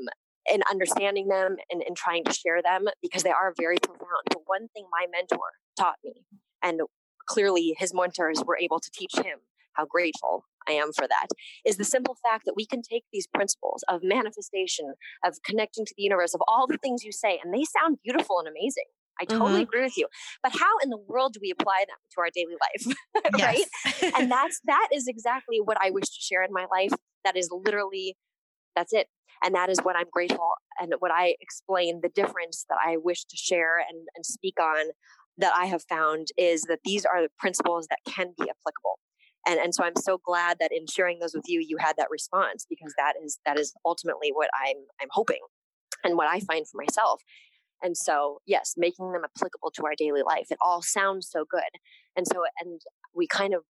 and 0.51 0.63
understanding 0.69 1.27
them 1.27 1.57
and, 1.71 1.83
and 1.83 1.95
trying 1.95 2.23
to 2.23 2.33
share 2.33 2.61
them 2.61 2.85
because 3.01 3.23
they 3.23 3.29
are 3.29 3.53
very 3.59 3.77
profound. 3.77 4.23
But 4.25 4.41
one 4.45 4.67
thing 4.69 4.85
my 4.91 5.05
mentor 5.11 5.51
taught 5.77 5.97
me, 6.03 6.25
and 6.63 6.81
clearly 7.27 7.75
his 7.77 7.93
mentors 7.93 8.43
were 8.43 8.57
able 8.57 8.79
to 8.79 8.89
teach 8.91 9.15
him 9.15 9.39
how 9.73 9.85
grateful 9.85 10.45
I 10.67 10.73
am 10.73 10.91
for 10.93 11.07
that, 11.07 11.27
is 11.65 11.77
the 11.77 11.83
simple 11.83 12.17
fact 12.23 12.45
that 12.45 12.55
we 12.55 12.65
can 12.65 12.81
take 12.81 13.03
these 13.11 13.27
principles 13.27 13.83
of 13.87 14.01
manifestation, 14.03 14.93
of 15.25 15.37
connecting 15.45 15.85
to 15.85 15.93
the 15.97 16.03
universe, 16.03 16.33
of 16.33 16.41
all 16.47 16.67
the 16.67 16.77
things 16.77 17.03
you 17.03 17.11
say, 17.11 17.39
and 17.43 17.53
they 17.53 17.63
sound 17.63 17.97
beautiful 18.03 18.39
and 18.39 18.47
amazing. 18.47 18.85
I 19.19 19.25
totally 19.25 19.51
mm-hmm. 19.51 19.61
agree 19.61 19.83
with 19.83 19.97
you. 19.97 20.07
But 20.41 20.53
how 20.53 20.77
in 20.83 20.89
the 20.89 20.97
world 20.97 21.33
do 21.33 21.39
we 21.41 21.51
apply 21.51 21.85
them 21.87 21.97
to 22.13 22.21
our 22.21 22.29
daily 22.33 22.55
life? 22.59 22.97
right? 23.41 24.13
and 24.15 24.31
that's 24.31 24.59
that 24.65 24.89
is 24.93 25.07
exactly 25.07 25.59
what 25.63 25.77
I 25.79 25.91
wish 25.91 26.05
to 26.05 26.21
share 26.21 26.43
in 26.43 26.51
my 26.51 26.65
life. 26.71 26.91
That 27.23 27.37
is 27.37 27.49
literally 27.51 28.15
that's 28.75 28.93
it. 28.93 29.07
And 29.43 29.55
that 29.55 29.69
is 29.69 29.79
what 29.79 29.95
I'm 29.95 30.09
grateful 30.11 30.51
and 30.79 30.93
what 30.99 31.11
I 31.11 31.35
explain 31.41 32.01
the 32.01 32.09
difference 32.09 32.65
that 32.69 32.77
I 32.83 32.97
wish 32.97 33.25
to 33.25 33.35
share 33.35 33.77
and, 33.77 34.07
and 34.15 34.25
speak 34.25 34.59
on 34.59 34.91
that 35.37 35.53
I 35.55 35.65
have 35.65 35.83
found 35.89 36.27
is 36.37 36.63
that 36.63 36.79
these 36.83 37.05
are 37.05 37.21
the 37.21 37.29
principles 37.39 37.87
that 37.87 37.99
can 38.05 38.33
be 38.37 38.43
applicable 38.43 38.99
and 39.47 39.59
and 39.59 39.73
so 39.73 39.83
i'm 39.83 39.95
so 39.95 40.19
glad 40.23 40.57
that 40.59 40.71
in 40.71 40.85
sharing 40.87 41.19
those 41.19 41.33
with 41.33 41.47
you 41.47 41.63
you 41.65 41.77
had 41.77 41.95
that 41.97 42.07
response 42.09 42.65
because 42.69 42.93
that 42.97 43.13
is 43.23 43.39
that 43.45 43.59
is 43.59 43.73
ultimately 43.85 44.29
what 44.33 44.49
i'm 44.65 44.77
i'm 45.01 45.09
hoping 45.11 45.39
and 46.03 46.17
what 46.17 46.27
i 46.27 46.39
find 46.39 46.67
for 46.67 46.77
myself. 46.77 47.21
And 47.83 47.97
so 47.97 48.41
yes 48.45 48.75
making 48.77 49.11
them 49.11 49.23
applicable 49.23 49.71
to 49.71 49.85
our 49.85 49.95
daily 49.97 50.21
life 50.23 50.47
it 50.51 50.59
all 50.63 50.81
sounds 50.81 51.27
so 51.29 51.45
good. 51.49 51.79
And 52.15 52.27
so 52.27 52.43
and 52.59 52.81
we 53.15 53.27
kind 53.27 53.53
of 53.53 53.63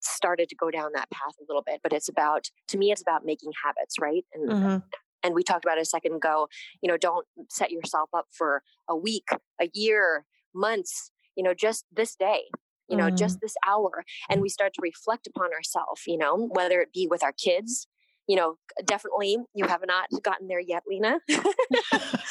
started 0.00 0.48
to 0.48 0.56
go 0.56 0.70
down 0.70 0.92
that 0.94 1.10
path 1.10 1.34
a 1.40 1.44
little 1.48 1.62
bit 1.62 1.80
but 1.82 1.92
it's 1.92 2.08
about 2.08 2.44
to 2.68 2.78
me 2.78 2.92
it's 2.92 3.02
about 3.02 3.24
making 3.24 3.50
habits 3.64 3.96
right? 4.00 4.24
And 4.32 4.48
mm-hmm. 4.48 4.76
and 5.22 5.34
we 5.34 5.42
talked 5.42 5.64
about 5.64 5.78
it 5.78 5.82
a 5.82 5.84
second 5.84 6.14
ago 6.14 6.48
you 6.80 6.88
know 6.88 6.96
don't 6.96 7.26
set 7.50 7.70
yourself 7.70 8.08
up 8.14 8.26
for 8.30 8.62
a 8.88 8.96
week 8.96 9.28
a 9.60 9.68
year 9.74 10.24
months 10.54 11.10
you 11.36 11.42
know 11.42 11.52
just 11.52 11.84
this 11.92 12.14
day 12.16 12.44
you 12.88 12.96
know, 12.96 13.10
mm. 13.10 13.16
just 13.16 13.40
this 13.40 13.54
hour. 13.66 14.04
And 14.28 14.40
we 14.40 14.48
start 14.48 14.72
to 14.74 14.80
reflect 14.82 15.26
upon 15.26 15.52
ourselves, 15.52 16.02
you 16.06 16.18
know, 16.18 16.48
whether 16.52 16.80
it 16.80 16.92
be 16.92 17.06
with 17.10 17.22
our 17.22 17.32
kids, 17.32 17.86
you 18.28 18.36
know, 18.36 18.56
definitely 18.84 19.38
you 19.54 19.66
have 19.66 19.80
not 19.86 20.08
gotten 20.22 20.48
there 20.48 20.60
yet, 20.60 20.82
Lena. 20.86 21.18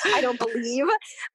I 0.06 0.22
don't 0.22 0.40
believe. 0.40 0.86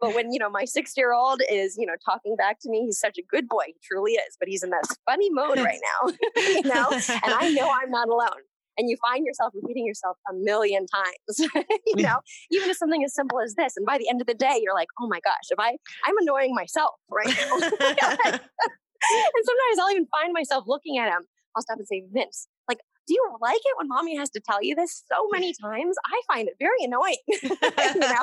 But 0.01 0.15
when, 0.15 0.33
you 0.33 0.39
know, 0.39 0.49
my 0.49 0.65
six 0.65 0.93
year 0.97 1.13
old 1.13 1.43
is, 1.51 1.77
you 1.77 1.85
know, 1.85 1.95
talking 2.05 2.37
back 2.37 2.61
to 2.61 2.71
me, 2.71 2.85
he's 2.85 2.99
such 2.99 3.19
a 3.19 3.23
good 3.29 3.49
boy. 3.49 3.65
He 3.67 3.75
truly 3.83 4.13
is. 4.13 4.37
But 4.39 4.49
he's 4.49 4.63
in 4.63 4.71
this 4.71 4.97
funny 5.05 5.31
mode 5.31 5.59
right 5.59 5.81
now, 6.07 6.13
you 6.37 6.63
know, 6.63 6.87
and 6.91 7.35
I 7.35 7.51
know 7.51 7.69
I'm 7.71 7.91
not 7.91 8.09
alone. 8.09 8.43
And 8.79 8.89
you 8.89 8.97
find 9.05 9.27
yourself 9.27 9.53
repeating 9.55 9.85
yourself 9.85 10.17
a 10.31 10.33
million 10.33 10.87
times, 10.87 11.53
you 11.87 12.03
know, 12.03 12.21
even 12.51 12.71
if 12.71 12.77
something 12.79 13.05
as 13.05 13.15
simple 13.15 13.39
as 13.39 13.55
this. 13.55 13.75
And 13.77 13.85
by 13.85 13.99
the 13.99 14.09
end 14.09 14.23
of 14.23 14.27
the 14.27 14.33
day, 14.33 14.61
you're 14.63 14.75
like, 14.75 14.89
oh 14.99 15.09
my 15.09 15.21
gosh, 15.21 15.51
if 15.51 15.59
I, 15.59 15.77
I'm 16.07 16.17
annoying 16.23 16.55
myself 16.55 16.93
right 17.11 17.29
now. 17.29 18.39
And 19.11 19.45
sometimes 19.45 19.79
I'll 19.81 19.91
even 19.91 20.07
find 20.07 20.33
myself 20.33 20.65
looking 20.67 20.99
at 20.99 21.09
him. 21.09 21.27
I'll 21.55 21.63
stop 21.63 21.79
and 21.79 21.87
say, 21.87 22.05
Vince, 22.13 22.49
like, 22.69 22.79
do 23.07 23.15
you 23.15 23.37
like 23.41 23.57
it 23.57 23.77
when 23.77 23.89
mommy 23.89 24.17
has 24.17 24.31
to 24.31 24.41
tell 24.41 24.63
you 24.63 24.75
this 24.75 25.05
so 25.13 25.29
many 25.31 25.53
times? 25.63 25.97
I 26.07 26.21
find 26.33 26.49
it 26.49 26.55
very 26.59 26.83
annoying. 26.83 27.17
you 27.29 27.49
know? 27.51 28.23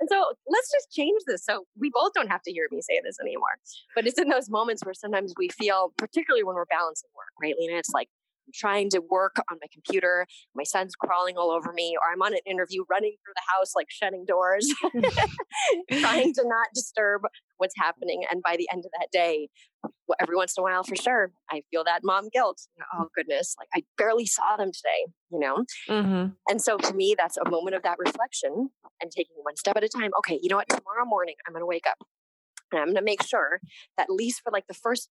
And 0.00 0.08
so 0.08 0.32
let's 0.46 0.70
just 0.70 0.92
change 0.92 1.22
this 1.26 1.44
so 1.44 1.64
we 1.78 1.90
both 1.92 2.12
don't 2.14 2.28
have 2.28 2.42
to 2.42 2.52
hear 2.52 2.68
me 2.70 2.80
say 2.82 3.00
this 3.04 3.16
anymore. 3.20 3.58
But 3.94 4.06
it's 4.06 4.18
in 4.18 4.28
those 4.28 4.50
moments 4.50 4.84
where 4.84 4.94
sometimes 4.94 5.34
we 5.36 5.48
feel, 5.48 5.92
particularly 5.96 6.44
when 6.44 6.54
we're 6.54 6.66
balancing 6.66 7.08
work, 7.16 7.28
right, 7.42 7.54
Lena? 7.58 7.78
It's 7.78 7.90
like, 7.90 8.08
I'm 8.46 8.52
trying 8.54 8.88
to 8.90 9.00
work 9.10 9.36
on 9.50 9.58
my 9.60 9.66
computer. 9.72 10.26
My 10.54 10.62
son's 10.64 10.94
crawling 10.94 11.36
all 11.36 11.50
over 11.50 11.72
me, 11.72 11.96
or 12.00 12.10
I'm 12.10 12.22
on 12.22 12.32
an 12.32 12.40
interview 12.46 12.82
running 12.88 13.14
through 13.22 13.34
the 13.36 13.42
house 13.54 13.72
like 13.76 13.88
shutting 13.90 14.24
doors, 14.24 14.72
trying 16.00 16.32
to 16.34 16.44
not 16.46 16.68
disturb 16.74 17.22
what's 17.58 17.74
happening. 17.76 18.24
And 18.30 18.42
by 18.42 18.56
the 18.56 18.68
end 18.72 18.84
of 18.84 18.90
that 18.98 19.08
day, 19.12 19.48
every 20.20 20.36
once 20.36 20.54
in 20.56 20.62
a 20.62 20.64
while, 20.64 20.82
for 20.82 20.96
sure, 20.96 21.32
I 21.50 21.62
feel 21.70 21.84
that 21.84 22.00
mom 22.02 22.28
guilt. 22.32 22.62
Oh, 22.94 23.08
goodness, 23.14 23.54
like 23.58 23.68
I 23.74 23.84
barely 23.96 24.26
saw 24.26 24.56
them 24.56 24.70
today, 24.72 25.12
you 25.30 25.38
know? 25.38 25.64
Mm-hmm. 25.88 26.32
And 26.48 26.62
so 26.62 26.76
to 26.78 26.94
me, 26.94 27.14
that's 27.16 27.36
a 27.36 27.48
moment 27.48 27.76
of 27.76 27.82
that 27.82 27.98
reflection 27.98 28.70
and 29.00 29.10
taking 29.10 29.36
one 29.42 29.56
step 29.56 29.76
at 29.76 29.84
a 29.84 29.88
time. 29.88 30.10
Okay, 30.18 30.38
you 30.42 30.48
know 30.48 30.56
what? 30.56 30.68
Tomorrow 30.68 31.04
morning, 31.04 31.34
I'm 31.46 31.52
going 31.52 31.62
to 31.62 31.66
wake 31.66 31.86
up 31.88 31.98
and 32.72 32.80
I'm 32.80 32.86
going 32.88 32.96
to 32.96 33.02
make 33.02 33.22
sure 33.22 33.60
that 33.96 34.04
at 34.04 34.10
least 34.10 34.40
for 34.42 34.50
like 34.52 34.66
the 34.66 34.74
first 34.74 35.08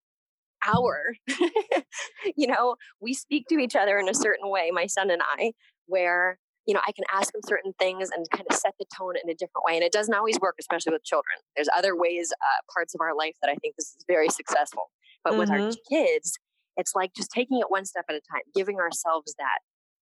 hour, 0.66 1.14
you 2.36 2.48
know, 2.48 2.76
we 3.00 3.14
speak 3.14 3.48
to 3.50 3.60
each 3.60 3.76
other 3.76 3.98
in 4.00 4.10
a 4.10 4.14
certain 4.14 4.50
way, 4.50 4.72
my 4.72 4.88
son 4.88 5.10
and 5.10 5.22
I, 5.22 5.54
where 5.86 6.40
you 6.67 6.73
know, 6.73 6.82
I 6.86 6.91
can 6.91 7.06
ask 7.13 7.32
them 7.32 7.41
certain 7.47 7.73
things 7.80 8.10
and 8.13 8.30
kind 8.30 8.45
of 8.49 8.56
set 8.56 8.73
the 8.77 8.86
tone 8.95 9.13
in 9.21 9.30
a 9.30 9.34
different 9.34 9.63
way. 9.65 9.75
And 9.75 9.84
it 9.84 9.93
doesn't 9.93 10.13
always 10.13 10.38
work, 10.39 10.56
especially 10.60 10.91
with 10.91 11.03
children. 11.06 11.38
There's 11.56 11.69
other 11.75 11.95
ways, 11.95 12.34
uh, 12.34 12.62
parts 12.75 12.93
of 12.93 12.99
our 12.99 13.15
life 13.15 13.36
that 13.41 13.49
I 13.49 13.56
think 13.56 13.75
this 13.77 13.95
is 13.97 14.03
very 14.06 14.27
successful. 14.27 14.91
But 15.23 15.32
mm-hmm. 15.32 15.39
with 15.39 15.49
our 15.49 15.60
mm-hmm. 15.60 15.95
kids, 15.95 16.38
it's 16.75 16.91
like 16.93 17.13
just 17.15 17.32
taking 17.32 17.60
it 17.60 17.67
one 17.69 17.86
step 17.86 18.06
at 18.10 18.15
a 18.15 18.21
time, 18.30 18.43
giving 18.53 18.77
ourselves 18.77 19.34
that, 19.39 19.60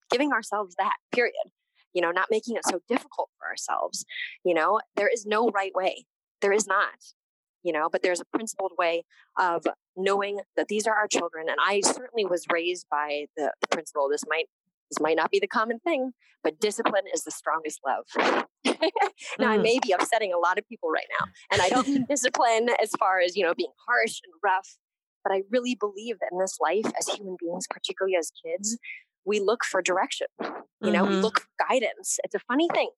giving 0.09 0.31
ourselves 0.33 0.75
that, 0.79 0.95
period. 1.13 1.33
You 1.93 2.01
know, 2.01 2.11
not 2.11 2.27
making 2.29 2.57
it 2.57 2.63
so 2.65 2.81
difficult 2.89 3.29
for 3.39 3.47
ourselves. 3.47 4.03
You 4.43 4.53
know, 4.53 4.81
there 4.97 5.07
is 5.07 5.25
no 5.25 5.49
right 5.49 5.73
way. 5.73 6.05
There 6.41 6.51
is 6.51 6.67
not 6.67 6.89
you 7.63 7.73
know 7.73 7.89
but 7.91 8.03
there's 8.03 8.21
a 8.21 8.25
principled 8.25 8.71
way 8.77 9.03
of 9.37 9.65
knowing 9.97 10.39
that 10.55 10.67
these 10.67 10.85
are 10.85 10.93
our 10.93 11.07
children 11.07 11.47
and 11.49 11.57
i 11.65 11.81
certainly 11.81 12.23
was 12.23 12.45
raised 12.51 12.85
by 12.91 13.25
the, 13.35 13.51
the 13.59 13.67
principle 13.69 14.07
this 14.07 14.23
might 14.29 14.45
this 14.89 14.99
might 14.99 15.17
not 15.17 15.31
be 15.31 15.39
the 15.39 15.47
common 15.47 15.79
thing, 15.79 16.11
but 16.43 16.59
discipline 16.59 17.05
is 17.13 17.23
the 17.23 17.31
strongest 17.31 17.79
love. 17.85 18.05
now, 19.39 19.47
mm. 19.47 19.47
I 19.47 19.57
may 19.57 19.79
be 19.81 19.91
upsetting 19.91 20.33
a 20.33 20.37
lot 20.37 20.57
of 20.57 20.67
people 20.67 20.89
right 20.89 21.07
now, 21.19 21.25
and 21.51 21.61
I 21.61 21.69
don't 21.69 21.87
mean 21.87 22.05
discipline 22.09 22.69
as 22.81 22.91
far 22.99 23.19
as, 23.19 23.35
you 23.35 23.43
know, 23.43 23.53
being 23.55 23.71
harsh 23.87 24.19
and 24.23 24.33
rough, 24.43 24.77
but 25.23 25.33
I 25.33 25.41
really 25.49 25.75
believe 25.75 26.19
that 26.19 26.29
in 26.31 26.39
this 26.39 26.57
life, 26.61 26.85
as 26.99 27.07
human 27.07 27.35
beings, 27.39 27.65
particularly 27.69 28.15
as 28.15 28.31
kids, 28.45 28.77
we 29.25 29.39
look 29.39 29.63
for 29.63 29.81
direction. 29.81 30.27
You 30.81 30.91
know, 30.91 31.03
mm-hmm. 31.03 31.15
we 31.15 31.21
look 31.21 31.39
for 31.39 31.67
guidance. 31.67 32.19
It's 32.23 32.35
a 32.35 32.39
funny 32.47 32.67
thing, 32.71 32.89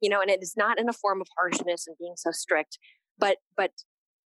you 0.00 0.08
know, 0.08 0.20
and 0.20 0.30
it 0.30 0.40
is 0.40 0.54
not 0.56 0.78
in 0.78 0.88
a 0.88 0.92
form 0.92 1.20
of 1.20 1.26
harshness 1.36 1.86
and 1.88 1.96
being 1.98 2.14
so 2.16 2.30
strict, 2.30 2.78
but 3.18 3.38
but 3.56 3.72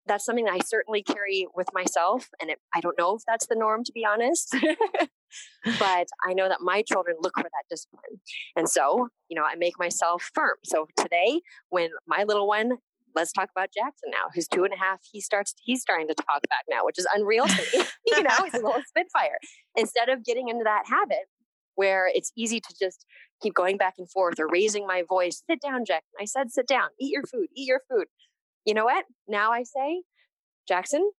that's 0.07 0.25
something 0.25 0.47
I 0.47 0.59
certainly 0.65 1.03
carry 1.03 1.47
with 1.55 1.67
myself. 1.73 2.29
And 2.41 2.49
it, 2.49 2.59
I 2.73 2.81
don't 2.81 2.97
know 2.97 3.15
if 3.15 3.23
that's 3.27 3.47
the 3.47 3.55
norm, 3.55 3.83
to 3.83 3.91
be 3.91 4.05
honest. 4.05 4.55
but 5.79 6.07
I 6.25 6.33
know 6.33 6.47
that 6.47 6.61
my 6.61 6.81
children 6.81 7.17
look 7.21 7.33
for 7.35 7.43
that 7.43 7.63
discipline. 7.69 8.21
And 8.55 8.69
so, 8.69 9.09
you 9.29 9.35
know, 9.35 9.43
I 9.43 9.55
make 9.55 9.77
myself 9.79 10.29
firm. 10.33 10.55
So 10.63 10.87
today, 10.97 11.41
when 11.69 11.89
my 12.07 12.23
little 12.23 12.47
one, 12.47 12.77
let's 13.15 13.31
talk 13.31 13.49
about 13.55 13.69
Jackson 13.73 14.09
now, 14.11 14.29
who's 14.33 14.47
two 14.47 14.63
and 14.63 14.73
a 14.73 14.77
half, 14.77 14.99
he 15.11 15.21
starts, 15.21 15.53
he's 15.63 15.81
starting 15.81 16.07
to 16.07 16.15
talk 16.15 16.41
back 16.49 16.65
now, 16.69 16.85
which 16.85 16.99
is 16.99 17.07
unreal 17.13 17.45
to 17.45 17.61
me. 17.77 17.85
you 18.05 18.23
know, 18.23 18.43
he's 18.43 18.53
a 18.53 18.65
little 18.65 18.83
spitfire. 18.87 19.37
Instead 19.75 20.09
of 20.09 20.23
getting 20.23 20.49
into 20.49 20.63
that 20.63 20.83
habit 20.87 21.27
where 21.75 22.09
it's 22.13 22.31
easy 22.35 22.59
to 22.59 22.75
just 22.79 23.05
keep 23.41 23.53
going 23.53 23.77
back 23.77 23.95
and 23.97 24.09
forth 24.09 24.39
or 24.39 24.47
raising 24.47 24.87
my 24.87 25.03
voice, 25.07 25.43
sit 25.49 25.61
down, 25.61 25.85
Jackson. 25.85 26.09
I 26.19 26.25
said, 26.25 26.51
sit 26.51 26.67
down, 26.67 26.89
eat 26.99 27.11
your 27.11 27.23
food, 27.23 27.47
eat 27.55 27.67
your 27.67 27.81
food 27.89 28.07
you 28.67 28.73
know 28.73 28.85
what? 28.85 29.05
Now 29.27 29.51
I 29.51 29.63
say, 29.63 30.03
Jackson, 30.67 31.09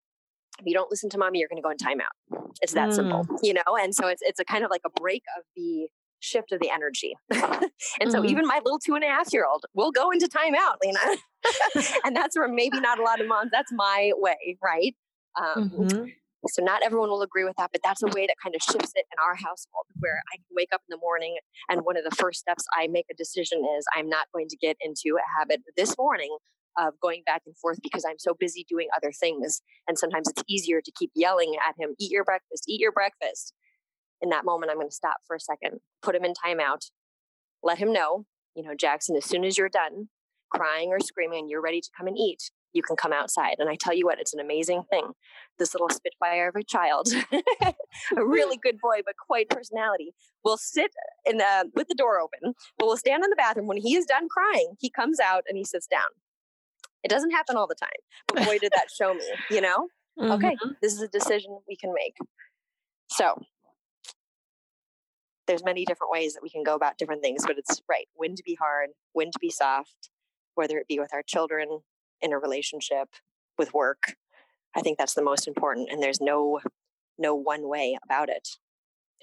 if 0.61 0.67
you 0.67 0.75
don't 0.75 0.91
listen 0.91 1.09
to 1.11 1.19
mommy, 1.19 1.39
you're 1.39 1.49
going 1.49 1.61
to 1.61 1.63
go 1.63 1.71
in 1.71 1.79
timeout. 1.79 2.53
It's 2.61 2.75
that 2.75 2.91
mm. 2.91 2.95
simple, 2.95 3.27
you 3.43 3.55
know? 3.55 3.77
And 3.81 3.95
so 3.95 4.07
it's, 4.07 4.21
it's 4.23 4.39
a 4.39 4.45
kind 4.45 4.65
of 4.65 4.71
like 4.71 4.83
a 4.85 5.01
break 5.01 5.23
of 5.39 5.45
the 5.57 5.89
shift 6.21 6.53
of 6.53 6.61
the 6.61 6.71
energy. 6.71 7.15
and 7.31 7.41
mm-hmm. 7.41 8.11
so 8.11 8.25
even 8.25 8.47
my 8.47 8.61
little 8.63 8.79
two 8.79 8.95
and 8.95 9.03
a 9.05 9.07
half 9.07 9.33
year 9.33 9.47
old 9.47 9.65
will 9.73 9.91
go 9.91 10.11
into 10.11 10.29
timeout, 10.29 10.77
Lena. 10.85 11.89
and 12.05 12.15
that's 12.15 12.37
where 12.37 12.49
maybe 12.49 12.81
not 12.81 12.99
a 12.99 13.03
lot 13.03 13.21
of 13.21 13.27
moms, 13.27 13.51
that's 13.51 13.73
my 13.73 14.13
way, 14.17 14.59
right? 14.63 14.95
Um, 15.41 15.71
mm-hmm. 15.71 16.05
So 16.49 16.63
not 16.63 16.83
everyone 16.85 17.09
will 17.09 17.23
agree 17.23 17.45
with 17.45 17.57
that, 17.57 17.71
but 17.73 17.81
that's 17.83 18.03
a 18.03 18.07
way 18.09 18.27
that 18.27 18.37
kind 18.43 18.55
of 18.55 18.63
shifts 18.63 18.93
it 18.95 19.07
in 19.11 19.25
our 19.25 19.35
household 19.35 19.87
where 19.99 20.23
I 20.33 20.37
can 20.37 20.47
wake 20.55 20.69
up 20.73 20.83
in 20.89 20.95
the 20.95 21.01
morning 21.01 21.37
and 21.69 21.85
one 21.85 21.97
of 21.97 22.05
the 22.05 22.15
first 22.15 22.41
steps 22.41 22.65
I 22.77 22.89
make 22.89 23.07
a 23.11 23.15
decision 23.15 23.65
is 23.77 23.85
I'm 23.95 24.09
not 24.09 24.27
going 24.33 24.49
to 24.49 24.57
get 24.57 24.77
into 24.81 25.17
a 25.17 25.39
habit 25.39 25.63
this 25.77 25.97
morning 25.99 26.37
of 26.79 26.95
going 27.01 27.23
back 27.27 27.43
and 27.47 27.57
forth 27.57 27.79
because 27.83 28.05
I'm 28.09 28.19
so 28.19 28.35
busy 28.39 28.65
doing 28.69 28.89
other 28.97 29.13
things. 29.13 29.63
And 29.87 29.99
sometimes 29.99 30.29
it's 30.29 30.43
easier 30.49 30.81
to 30.81 30.93
keep 30.99 31.11
yelling 31.15 31.55
at 31.67 31.75
him, 31.79 31.95
eat 31.99 32.11
your 32.11 32.25
breakfast, 32.25 32.65
eat 32.69 32.81
your 32.81 32.93
breakfast. 32.93 33.53
In 34.21 34.31
that 34.31 34.45
moment, 34.45 34.71
I'm 34.71 34.79
going 34.79 34.89
to 34.89 34.95
stop 34.95 35.19
for 35.27 35.37
a 35.37 35.41
second, 35.41 35.81
put 36.03 36.15
him 36.15 36.25
in 36.25 36.33
timeout, 36.33 36.91
let 37.63 37.79
him 37.79 37.93
know, 37.93 38.25
you 38.55 38.63
know, 38.63 38.75
Jackson, 38.75 39.17
as 39.17 39.25
soon 39.25 39.45
as 39.45 39.57
you're 39.57 39.69
done 39.69 40.09
crying 40.51 40.89
or 40.89 40.99
screaming 41.01 41.41
and 41.41 41.51
you're 41.51 41.63
ready 41.63 41.81
to 41.81 41.89
come 41.97 42.07
and 42.07 42.17
eat, 42.19 42.51
you 42.73 42.83
can 42.83 42.97
come 42.97 43.13
outside. 43.13 43.57
And 43.59 43.69
I 43.69 43.77
tell 43.77 43.95
you 43.95 44.05
what, 44.07 44.21
it's 44.21 44.35
an 44.35 44.41
amazing 44.41 44.83
thing. 44.91 45.13
This 45.59 45.75
little 45.75 45.89
spitfire 45.89 46.49
of 46.49 46.57
a 46.57 46.63
child, 46.63 47.09
a 47.63 47.75
really 48.25 48.59
good 48.63 48.79
boy, 48.81 49.01
but 49.05 49.15
quite 49.27 49.49
personality, 49.49 50.13
will 50.45 50.59
sit 50.59 50.91
in 51.25 51.39
the, 51.39 51.71
with 51.75 51.89
the 51.89 51.95
door 51.95 52.21
open, 52.21 52.55
but 52.79 52.87
will 52.87 52.97
stand 52.97 53.25
in 53.25 53.31
the 53.31 53.37
bathroom. 53.37 53.67
When 53.67 53.79
he 53.79 53.95
is 53.95 54.05
done 54.05 54.29
crying, 54.29 54.75
he 54.79 54.91
comes 54.91 55.19
out 55.21 55.45
and 55.49 55.57
he 55.57 55.65
sits 55.65 55.87
down. 55.87 56.09
It 57.05 57.09
doesn't 57.09 57.31
happen 57.31 57.57
all 57.57 57.67
the 57.67 57.75
time, 57.75 57.89
but 58.27 58.45
boy, 58.45 58.59
did 58.59 58.73
that 58.75 58.87
show 58.97 59.15
me, 59.15 59.25
you 59.51 59.61
know? 59.61 59.89
Mm-hmm. 60.19 60.33
Okay, 60.33 60.57
this 60.83 60.93
is 60.93 61.01
a 61.01 61.09
decision 61.09 61.59
we 61.69 61.77
can 61.77 61.93
make. 61.95 62.17
So 63.11 63.41
there's 65.47 65.65
many 65.65 65.85
different 65.85 66.13
ways 66.13 66.35
that 66.35 66.43
we 66.43 66.51
can 66.51 66.63
go 66.63 66.75
about 66.75 66.99
different 66.99 67.23
things, 67.23 67.45
but 67.47 67.57
it's 67.57 67.81
right 67.89 68.07
when 68.15 68.35
to 68.35 68.43
be 68.45 68.57
hard, 68.61 68.91
when 69.13 69.31
to 69.31 69.39
be 69.41 69.51
soft, 69.51 70.11
whether 70.55 70.77
it 70.79 70.89
be 70.89 70.99
with 70.99 71.15
our 71.15 71.23
children, 71.23 71.81
in 72.21 72.33
a 72.33 72.39
relationship, 72.39 73.09
with 73.57 73.73
work. 73.73 74.17
I 74.77 74.81
think 74.81 74.99
that's 74.99 75.15
the 75.15 75.23
most 75.23 75.49
important. 75.49 75.89
And 75.91 76.03
there's 76.03 76.21
no 76.21 76.61
no 77.19 77.35
one 77.35 77.69
way 77.69 77.97
about 78.05 78.29
it. 78.29 78.49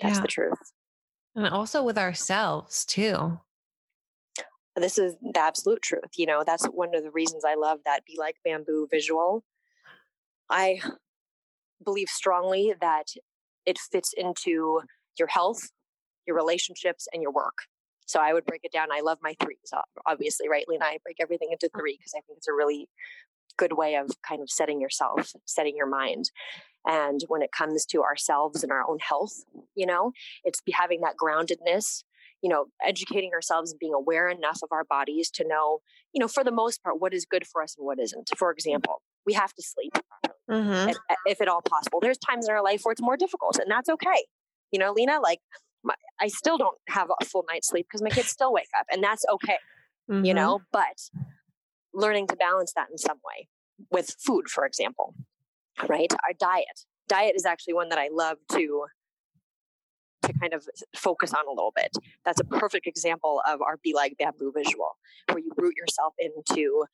That's 0.01 0.17
yeah. 0.17 0.21
the 0.21 0.27
truth. 0.27 0.73
And 1.35 1.47
also 1.47 1.83
with 1.83 1.97
ourselves 1.97 2.85
too. 2.85 3.39
This 4.75 4.97
is 4.97 5.15
the 5.21 5.39
absolute 5.39 5.81
truth. 5.81 6.11
You 6.17 6.25
know, 6.25 6.43
that's 6.45 6.65
one 6.65 6.93
of 6.93 7.03
the 7.03 7.11
reasons 7.11 7.43
I 7.45 7.55
love 7.55 7.79
that 7.85 8.05
be 8.05 8.17
like 8.19 8.35
bamboo 8.43 8.87
visual. 8.91 9.43
I 10.49 10.81
believe 11.83 12.09
strongly 12.09 12.73
that 12.81 13.07
it 13.65 13.79
fits 13.79 14.13
into 14.15 14.81
your 15.17 15.27
health, 15.27 15.71
your 16.27 16.35
relationships, 16.35 17.07
and 17.13 17.21
your 17.21 17.31
work. 17.31 17.57
So 18.05 18.19
I 18.19 18.33
would 18.33 18.45
break 18.45 18.61
it 18.63 18.71
down. 18.71 18.89
I 18.91 18.99
love 18.99 19.17
my 19.23 19.35
threes, 19.41 19.71
obviously, 20.05 20.47
right? 20.47 20.65
Lena, 20.67 20.85
I 20.85 20.97
break 21.03 21.17
everything 21.19 21.49
into 21.51 21.69
three 21.75 21.97
because 21.97 22.13
I 22.15 22.21
think 22.21 22.37
it's 22.37 22.47
a 22.47 22.53
really 22.53 22.87
good 23.57 23.73
way 23.73 23.95
of 23.95 24.11
kind 24.27 24.41
of 24.41 24.49
setting 24.49 24.79
yourself, 24.81 25.31
setting 25.45 25.75
your 25.75 25.87
mind. 25.87 26.29
And 26.85 27.21
when 27.29 27.41
it 27.41 27.51
comes 27.51 27.85
to 27.87 28.03
ourselves 28.03 28.61
and 28.61 28.71
our 28.71 28.87
own 28.87 28.99
health, 28.99 29.33
you 29.73 29.87
know, 29.87 30.11
it's 30.43 30.61
having 30.73 31.01
that 31.01 31.15
groundedness, 31.19 32.03
you 32.45 32.49
know, 32.49 32.65
educating 32.85 33.31
ourselves 33.33 33.71
and 33.71 33.79
being 33.79 33.95
aware 33.95 34.29
enough 34.29 34.59
of 34.61 34.69
our 34.71 34.83
bodies 34.83 35.31
to 35.31 35.43
know, 35.47 35.79
you 36.13 36.19
know, 36.19 36.27
for 36.27 36.43
the 36.43 36.51
most 36.51 36.83
part, 36.83 37.01
what 37.01 37.11
is 37.11 37.25
good 37.25 37.43
for 37.47 37.63
us 37.63 37.75
and 37.75 37.83
what 37.83 37.99
isn't. 37.99 38.29
For 38.37 38.51
example, 38.51 39.01
we 39.25 39.33
have 39.33 39.51
to 39.55 39.63
sleep 39.63 39.97
mm-hmm. 40.47 40.89
if, 40.89 40.97
if 41.25 41.41
at 41.41 41.47
all 41.47 41.63
possible. 41.63 41.99
There's 41.99 42.19
times 42.19 42.47
in 42.47 42.53
our 42.53 42.61
life 42.61 42.81
where 42.83 42.91
it's 42.91 43.01
more 43.01 43.17
difficult, 43.17 43.57
and 43.57 43.65
that's 43.67 43.89
okay. 43.89 44.27
You 44.71 44.77
know, 44.77 44.93
Lena, 44.93 45.19
like 45.23 45.39
my, 45.83 45.95
I 46.21 46.27
still 46.27 46.59
don't 46.59 46.77
have 46.89 47.07
a 47.19 47.25
full 47.25 47.45
night's 47.49 47.67
sleep 47.67 47.87
because 47.89 48.03
my 48.03 48.11
kids 48.11 48.27
still 48.27 48.53
wake 48.53 48.69
up, 48.79 48.85
and 48.91 49.03
that's 49.03 49.25
okay. 49.33 49.57
Mm-hmm. 50.07 50.25
You 50.25 50.35
know, 50.35 50.59
but 50.71 51.01
learning 51.95 52.27
to 52.27 52.35
balance 52.35 52.73
that 52.75 52.89
in 52.91 52.99
some 52.99 53.17
way 53.25 53.47
with 53.89 54.15
food, 54.23 54.49
for 54.49 54.67
example, 54.67 55.15
right? 55.89 56.13
Our 56.13 56.33
diet. 56.39 56.85
Diet 57.07 57.33
is 57.35 57.43
actually 57.43 57.73
one 57.73 57.89
that 57.89 57.97
I 57.97 58.09
love 58.11 58.37
to 58.51 58.57
to 58.57 58.85
kind 60.45 60.53
of 60.53 60.67
focus 60.95 61.33
on 61.33 61.45
a 61.47 61.51
little 61.51 61.73
bit. 61.75 61.91
That's 62.23 62.39
a 62.39 62.45
perfect 62.45 62.87
example 62.87 63.41
of 63.47 63.61
our 63.61 63.77
Be 63.83 63.93
Like 63.93 64.15
Bamboo 64.17 64.51
visual, 64.55 64.97
where 65.29 65.39
you 65.39 65.51
root 65.57 65.73
yourself 65.75 66.13
into 66.19 66.85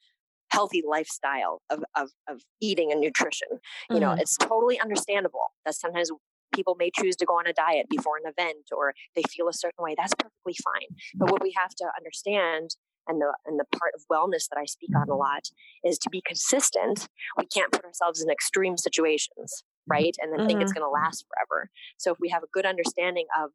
healthy 0.52 0.84
lifestyle 0.88 1.62
of, 1.70 1.84
of, 1.95 2.10
of 2.30 2.41
eating 2.62 2.91
and 2.91 3.02
nutrition. 3.02 3.47
You 3.89 3.95
mm-hmm. 3.95 3.99
know, 4.02 4.12
it's 4.14 4.38
totally 4.38 4.80
understandable 4.80 5.54
that 5.66 5.76
sometimes 5.76 6.12
people 6.54 6.76
may 6.78 6.91
choose 6.93 7.16
to 7.16 7.26
go 7.26 7.36
on 7.36 7.47
a 7.47 7.54
diet 7.54 7.88
before 7.89 8.18
an 8.18 8.30
event 8.30 8.66
or 8.76 8.93
they 9.16 9.24
feel 9.30 9.47
a 9.47 9.54
certain 9.54 9.84
way. 9.84 9.95
That's 9.97 10.14
perfectly 10.16 10.56
fine. 10.64 10.97
But 11.16 11.32
what 11.32 11.41
we 11.41 11.54
have 11.58 11.74
to 11.76 11.86
understand 11.97 12.76
and 13.08 13.20
the 13.20 13.34
and 13.45 13.60
the 13.60 13.66
part 13.78 13.93
of 13.95 14.04
wellness 14.12 14.47
that 14.49 14.60
I 14.60 14.66
speak 14.66 14.91
on 14.95 15.10
a 15.10 15.16
lot 15.16 15.49
is 15.84 15.97
to 15.99 16.10
be 16.10 16.22
consistent. 16.26 17.08
We 17.38 17.47
can't 17.47 17.72
put 17.72 17.84
ourselves 17.84 18.22
in 18.22 18.30
extreme 18.30 18.78
situations, 18.78 19.64
right? 19.92 20.16
And 20.22 20.32
then 20.32 20.39
mm-hmm. 20.39 20.48
think 20.48 20.62
it's 20.62 20.72
mm-hmm. 20.72 20.80
going 20.80 20.89
to 20.89 21.04
last 21.04 21.26
forever. 21.28 21.70
So 21.98 22.12
if 22.12 22.18
we 22.20 22.30
have 22.30 22.44
a 22.44 22.48
good 22.54 22.66
understanding 22.66 23.26
of 23.42 23.52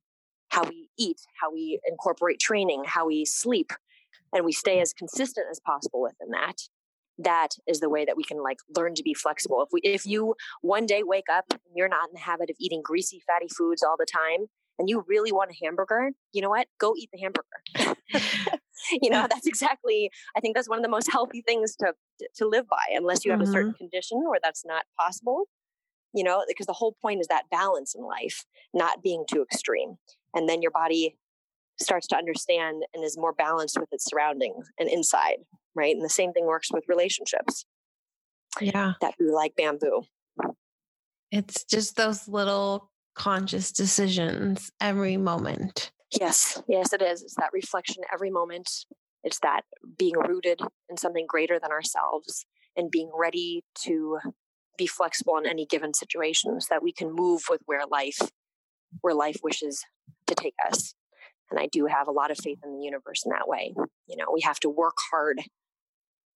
how 0.51 0.64
we 0.64 0.89
eat, 0.99 1.20
how 1.41 1.53
we 1.53 1.80
incorporate 1.89 2.39
training, 2.39 2.84
how 2.87 3.07
we 3.07 3.24
sleep, 3.24 3.72
and 4.32 4.45
we 4.45 4.53
stay 4.53 4.80
as 4.80 4.93
consistent 4.93 5.47
as 5.51 5.61
possible 5.61 6.03
within 6.03 6.30
that, 6.30 6.57
that 7.18 7.55
is 7.66 7.80
the 7.80 7.89
way 7.89 8.05
that 8.05 8.16
we 8.16 8.24
can 8.24 8.43
like 8.43 8.59
learn 8.76 8.95
to 8.95 9.03
be 9.03 9.14
flexible. 9.14 9.62
If 9.62 9.68
we 9.72 9.80
if 9.82 10.05
you 10.07 10.34
one 10.61 10.87
day 10.87 11.03
wake 11.03 11.30
up 11.32 11.47
and 11.51 11.61
you're 11.74 11.89
not 11.89 12.09
in 12.09 12.14
the 12.14 12.20
habit 12.20 12.51
of 12.51 12.57
eating 12.61 12.82
greasy 12.82 13.22
fatty 13.26 13.49
foods 13.49 13.82
all 13.82 13.97
the 13.99 14.07
time 14.07 14.47
and 14.78 14.91
you 14.91 15.05
really 15.09 15.32
want 15.32 15.51
a 15.51 15.64
hamburger, 15.64 16.11
you 16.32 16.43
know 16.43 16.51
what? 16.51 16.66
Go 16.78 16.95
eat 16.97 17.09
the 17.12 17.18
hamburger. 17.18 17.97
you 19.03 19.11
know, 19.11 19.26
that's 19.28 19.47
exactly 19.47 20.11
I 20.37 20.41
think 20.41 20.55
that's 20.55 20.68
one 20.68 20.78
of 20.78 20.82
the 20.82 20.91
most 20.91 21.11
healthy 21.11 21.43
things 21.43 21.76
to 21.76 21.95
to 22.37 22.47
live 22.47 22.68
by 22.68 22.95
unless 22.95 23.24
you 23.24 23.30
have 23.30 23.41
mm-hmm. 23.41 23.49
a 23.49 23.53
certain 23.53 23.70
mm-hmm. 23.70 23.84
condition 23.84 24.22
where 24.28 24.41
that's 24.43 24.64
not 24.64 24.84
possible. 24.99 25.45
You 26.12 26.24
know, 26.24 26.44
because 26.48 26.66
the 26.66 26.72
whole 26.72 26.96
point 27.02 27.20
is 27.20 27.26
that 27.26 27.50
balance 27.50 27.94
in 27.94 28.02
life, 28.02 28.44
not 28.72 29.02
being 29.02 29.24
too 29.30 29.42
extreme. 29.42 29.96
And 30.34 30.48
then 30.48 30.62
your 30.62 30.70
body 30.70 31.18
starts 31.78 32.07
to 32.09 32.16
understand 32.16 32.84
and 32.94 33.04
is 33.04 33.18
more 33.18 33.32
balanced 33.32 33.78
with 33.78 33.88
its 33.92 34.07
surroundings 34.07 34.70
and 34.78 34.88
inside, 34.88 35.38
right? 35.74 35.94
And 35.94 36.04
the 36.04 36.09
same 36.09 36.32
thing 36.32 36.46
works 36.46 36.72
with 36.72 36.84
relationships. 36.88 37.66
Yeah. 38.61 38.94
That 39.00 39.18
be 39.18 39.26
like 39.26 39.57
bamboo. 39.57 40.02
It's 41.30 41.64
just 41.64 41.96
those 41.96 42.28
little 42.28 42.90
conscious 43.14 43.72
decisions 43.72 44.70
every 44.80 45.16
moment. 45.16 45.90
Yes, 46.18 46.62
yes, 46.68 46.92
it 46.92 47.02
is. 47.02 47.22
It's 47.22 47.34
that 47.34 47.50
reflection 47.52 48.04
every 48.12 48.30
moment. 48.30 48.70
It's 49.24 49.40
that 49.40 49.62
being 49.98 50.14
rooted 50.16 50.61
in 50.88 50.96
something 50.96 51.26
greater 51.28 51.59
than 51.59 51.72
ourselves 51.72 52.46
and 52.76 52.90
being 52.90 53.11
ready 53.12 53.64
to 53.84 54.18
be 54.77 54.87
flexible 54.87 55.37
in 55.37 55.47
any 55.47 55.66
given 55.66 55.95
situation 55.95 56.61
so 56.61 56.66
that 56.70 56.83
we 56.83 56.93
can 56.93 57.12
move 57.12 57.43
with 57.49 57.61
where 57.66 57.87
life 57.91 58.18
where 59.01 59.14
life 59.14 59.39
wishes 59.43 59.85
to 60.27 60.35
take 60.35 60.55
us 60.66 60.95
and 61.51 61.61
I 61.61 61.66
do 61.66 61.87
have 61.87 62.09
a 62.09 62.12
lot 62.12 62.31
of 62.31 62.39
faith 62.39 62.59
in 62.64 62.72
the 62.72 62.85
universe 62.85 63.24
in 63.24 63.31
that 63.31 63.49
way. 63.49 63.74
You 64.09 64.16
know, 64.16 64.27
we 64.33 64.41
have 64.43 64.59
to 64.61 64.68
work 64.68 64.97
hard. 65.11 65.41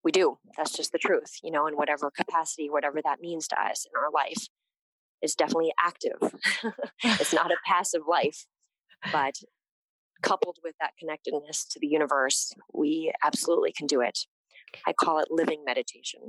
We 0.04 0.12
do. 0.12 0.38
That's 0.56 0.76
just 0.76 0.92
the 0.92 0.98
truth, 0.98 1.38
you 1.42 1.50
know, 1.50 1.66
in 1.66 1.74
whatever 1.76 2.10
capacity, 2.10 2.70
whatever 2.70 3.00
that 3.02 3.20
means 3.20 3.48
to 3.48 3.60
us 3.60 3.86
in 3.86 3.92
our 3.98 4.10
life. 4.10 4.48
is 5.22 5.34
definitely 5.34 5.72
active. 5.78 6.34
it's 7.04 7.34
not 7.34 7.50
a 7.50 7.56
passive 7.66 8.02
life, 8.08 8.46
but 9.12 9.34
coupled 10.22 10.58
with 10.62 10.74
that 10.80 10.92
connectedness 10.98 11.64
to 11.64 11.78
the 11.80 11.86
universe, 11.86 12.54
we 12.72 13.12
absolutely 13.22 13.72
can 13.72 13.86
do 13.86 14.00
it. 14.00 14.20
I 14.86 14.92
call 14.92 15.18
it 15.18 15.28
living 15.30 15.64
meditation, 15.64 16.20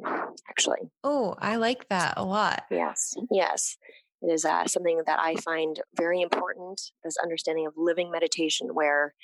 actually. 0.50 0.80
Oh, 1.04 1.36
I 1.40 1.56
like 1.56 1.88
that 1.90 2.16
a 2.18 2.24
lot. 2.24 2.64
Yes, 2.70 3.16
yes. 3.32 3.78
It 4.22 4.32
is 4.32 4.46
uh, 4.46 4.68
something 4.68 5.02
that 5.06 5.20
I 5.20 5.36
find 5.36 5.80
very 5.96 6.22
important 6.22 6.82
this 7.04 7.18
understanding 7.24 7.66
of 7.66 7.74
living 7.76 8.12
meditation, 8.12 8.70
where, 8.74 9.16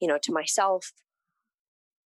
you 0.00 0.06
know, 0.06 0.18
to 0.22 0.32
myself, 0.32 0.92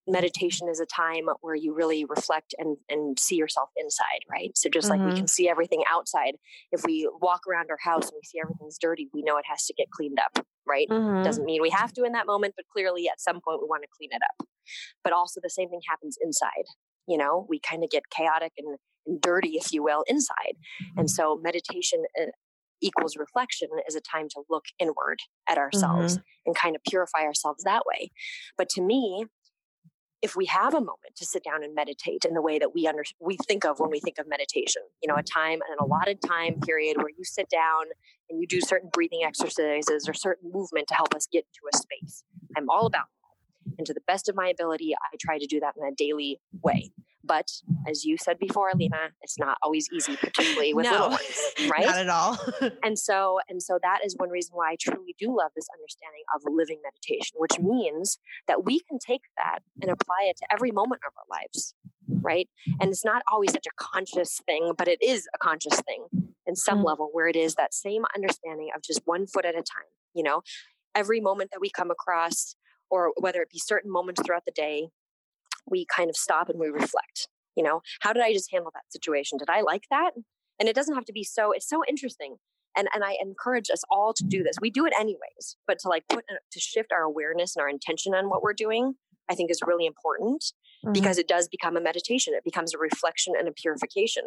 meditation 0.07 0.67
is 0.67 0.79
a 0.79 0.85
time 0.85 1.25
where 1.41 1.55
you 1.55 1.73
really 1.73 2.05
reflect 2.05 2.53
and, 2.57 2.77
and 2.89 3.19
see 3.19 3.35
yourself 3.35 3.69
inside, 3.77 4.21
right? 4.29 4.51
So 4.55 4.69
just 4.69 4.89
mm-hmm. 4.89 4.99
like 4.99 5.05
we 5.05 5.15
can 5.15 5.25
mm-hmm. 5.25 5.27
see 5.27 5.49
everything 5.49 5.83
outside, 5.89 6.33
if 6.71 6.83
we 6.85 7.09
walk 7.21 7.41
around 7.49 7.69
our 7.69 7.77
house 7.81 8.09
and 8.09 8.15
we 8.15 8.25
see 8.25 8.39
everything's 8.41 8.77
dirty, 8.77 9.07
we 9.13 9.21
know 9.23 9.37
it 9.37 9.45
has 9.49 9.65
to 9.67 9.73
get 9.73 9.91
cleaned 9.91 10.19
up, 10.19 10.45
right? 10.67 10.87
Mm-hmm. 10.89 11.23
Doesn't 11.23 11.45
mean 11.45 11.61
we 11.61 11.69
have 11.69 11.93
to 11.93 12.03
in 12.03 12.11
that 12.13 12.27
moment, 12.27 12.53
but 12.55 12.65
clearly 12.71 13.07
at 13.07 13.21
some 13.21 13.39
point 13.41 13.61
we 13.61 13.67
want 13.67 13.83
to 13.83 13.89
clean 13.97 14.09
it 14.11 14.21
up. 14.21 14.47
But 15.03 15.13
also 15.13 15.39
the 15.41 15.49
same 15.49 15.69
thing 15.69 15.81
happens 15.89 16.17
inside. 16.21 16.65
You 17.07 17.17
know, 17.17 17.45
we 17.49 17.59
kind 17.59 17.83
of 17.83 17.89
get 17.89 18.03
chaotic 18.09 18.53
and 18.57 18.77
and 19.05 19.21
dirty, 19.21 19.55
if 19.55 19.73
you 19.73 19.83
will, 19.83 20.03
inside. 20.07 20.55
And 20.95 21.07
mm-hmm. 21.07 21.07
so 21.07 21.39
meditation 21.41 22.03
uh, 22.19 22.27
equals 22.81 23.15
reflection 23.17 23.69
is 23.87 23.95
a 23.95 24.01
time 24.01 24.27
to 24.29 24.43
look 24.49 24.65
inward 24.79 25.19
at 25.47 25.57
ourselves 25.57 26.17
mm-hmm. 26.17 26.23
and 26.45 26.55
kind 26.55 26.75
of 26.75 26.81
purify 26.87 27.21
ourselves 27.21 27.63
that 27.63 27.83
way. 27.85 28.11
But 28.57 28.69
to 28.69 28.81
me, 28.81 29.25
if 30.23 30.37
we 30.37 30.45
have 30.45 30.73
a 30.73 30.79
moment 30.79 31.15
to 31.17 31.25
sit 31.25 31.43
down 31.43 31.63
and 31.63 31.75
meditate 31.75 32.23
in 32.23 32.33
the 32.33 32.41
way 32.41 32.57
that 32.57 32.73
we 32.73 32.87
under 32.87 33.03
we 33.19 33.37
think 33.45 33.65
of 33.65 33.79
when 33.79 33.91
we 33.91 33.99
think 33.99 34.17
of 34.17 34.27
meditation, 34.27 34.81
you 35.01 35.07
know, 35.07 35.15
a 35.15 35.21
time 35.21 35.59
and 35.67 35.77
an 35.77 35.77
allotted 35.81 36.21
time 36.21 36.61
period 36.61 36.95
where 36.97 37.09
you 37.09 37.25
sit 37.25 37.49
down 37.49 37.83
and 38.29 38.39
you 38.39 38.47
do 38.47 38.61
certain 38.61 38.89
breathing 38.91 39.23
exercises 39.25 40.07
or 40.07 40.13
certain 40.13 40.49
movement 40.51 40.87
to 40.87 40.95
help 40.95 41.13
us 41.13 41.27
get 41.29 41.45
into 41.45 41.59
a 41.71 41.77
space. 41.77 42.23
I'm 42.55 42.69
all 42.69 42.85
about 42.85 43.07
that. 43.07 43.75
And 43.77 43.85
to 43.85 43.93
the 43.93 44.01
best 44.07 44.29
of 44.29 44.35
my 44.35 44.47
ability, 44.47 44.93
I 44.95 45.17
try 45.19 45.37
to 45.37 45.45
do 45.45 45.59
that 45.59 45.73
in 45.77 45.85
a 45.85 45.93
daily 45.93 46.39
way. 46.63 46.91
But 47.23 47.47
as 47.87 48.03
you 48.03 48.17
said 48.17 48.37
before, 48.37 48.71
Lena, 48.75 49.11
it's 49.21 49.39
not 49.39 49.57
always 49.63 49.87
easy, 49.93 50.17
particularly 50.17 50.73
with 50.73 50.85
no, 50.85 50.91
little 50.91 51.09
ones, 51.09 51.39
right? 51.71 51.85
Not 51.85 51.97
at 51.97 52.09
all. 52.09 52.37
and 52.83 52.99
so, 52.99 53.39
and 53.49 53.61
so 53.61 53.79
that 53.81 53.99
is 54.05 54.15
one 54.17 54.29
reason 54.29 54.51
why 54.55 54.71
I 54.71 54.77
truly 54.79 55.15
do 55.17 55.27
love 55.27 55.51
this 55.55 55.67
understanding 55.73 56.23
of 56.35 56.41
living 56.45 56.79
meditation, 56.83 57.35
which 57.37 57.59
means 57.59 58.17
that 58.47 58.65
we 58.65 58.79
can 58.81 58.99
take 58.99 59.21
that 59.37 59.59
and 59.81 59.89
apply 59.89 60.25
it 60.29 60.37
to 60.37 60.47
every 60.51 60.71
moment 60.71 61.01
of 61.07 61.13
our 61.17 61.39
lives, 61.39 61.73
right? 62.21 62.49
And 62.81 62.89
it's 62.89 63.05
not 63.05 63.23
always 63.31 63.51
such 63.51 63.67
a 63.67 63.75
conscious 63.77 64.41
thing, 64.45 64.73
but 64.77 64.87
it 64.87 65.01
is 65.01 65.27
a 65.33 65.37
conscious 65.37 65.79
thing 65.81 66.33
in 66.45 66.55
some 66.55 66.79
mm-hmm. 66.79 66.87
level 66.87 67.09
where 67.13 67.27
it 67.27 67.35
is 67.35 67.55
that 67.55 67.73
same 67.73 68.03
understanding 68.15 68.69
of 68.75 68.81
just 68.81 69.01
one 69.05 69.27
foot 69.27 69.45
at 69.45 69.55
a 69.55 69.63
time, 69.63 69.91
you 70.13 70.23
know, 70.23 70.41
every 70.93 71.21
moment 71.21 71.51
that 71.51 71.61
we 71.61 71.69
come 71.69 71.89
across 71.89 72.55
or 72.89 73.13
whether 73.17 73.41
it 73.41 73.49
be 73.49 73.59
certain 73.59 73.91
moments 73.91 74.21
throughout 74.23 74.45
the 74.45 74.51
day 74.51 74.89
we 75.69 75.85
kind 75.85 76.09
of 76.09 76.15
stop 76.15 76.49
and 76.49 76.59
we 76.59 76.67
reflect 76.67 77.27
You 77.55 77.63
know, 77.63 77.81
how 78.01 78.13
did 78.13 78.23
I 78.23 78.33
just 78.33 78.51
handle 78.51 78.71
that 78.73 78.91
situation? 78.91 79.37
Did 79.37 79.49
I 79.49 79.61
like 79.61 79.83
that? 79.89 80.11
And 80.59 80.69
it 80.69 80.75
doesn't 80.75 80.95
have 80.95 81.05
to 81.05 81.13
be 81.13 81.23
so, 81.23 81.51
it's 81.51 81.67
so 81.67 81.83
interesting. 81.87 82.37
And, 82.75 82.87
and 82.93 83.03
I 83.03 83.17
encourage 83.21 83.69
us 83.69 83.83
all 83.91 84.13
to 84.13 84.23
do 84.23 84.41
this. 84.41 84.55
We 84.59 84.71
do 84.71 84.85
it 84.85 84.93
anyways, 84.99 85.57
but 85.67 85.77
to 85.79 85.89
like 85.89 86.05
put, 86.09 86.25
to 86.27 86.59
shift 86.59 86.91
our 86.91 87.03
awareness 87.03 87.55
and 87.55 87.61
our 87.61 87.69
intention 87.69 88.15
on 88.15 88.29
what 88.29 88.41
we're 88.41 88.53
doing, 88.53 88.95
I 89.29 89.35
think 89.35 89.51
is 89.51 89.61
really 89.65 89.85
important 89.85 90.43
mm-hmm. 90.43 90.91
because 90.91 91.17
it 91.17 91.27
does 91.27 91.47
become 91.47 91.77
a 91.77 91.81
meditation. 91.81 92.33
It 92.35 92.43
becomes 92.43 92.73
a 92.73 92.79
reflection 92.79 93.33
and 93.37 93.47
a 93.47 93.51
purification. 93.51 94.23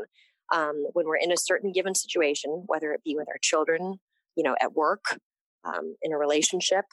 Um, 0.54 0.86
when 0.92 1.06
we're 1.06 1.16
in 1.16 1.32
a 1.32 1.36
certain 1.36 1.72
given 1.72 1.96
situation, 1.96 2.64
whether 2.66 2.92
it 2.92 3.02
be 3.04 3.16
with 3.16 3.28
our 3.28 3.38
children, 3.42 3.96
you 4.36 4.44
know, 4.44 4.54
at 4.62 4.74
work, 4.74 5.04
um, 5.64 5.96
in 6.02 6.12
a 6.12 6.18
relationship, 6.18 6.84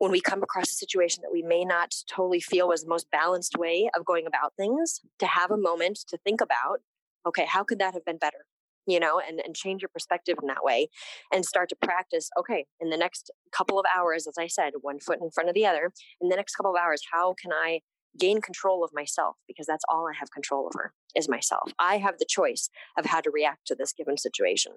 when 0.00 0.10
we 0.10 0.20
come 0.20 0.42
across 0.42 0.70
a 0.70 0.74
situation 0.74 1.20
that 1.22 1.30
we 1.30 1.42
may 1.42 1.62
not 1.62 1.94
totally 2.10 2.40
feel 2.40 2.68
was 2.68 2.82
the 2.82 2.88
most 2.88 3.10
balanced 3.10 3.58
way 3.58 3.90
of 3.94 4.04
going 4.06 4.26
about 4.26 4.54
things, 4.56 5.02
to 5.18 5.26
have 5.26 5.50
a 5.50 5.58
moment 5.58 5.98
to 6.08 6.16
think 6.24 6.40
about, 6.40 6.80
okay, 7.26 7.44
how 7.44 7.62
could 7.62 7.78
that 7.78 7.92
have 7.92 8.04
been 8.06 8.16
better? 8.16 8.46
You 8.86 8.98
know, 8.98 9.20
and, 9.20 9.40
and 9.44 9.54
change 9.54 9.82
your 9.82 9.90
perspective 9.90 10.36
in 10.40 10.48
that 10.48 10.64
way 10.64 10.88
and 11.30 11.44
start 11.44 11.68
to 11.68 11.76
practice. 11.76 12.30
Okay, 12.38 12.64
in 12.80 12.88
the 12.88 12.96
next 12.96 13.30
couple 13.52 13.78
of 13.78 13.84
hours, 13.94 14.26
as 14.26 14.36
I 14.38 14.46
said, 14.46 14.72
one 14.80 15.00
foot 15.00 15.18
in 15.20 15.30
front 15.30 15.50
of 15.50 15.54
the 15.54 15.66
other, 15.66 15.92
in 16.18 16.30
the 16.30 16.36
next 16.36 16.54
couple 16.54 16.74
of 16.74 16.80
hours, 16.80 17.02
how 17.12 17.34
can 17.40 17.52
I 17.52 17.80
gain 18.18 18.40
control 18.40 18.82
of 18.82 18.90
myself? 18.94 19.36
Because 19.46 19.66
that's 19.66 19.84
all 19.86 20.08
I 20.08 20.18
have 20.18 20.30
control 20.30 20.64
over 20.74 20.94
is 21.14 21.28
myself. 21.28 21.72
I 21.78 21.98
have 21.98 22.18
the 22.18 22.26
choice 22.26 22.70
of 22.98 23.04
how 23.04 23.20
to 23.20 23.30
react 23.30 23.66
to 23.66 23.74
this 23.74 23.92
given 23.92 24.16
situation. 24.16 24.72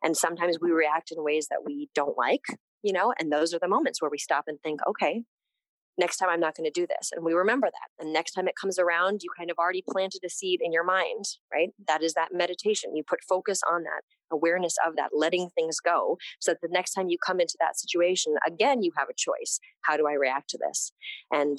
And 0.00 0.16
sometimes 0.16 0.58
we 0.62 0.70
react 0.70 1.10
in 1.10 1.24
ways 1.24 1.48
that 1.48 1.64
we 1.66 1.90
don't 1.92 2.16
like, 2.16 2.44
you 2.82 2.92
know, 2.92 3.12
and 3.18 3.32
those 3.32 3.52
are 3.54 3.58
the 3.58 3.68
moments 3.68 4.00
where 4.00 4.10
we 4.10 4.18
stop 4.18 4.44
and 4.46 4.58
think, 4.60 4.80
okay, 4.88 5.22
next 5.98 6.16
time 6.16 6.28
I'm 6.30 6.40
not 6.40 6.56
going 6.56 6.70
to 6.70 6.80
do 6.80 6.86
this. 6.86 7.10
And 7.14 7.24
we 7.24 7.34
remember 7.34 7.68
that. 7.68 8.02
And 8.02 8.12
next 8.12 8.32
time 8.32 8.48
it 8.48 8.54
comes 8.60 8.78
around, 8.78 9.20
you 9.22 9.30
kind 9.36 9.50
of 9.50 9.58
already 9.58 9.84
planted 9.88 10.22
a 10.24 10.30
seed 10.30 10.60
in 10.62 10.72
your 10.72 10.84
mind, 10.84 11.24
right? 11.52 11.70
That 11.86 12.02
is 12.02 12.14
that 12.14 12.30
meditation. 12.32 12.96
You 12.96 13.02
put 13.06 13.20
focus 13.28 13.60
on 13.70 13.82
that, 13.84 14.02
awareness 14.32 14.76
of 14.86 14.96
that, 14.96 15.10
letting 15.12 15.50
things 15.50 15.78
go. 15.78 16.16
So 16.40 16.52
that 16.52 16.60
the 16.62 16.68
next 16.72 16.94
time 16.94 17.08
you 17.08 17.18
come 17.24 17.38
into 17.38 17.56
that 17.60 17.78
situation, 17.78 18.34
again, 18.46 18.82
you 18.82 18.92
have 18.96 19.08
a 19.08 19.14
choice. 19.16 19.60
How 19.82 19.96
do 19.96 20.06
I 20.08 20.14
react 20.14 20.48
to 20.50 20.58
this? 20.58 20.92
And 21.30 21.58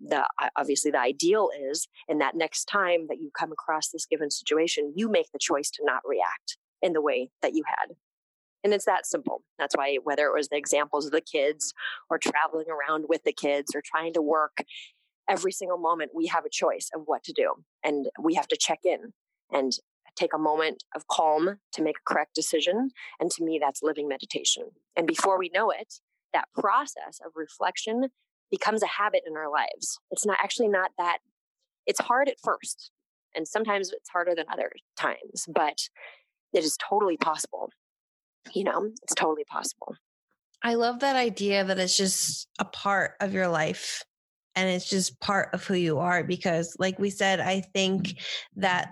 the 0.00 0.26
obviously 0.56 0.90
the 0.90 0.98
ideal 0.98 1.50
is 1.70 1.86
in 2.08 2.18
that 2.18 2.34
next 2.34 2.64
time 2.64 3.06
that 3.08 3.20
you 3.20 3.30
come 3.38 3.52
across 3.52 3.90
this 3.90 4.06
given 4.06 4.30
situation, 4.30 4.92
you 4.96 5.08
make 5.08 5.30
the 5.32 5.38
choice 5.38 5.70
to 5.70 5.82
not 5.84 6.02
react 6.04 6.56
in 6.80 6.92
the 6.92 7.02
way 7.02 7.30
that 7.40 7.54
you 7.54 7.62
had 7.68 7.94
and 8.64 8.72
it's 8.72 8.84
that 8.84 9.06
simple. 9.06 9.42
That's 9.58 9.76
why, 9.76 9.98
whether 10.02 10.26
it 10.26 10.34
was 10.34 10.48
the 10.48 10.56
examples 10.56 11.06
of 11.06 11.12
the 11.12 11.20
kids 11.20 11.72
or 12.10 12.18
traveling 12.18 12.66
around 12.68 13.06
with 13.08 13.24
the 13.24 13.32
kids 13.32 13.74
or 13.74 13.82
trying 13.84 14.12
to 14.14 14.22
work, 14.22 14.64
every 15.28 15.52
single 15.52 15.78
moment 15.78 16.12
we 16.14 16.26
have 16.26 16.44
a 16.44 16.50
choice 16.50 16.88
of 16.94 17.02
what 17.06 17.24
to 17.24 17.32
do. 17.32 17.54
And 17.84 18.08
we 18.22 18.34
have 18.34 18.48
to 18.48 18.56
check 18.56 18.80
in 18.84 19.12
and 19.50 19.72
take 20.16 20.34
a 20.34 20.38
moment 20.38 20.84
of 20.94 21.08
calm 21.08 21.58
to 21.72 21.82
make 21.82 21.96
a 21.96 22.12
correct 22.12 22.34
decision. 22.34 22.90
And 23.18 23.30
to 23.32 23.44
me, 23.44 23.58
that's 23.60 23.82
living 23.82 24.08
meditation. 24.08 24.64
And 24.96 25.06
before 25.06 25.38
we 25.38 25.50
know 25.54 25.70
it, 25.70 25.94
that 26.32 26.48
process 26.54 27.20
of 27.24 27.32
reflection 27.34 28.08
becomes 28.50 28.82
a 28.82 28.86
habit 28.86 29.22
in 29.26 29.36
our 29.36 29.50
lives. 29.50 29.98
It's 30.10 30.26
not 30.26 30.38
actually 30.42 30.68
not 30.68 30.90
that, 30.98 31.18
it's 31.86 32.00
hard 32.00 32.28
at 32.28 32.36
first. 32.42 32.90
And 33.34 33.48
sometimes 33.48 33.90
it's 33.90 34.10
harder 34.10 34.34
than 34.34 34.44
other 34.52 34.70
times, 34.98 35.46
but 35.52 35.88
it 36.52 36.62
is 36.62 36.76
totally 36.76 37.16
possible 37.16 37.70
you 38.54 38.64
know, 38.64 38.90
it's 39.02 39.14
totally 39.14 39.44
possible. 39.44 39.94
I 40.62 40.74
love 40.74 41.00
that 41.00 41.16
idea 41.16 41.64
that 41.64 41.78
it's 41.78 41.96
just 41.96 42.48
a 42.58 42.64
part 42.64 43.12
of 43.20 43.32
your 43.32 43.48
life 43.48 44.04
and 44.54 44.68
it's 44.68 44.88
just 44.88 45.18
part 45.20 45.48
of 45.52 45.64
who 45.64 45.74
you 45.74 45.98
are 45.98 46.22
because 46.22 46.76
like 46.78 46.98
we 46.98 47.10
said 47.10 47.40
I 47.40 47.60
think 47.60 48.20
that 48.56 48.90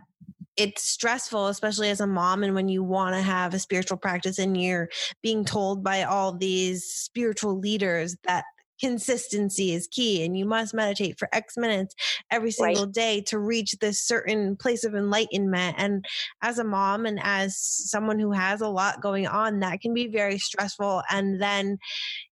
it's 0.57 0.83
stressful 0.83 1.47
especially 1.47 1.91
as 1.91 2.01
a 2.01 2.07
mom 2.07 2.43
and 2.43 2.55
when 2.55 2.69
you 2.69 2.83
want 2.83 3.15
to 3.15 3.23
have 3.23 3.55
a 3.55 3.59
spiritual 3.59 3.97
practice 3.97 4.39
and 4.39 4.61
you're 4.61 4.89
being 5.23 5.45
told 5.45 5.85
by 5.85 6.03
all 6.03 6.33
these 6.33 6.85
spiritual 6.85 7.59
leaders 7.59 8.17
that 8.25 8.45
consistency 8.81 9.73
is 9.73 9.87
key 9.89 10.25
and 10.25 10.37
you 10.37 10.45
must 10.45 10.75
meditate 10.75 11.19
for 11.19 11.29
x 11.33 11.57
minutes 11.57 11.95
every 12.31 12.51
single 12.51 12.85
right. 12.85 12.95
day 12.95 13.21
to 13.21 13.39
reach 13.39 13.73
this 13.81 14.01
certain 14.01 14.57
place 14.57 14.85
of 14.85 14.95
enlightenment 14.95 15.75
and 15.79 16.05
as 16.43 16.59
a 16.59 16.65
mom 16.65 17.07
and 17.07 17.21
as 17.23 17.57
someone 17.57 18.19
who 18.19 18.33
has 18.33 18.61
a 18.61 18.69
lot 18.69 19.01
going 19.03 19.27
on 19.27 19.61
that 19.61 19.81
can 19.81 19.95
be 19.95 20.07
very 20.07 20.39
stressful 20.39 21.03
and 21.11 21.41
then 21.41 21.79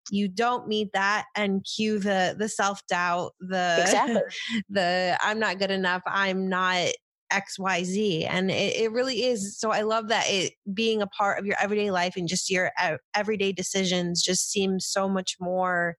you 0.09 0.27
don't 0.27 0.67
meet 0.67 0.89
that 0.93 1.25
and 1.35 1.65
cue 1.75 1.99
the 1.99 2.35
the 2.37 2.47
self-doubt 2.47 3.33
the 3.39 3.77
exactly. 3.81 4.21
the 4.69 5.17
i'm 5.21 5.39
not 5.39 5.59
good 5.59 5.71
enough 5.71 6.01
i'm 6.05 6.47
not 6.47 6.87
xyz 7.31 8.25
and 8.29 8.49
it, 8.49 8.75
it, 8.75 8.91
really 8.91 9.23
is 9.23 9.59
so 9.59 9.71
i 9.71 9.81
love 9.81 10.07
that 10.07 10.25
it 10.27 10.53
being 10.73 11.01
a 11.01 11.07
part 11.07 11.39
of 11.39 11.45
your 11.45 11.55
everyday 11.61 11.91
life 11.91 12.15
and 12.15 12.27
just 12.27 12.49
your 12.49 12.71
everyday 13.15 13.51
decisions 13.51 14.21
just 14.21 14.49
seems 14.49 14.85
so 14.85 15.09
much 15.09 15.35
more 15.39 15.97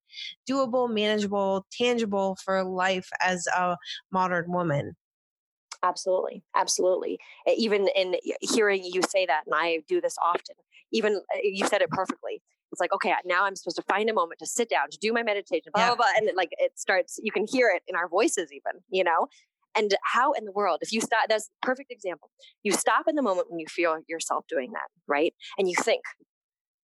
doable 0.49 0.91
manageable 0.93 1.66
tangible 1.70 2.37
for 2.43 2.64
life 2.64 3.09
as 3.20 3.47
a 3.57 3.76
modern 4.11 4.51
woman 4.51 4.95
absolutely 5.83 6.43
absolutely 6.57 7.18
even 7.57 7.89
in 7.95 8.16
hearing 8.41 8.83
you 8.83 9.01
say 9.09 9.26
that 9.26 9.43
and 9.47 9.55
i 9.55 9.81
do 9.87 10.01
this 10.01 10.16
often 10.24 10.57
even 10.93 11.16
uh, 11.35 11.39
you 11.43 11.66
said 11.66 11.83
it 11.83 11.91
perfectly 11.91 12.43
it's 12.72 12.81
like 12.81 12.93
okay 12.93 13.12
now 13.24 13.45
i'm 13.45 13.55
supposed 13.55 13.76
to 13.76 13.83
find 13.83 14.09
a 14.09 14.14
moment 14.14 14.39
to 14.39 14.47
sit 14.47 14.68
down 14.68 14.89
to 14.91 14.99
do 14.99 15.12
my 15.12 15.22
meditation 15.22 15.70
blah 15.74 15.83
yeah. 15.83 15.89
blah 15.89 15.97
blah 15.97 16.07
and 16.16 16.29
it, 16.29 16.37
like 16.37 16.51
it 16.59 16.72
starts 16.79 17.18
you 17.22 17.31
can 17.31 17.47
hear 17.47 17.70
it 17.74 17.83
in 17.87 17.95
our 17.95 18.09
voices 18.09 18.51
even 18.53 18.81
you 18.91 19.05
know 19.05 19.26
and 19.79 19.95
how 20.03 20.33
in 20.33 20.45
the 20.45 20.53
world, 20.53 20.79
if 20.83 20.93
you 20.93 21.01
stop, 21.01 21.29
that's 21.29 21.51
a 21.62 21.66
perfect 21.66 21.93
example. 21.93 22.31
You 22.64 22.72
stop 22.72 23.07
in 23.09 23.14
the 23.14 23.22
moment 23.22 23.51
when 23.51 23.61
you 23.61 23.66
feel 23.68 23.99
yourself 24.09 24.45
doing 24.49 24.72
that, 24.72 24.89
right? 25.07 25.33
And 25.57 25.68
you 25.68 25.76
think, 25.81 26.03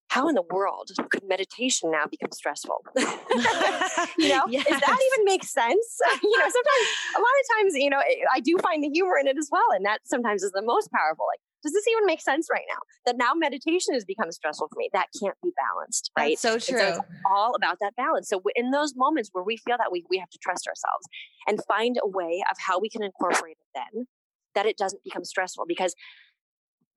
how 0.08 0.28
in 0.28 0.36
the 0.36 0.44
world 0.48 0.90
could 1.10 1.24
meditation 1.26 1.90
now 1.90 2.04
become 2.08 2.30
stressful? 2.30 2.84
you 2.96 4.28
know, 4.28 4.44
yes. 4.48 4.64
does 4.64 4.80
that 4.80 5.00
even 5.12 5.24
make 5.24 5.42
sense? 5.42 5.98
you 6.22 6.38
know, 6.38 6.44
sometimes, 6.44 6.86
a 7.16 7.20
lot 7.20 7.34
of 7.40 7.56
times, 7.56 7.74
you 7.74 7.90
know, 7.90 8.00
I 8.32 8.38
do 8.38 8.56
find 8.62 8.84
the 8.84 8.88
humor 8.88 9.18
in 9.18 9.26
it 9.26 9.36
as 9.36 9.48
well. 9.50 9.66
And 9.74 9.84
that 9.84 10.02
sometimes 10.04 10.44
is 10.44 10.52
the 10.52 10.62
most 10.62 10.88
powerful. 10.92 11.26
Like, 11.28 11.40
does 11.64 11.72
this 11.72 11.88
even 11.88 12.04
make 12.04 12.20
sense 12.20 12.48
right 12.50 12.64
now? 12.68 12.78
That 13.06 13.16
now 13.16 13.32
meditation 13.34 13.94
has 13.94 14.04
become 14.04 14.30
stressful 14.30 14.68
for 14.68 14.76
me. 14.76 14.90
That 14.92 15.08
can't 15.20 15.36
be 15.42 15.50
balanced, 15.56 16.10
right? 16.16 16.38
That's 16.40 16.42
so 16.42 16.58
true. 16.58 16.78
So 16.78 16.88
it's 16.88 16.98
all 17.30 17.54
about 17.56 17.78
that 17.80 17.96
balance. 17.96 18.28
So 18.28 18.42
in 18.54 18.70
those 18.70 18.92
moments 18.94 19.30
where 19.32 19.42
we 19.42 19.56
feel 19.56 19.76
that 19.78 19.90
we, 19.90 20.04
we 20.10 20.18
have 20.18 20.28
to 20.28 20.38
trust 20.42 20.68
ourselves 20.68 21.06
and 21.48 21.58
find 21.66 21.96
a 22.02 22.06
way 22.06 22.44
of 22.50 22.58
how 22.58 22.78
we 22.78 22.90
can 22.90 23.02
incorporate 23.02 23.56
it 23.58 23.70
then 23.74 24.06
that 24.54 24.66
it 24.66 24.76
doesn't 24.76 25.02
become 25.02 25.24
stressful 25.24 25.64
because 25.66 25.94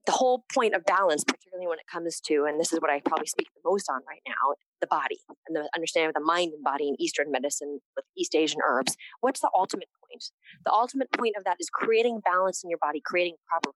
the 0.06 0.12
whole 0.14 0.46
point 0.54 0.74
of 0.74 0.86
balance, 0.86 1.24
particularly 1.24 1.68
when 1.68 1.80
it 1.80 1.86
comes 1.92 2.20
to, 2.22 2.46
and 2.48 2.60
this 2.60 2.72
is 2.72 2.80
what 2.80 2.90
I 2.90 3.02
probably 3.02 3.28
speak 3.28 3.48
the 3.56 3.70
most 3.70 3.90
on 3.90 4.02
right 4.08 4.22
now, 4.26 4.56
the 4.80 4.88
body 4.88 5.20
and 5.48 5.56
the 5.56 5.70
understanding 5.76 6.10
of 6.10 6.14
the 6.14 6.26
mind 6.26 6.54
and 6.54 6.64
body 6.64 6.88
in 6.88 6.96
Eastern 7.00 7.30
medicine 7.30 7.80
with 7.96 8.06
East 8.18 8.34
Asian 8.36 8.60
herbs. 8.66 8.96
What's 9.20 9.42
the 9.42 9.50
ultimate 9.56 9.90
point? 10.08 10.24
The 10.66 10.72
ultimate 10.72 11.12
point 11.12 11.36
of 11.38 11.44
that 11.44 11.58
is 11.60 11.70
creating 11.70 12.22
balance 12.24 12.64
in 12.64 12.70
your 12.70 12.80
body, 12.82 13.02
creating 13.04 13.36
proper 13.50 13.76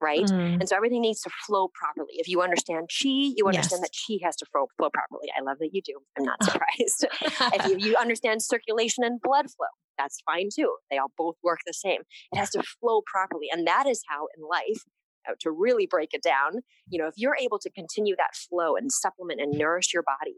right? 0.00 0.24
Mm. 0.24 0.60
And 0.60 0.68
so 0.68 0.76
everything 0.76 1.00
needs 1.00 1.20
to 1.22 1.30
flow 1.46 1.68
properly. 1.74 2.14
If 2.14 2.28
you 2.28 2.42
understand 2.42 2.88
chi, 2.88 3.32
you 3.36 3.46
understand 3.46 3.80
yes. 3.82 3.90
that 3.90 4.18
chi 4.18 4.24
has 4.24 4.36
to 4.36 4.46
flow, 4.46 4.66
flow 4.76 4.90
properly. 4.90 5.28
I 5.36 5.42
love 5.42 5.58
that 5.60 5.70
you 5.72 5.82
do. 5.82 5.98
I'm 6.16 6.24
not 6.24 6.42
surprised. 6.42 7.06
if 7.20 7.66
you, 7.66 7.76
you 7.90 7.96
understand 8.00 8.42
circulation 8.42 9.04
and 9.04 9.20
blood 9.20 9.46
flow, 9.46 9.66
that's 9.98 10.18
fine 10.24 10.48
too. 10.54 10.76
They 10.90 10.98
all 10.98 11.12
both 11.16 11.36
work 11.42 11.60
the 11.66 11.74
same. 11.74 12.02
It 12.32 12.38
has 12.38 12.50
to 12.50 12.62
flow 12.80 13.02
properly. 13.06 13.48
And 13.52 13.66
that 13.66 13.86
is 13.86 14.02
how 14.08 14.26
in 14.36 14.44
life, 14.48 14.82
uh, 15.28 15.34
to 15.40 15.50
really 15.50 15.86
break 15.86 16.10
it 16.12 16.22
down, 16.22 16.62
you 16.88 16.98
know, 16.98 17.06
if 17.06 17.14
you're 17.16 17.36
able 17.38 17.58
to 17.58 17.70
continue 17.70 18.14
that 18.16 18.34
flow 18.48 18.76
and 18.76 18.90
supplement 18.90 19.40
and 19.40 19.58
nourish 19.58 19.92
your 19.92 20.02
body, 20.02 20.36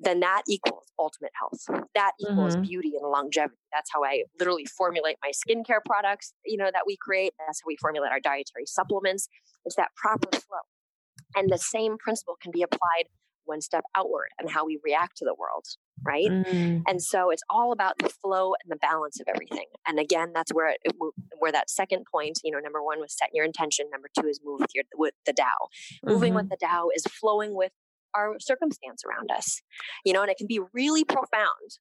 then 0.00 0.20
that 0.20 0.42
equals 0.48 0.84
ultimate 0.98 1.32
health. 1.38 1.86
That 1.94 2.12
equals 2.20 2.54
mm-hmm. 2.54 2.62
beauty 2.62 2.92
and 3.00 3.10
longevity. 3.10 3.56
That's 3.72 3.90
how 3.92 4.04
I 4.04 4.24
literally 4.38 4.66
formulate 4.66 5.16
my 5.22 5.30
skincare 5.30 5.80
products, 5.84 6.32
you 6.44 6.56
know, 6.56 6.70
that 6.72 6.82
we 6.86 6.96
create. 7.00 7.32
That's 7.38 7.60
how 7.62 7.66
we 7.66 7.76
formulate 7.80 8.12
our 8.12 8.20
dietary 8.20 8.66
supplements. 8.66 9.28
It's 9.64 9.76
that 9.76 9.90
proper 9.96 10.28
flow. 10.30 10.58
And 11.34 11.50
the 11.50 11.58
same 11.58 11.96
principle 11.98 12.36
can 12.40 12.52
be 12.52 12.62
applied 12.62 13.04
one 13.46 13.60
step 13.60 13.84
outward 13.96 14.28
and 14.38 14.50
how 14.50 14.66
we 14.66 14.78
react 14.84 15.16
to 15.18 15.24
the 15.24 15.34
world, 15.34 15.64
right? 16.04 16.28
Mm. 16.28 16.82
And 16.86 17.02
so 17.02 17.30
it's 17.30 17.42
all 17.48 17.72
about 17.72 17.98
the 17.98 18.08
flow 18.08 18.54
and 18.62 18.70
the 18.70 18.76
balance 18.76 19.20
of 19.20 19.26
everything. 19.32 19.66
And 19.86 19.98
again, 19.98 20.32
that's 20.34 20.52
where 20.52 20.70
it, 20.70 20.92
where 21.38 21.52
that 21.52 21.70
second 21.70 22.06
point, 22.10 22.40
you 22.44 22.50
know, 22.50 22.58
number 22.58 22.82
one 22.82 23.00
was 23.00 23.16
set 23.16 23.30
your 23.32 23.44
intention. 23.44 23.86
Number 23.90 24.08
two 24.18 24.28
is 24.28 24.40
move 24.44 24.60
with 24.60 24.74
your 24.74 24.84
with 24.96 25.14
the 25.24 25.32
Tao. 25.32 25.44
Mm-hmm. 25.44 26.10
Moving 26.10 26.34
with 26.34 26.48
the 26.48 26.56
Tao 26.60 26.88
is 26.94 27.04
flowing 27.04 27.54
with 27.54 27.72
our 28.14 28.36
circumstance 28.40 29.02
around 29.04 29.30
us, 29.30 29.60
you 30.04 30.12
know, 30.12 30.22
and 30.22 30.30
it 30.30 30.38
can 30.38 30.46
be 30.46 30.60
really 30.72 31.04
profound, 31.04 31.78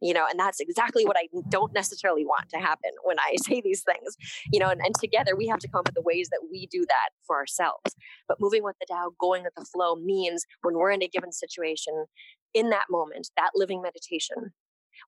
you 0.00 0.14
know, 0.14 0.26
and 0.28 0.38
that's 0.38 0.60
exactly 0.60 1.04
what 1.04 1.16
I 1.16 1.28
don't 1.48 1.72
necessarily 1.72 2.24
want 2.24 2.48
to 2.50 2.58
happen 2.58 2.90
when 3.04 3.18
I 3.18 3.36
say 3.42 3.60
these 3.60 3.82
things, 3.82 4.16
you 4.52 4.60
know, 4.60 4.68
and, 4.68 4.80
and 4.84 4.94
together 5.00 5.36
we 5.36 5.46
have 5.48 5.58
to 5.60 5.68
come 5.68 5.80
up 5.80 5.88
with 5.88 5.94
the 5.94 6.02
ways 6.02 6.28
that 6.30 6.40
we 6.50 6.66
do 6.66 6.84
that 6.88 7.10
for 7.26 7.36
ourselves. 7.36 7.94
But 8.28 8.40
moving 8.40 8.62
with 8.62 8.76
the 8.80 8.86
Tao, 8.90 9.10
going 9.20 9.44
with 9.44 9.54
the 9.56 9.64
flow 9.64 9.96
means 9.96 10.44
when 10.62 10.74
we're 10.74 10.90
in 10.90 11.02
a 11.02 11.08
given 11.08 11.32
situation, 11.32 12.06
in 12.54 12.70
that 12.70 12.86
moment, 12.90 13.30
that 13.36 13.50
living 13.54 13.82
meditation, 13.82 14.52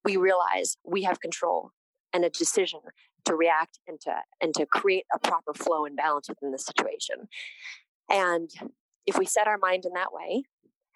we 0.05 0.17
realize 0.17 0.77
we 0.85 1.03
have 1.03 1.21
control 1.21 1.71
and 2.13 2.25
a 2.25 2.31
decision 2.31 2.81
to 3.25 3.35
react 3.35 3.79
and 3.87 4.01
to 4.01 4.15
and 4.41 4.55
to 4.55 4.67
create 4.67 5.05
a 5.15 5.19
proper 5.19 5.55
flow 5.55 5.85
and 5.85 5.97
balance 5.97 6.29
within 6.29 6.53
the 6.53 6.59
situation. 6.59 7.29
And 8.09 8.51
if 9.07 9.19
we 9.19 9.27
set 9.27 9.47
our 9.47 9.59
mind 9.59 9.85
in 9.85 9.93
that 9.95 10.13
way 10.13 10.43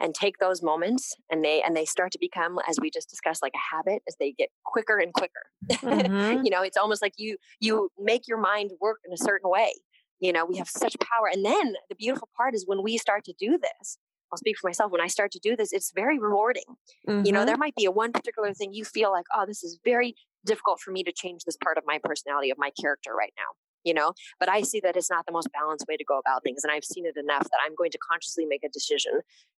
and 0.01 0.15
take 0.15 0.39
those 0.39 0.63
moments 0.63 1.15
and 1.31 1.45
they 1.45 1.63
and 1.63 1.77
they 1.77 1.85
start 1.85 2.13
to 2.13 2.19
become 2.21 2.59
as 2.69 2.79
we 2.81 2.91
just 2.91 3.09
discussed 3.09 3.43
like 3.43 3.53
a 3.55 3.75
habit 3.75 4.03
as 4.09 4.17
they 4.19 4.33
get 4.33 4.49
quicker 4.65 4.99
and 4.99 5.13
quicker 5.13 5.47
mm-hmm. 5.71 6.45
you 6.45 6.51
know 6.51 6.63
it's 6.63 6.77
almost 6.77 7.03
like 7.03 7.15
you 7.17 7.37
you 7.61 7.91
make 7.99 8.27
your 8.27 8.39
mind 8.39 8.71
work 8.81 8.99
in 9.07 9.13
a 9.13 9.17
certain 9.17 9.51
way 9.51 9.73
you 10.21 10.33
know 10.33 10.45
we 10.45 10.57
have 10.57 10.69
such 10.69 10.97
power 10.99 11.29
and 11.33 11.45
then 11.45 11.75
the 11.89 11.95
beautiful 11.95 12.29
part 12.37 12.55
is 12.55 12.65
when 12.67 12.83
we 12.83 12.99
start 12.99 13.25
to 13.25 13.35
do 13.39 13.59
this 13.59 13.99
I'll 14.33 14.39
speak 14.39 14.59
for 14.59 14.67
myself. 14.67 14.91
When 14.91 15.03
I 15.03 15.07
start 15.07 15.31
to 15.33 15.39
do 15.39 15.55
this, 15.55 15.73
it's 15.73 15.93
very 15.95 16.19
rewarding. 16.19 16.65
Mm-hmm. 17.09 17.25
You 17.25 17.31
know, 17.31 17.45
there 17.45 17.55
mm-hmm. 17.55 17.61
might 17.61 17.75
be 17.77 17.85
a 17.85 17.93
one 17.93 18.11
particular 18.11 18.53
thing 18.53 18.73
you 18.73 18.85
feel 18.85 19.13
like, 19.13 19.27
oh, 19.33 19.45
this 19.47 19.63
is 19.63 19.79
very 19.85 20.17
difficult 20.45 20.81
for 20.81 20.91
me 20.91 21.05
to 21.05 21.13
change 21.13 21.45
this 21.45 21.57
part 21.63 21.79
of 21.79 21.85
my 21.87 22.01
personality, 22.03 22.51
of 22.51 22.59
my 22.59 22.71
character 22.81 23.15
right 23.15 23.33
now 23.37 23.45
you 23.85 23.95
know 23.95 24.13
but 24.41 24.49
i 24.49 24.61
see 24.63 24.81
that 24.81 24.97
it's 24.97 25.11
not 25.11 25.27
the 25.27 25.33
most 25.33 25.49
balanced 25.53 25.85
way 25.89 25.97
to 25.97 26.05
go 26.05 26.19
about 26.19 26.43
things 26.43 26.63
and 26.65 26.73
i've 26.73 26.85
seen 26.85 27.07
it 27.07 27.17
enough 27.17 27.45
that 27.45 27.59
i'm 27.65 27.75
going 27.77 27.91
to 27.91 27.99
consciously 27.99 28.45
make 28.47 28.65
a 28.65 28.69
decision 28.69 29.13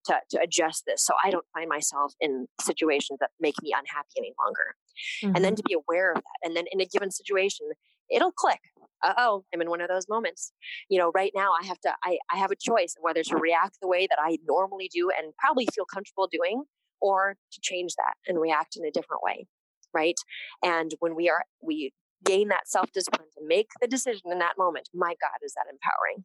to, 0.04 0.16
to 0.30 0.40
adjust 0.40 0.84
this 0.86 1.04
so 1.04 1.14
i 1.24 1.30
don't 1.30 1.46
find 1.54 1.68
myself 1.68 2.12
in 2.20 2.46
situations 2.60 3.18
that 3.20 3.30
make 3.40 3.54
me 3.62 3.72
unhappy 3.76 4.08
any 4.18 4.32
longer 4.44 4.74
mm-hmm. 5.22 5.34
and 5.34 5.44
then 5.44 5.52
mm-hmm. 5.52 5.56
to 5.56 5.62
be 5.66 5.74
aware 5.74 6.12
of 6.12 6.16
that 6.16 6.38
and 6.42 6.56
then 6.56 6.64
in 6.70 6.80
a 6.80 6.86
given 6.86 7.10
situation 7.10 7.66
it'll 8.10 8.32
click 8.32 8.60
oh 9.04 9.44
i'm 9.54 9.60
in 9.60 9.70
one 9.70 9.80
of 9.80 9.88
those 9.88 10.08
moments 10.08 10.52
you 10.88 10.98
know 10.98 11.10
right 11.14 11.32
now 11.34 11.50
i 11.60 11.64
have 11.64 11.80
to 11.80 11.92
I, 12.04 12.18
I 12.32 12.36
have 12.36 12.50
a 12.50 12.56
choice 12.56 12.94
of 12.96 13.02
whether 13.02 13.22
to 13.22 13.36
react 13.36 13.78
the 13.80 13.88
way 13.88 14.06
that 14.08 14.18
i 14.20 14.38
normally 14.46 14.90
do 14.92 15.10
and 15.10 15.32
probably 15.38 15.66
feel 15.74 15.84
comfortable 15.84 16.28
doing 16.30 16.64
or 17.00 17.36
to 17.52 17.60
change 17.60 17.94
that 17.96 18.14
and 18.26 18.40
react 18.40 18.76
in 18.76 18.84
a 18.84 18.90
different 18.90 19.22
way 19.22 19.46
right 19.92 20.16
and 20.64 20.94
when 21.00 21.14
we 21.14 21.28
are 21.28 21.44
we 21.62 21.92
gain 22.26 22.48
that 22.48 22.68
self 22.68 22.90
discipline 22.92 23.28
to 23.38 23.46
make 23.46 23.68
the 23.80 23.88
decision 23.88 24.30
in 24.30 24.38
that 24.40 24.58
moment, 24.58 24.88
my 24.94 25.14
God, 25.20 25.38
is 25.44 25.54
that 25.54 25.66
empowering? 25.70 26.24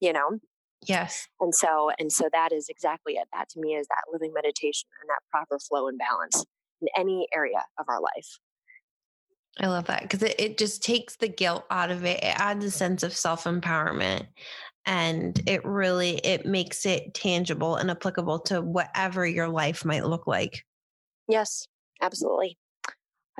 You 0.00 0.12
know? 0.12 0.40
Yes. 0.86 1.28
And 1.40 1.54
so, 1.54 1.90
and 1.98 2.12
so 2.12 2.28
that 2.32 2.52
is 2.52 2.68
exactly 2.68 3.14
it. 3.14 3.28
That 3.32 3.48
to 3.50 3.60
me 3.60 3.74
is 3.74 3.86
that 3.88 4.02
living 4.12 4.32
meditation 4.34 4.88
and 5.00 5.08
that 5.08 5.20
proper 5.30 5.58
flow 5.58 5.88
and 5.88 5.98
balance 5.98 6.44
in 6.82 6.88
any 6.96 7.26
area 7.34 7.64
of 7.78 7.86
our 7.88 8.00
life. 8.00 8.38
I 9.60 9.68
love 9.68 9.86
that 9.86 10.02
because 10.02 10.22
it, 10.22 10.34
it 10.38 10.58
just 10.58 10.82
takes 10.82 11.16
the 11.16 11.28
guilt 11.28 11.64
out 11.70 11.90
of 11.90 12.04
it. 12.04 12.18
It 12.18 12.40
adds 12.40 12.64
a 12.64 12.70
sense 12.70 13.02
of 13.02 13.16
self 13.16 13.44
empowerment 13.44 14.26
and 14.86 15.40
it 15.46 15.64
really 15.64 16.16
it 16.18 16.44
makes 16.44 16.84
it 16.84 17.14
tangible 17.14 17.76
and 17.76 17.90
applicable 17.90 18.40
to 18.40 18.60
whatever 18.60 19.26
your 19.26 19.48
life 19.48 19.84
might 19.84 20.04
look 20.04 20.26
like. 20.26 20.64
Yes, 21.28 21.66
absolutely. 22.02 22.58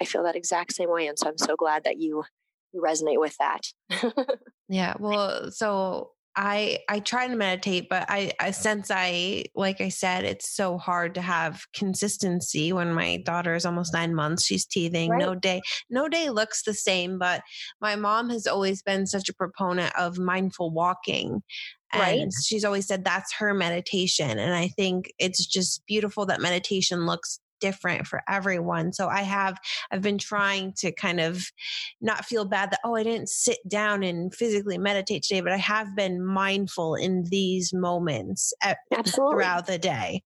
I 0.00 0.04
feel 0.04 0.22
that 0.24 0.36
exact 0.36 0.74
same 0.74 0.90
way. 0.90 1.06
And 1.06 1.18
so 1.18 1.28
I'm 1.28 1.38
so 1.38 1.56
glad 1.56 1.84
that 1.84 1.98
you 1.98 2.24
you 2.72 2.82
resonate 2.82 3.20
with 3.20 3.36
that. 3.38 3.62
yeah. 4.68 4.94
Well, 4.98 5.50
so 5.52 6.10
I 6.36 6.80
I 6.88 6.98
try 6.98 7.28
to 7.28 7.36
meditate, 7.36 7.88
but 7.88 8.06
I, 8.08 8.32
I 8.40 8.50
sense 8.50 8.90
I 8.90 9.44
like 9.54 9.80
I 9.80 9.88
said, 9.88 10.24
it's 10.24 10.50
so 10.50 10.78
hard 10.78 11.14
to 11.14 11.22
have 11.22 11.64
consistency 11.74 12.72
when 12.72 12.92
my 12.92 13.18
daughter 13.18 13.54
is 13.54 13.64
almost 13.64 13.92
nine 13.92 14.14
months. 14.14 14.44
She's 14.44 14.66
teething. 14.66 15.10
Right. 15.10 15.20
No 15.20 15.34
day, 15.34 15.60
no 15.90 16.08
day 16.08 16.30
looks 16.30 16.64
the 16.64 16.74
same. 16.74 17.18
But 17.18 17.42
my 17.80 17.94
mom 17.94 18.30
has 18.30 18.46
always 18.46 18.82
been 18.82 19.06
such 19.06 19.28
a 19.28 19.34
proponent 19.34 19.94
of 19.96 20.18
mindful 20.18 20.72
walking. 20.72 21.42
And 21.92 22.02
right. 22.02 22.32
she's 22.44 22.64
always 22.64 22.88
said 22.88 23.04
that's 23.04 23.34
her 23.34 23.54
meditation. 23.54 24.36
And 24.40 24.52
I 24.52 24.66
think 24.66 25.12
it's 25.20 25.46
just 25.46 25.86
beautiful 25.86 26.26
that 26.26 26.40
meditation 26.40 27.06
looks 27.06 27.38
different 27.60 28.06
for 28.06 28.22
everyone. 28.28 28.92
So 28.92 29.08
I 29.08 29.22
have 29.22 29.58
I've 29.90 30.02
been 30.02 30.18
trying 30.18 30.72
to 30.78 30.92
kind 30.92 31.20
of 31.20 31.44
not 32.00 32.24
feel 32.24 32.44
bad 32.44 32.70
that 32.70 32.80
oh 32.84 32.94
I 32.94 33.02
didn't 33.02 33.28
sit 33.28 33.58
down 33.68 34.02
and 34.02 34.34
physically 34.34 34.78
meditate 34.78 35.22
today, 35.22 35.40
but 35.40 35.52
I 35.52 35.58
have 35.58 35.94
been 35.96 36.24
mindful 36.24 36.94
in 36.94 37.24
these 37.24 37.72
moments 37.72 38.52
eh, 38.62 38.74
at, 38.92 39.08
throughout 39.08 39.66
the 39.66 39.78
day. 39.78 40.22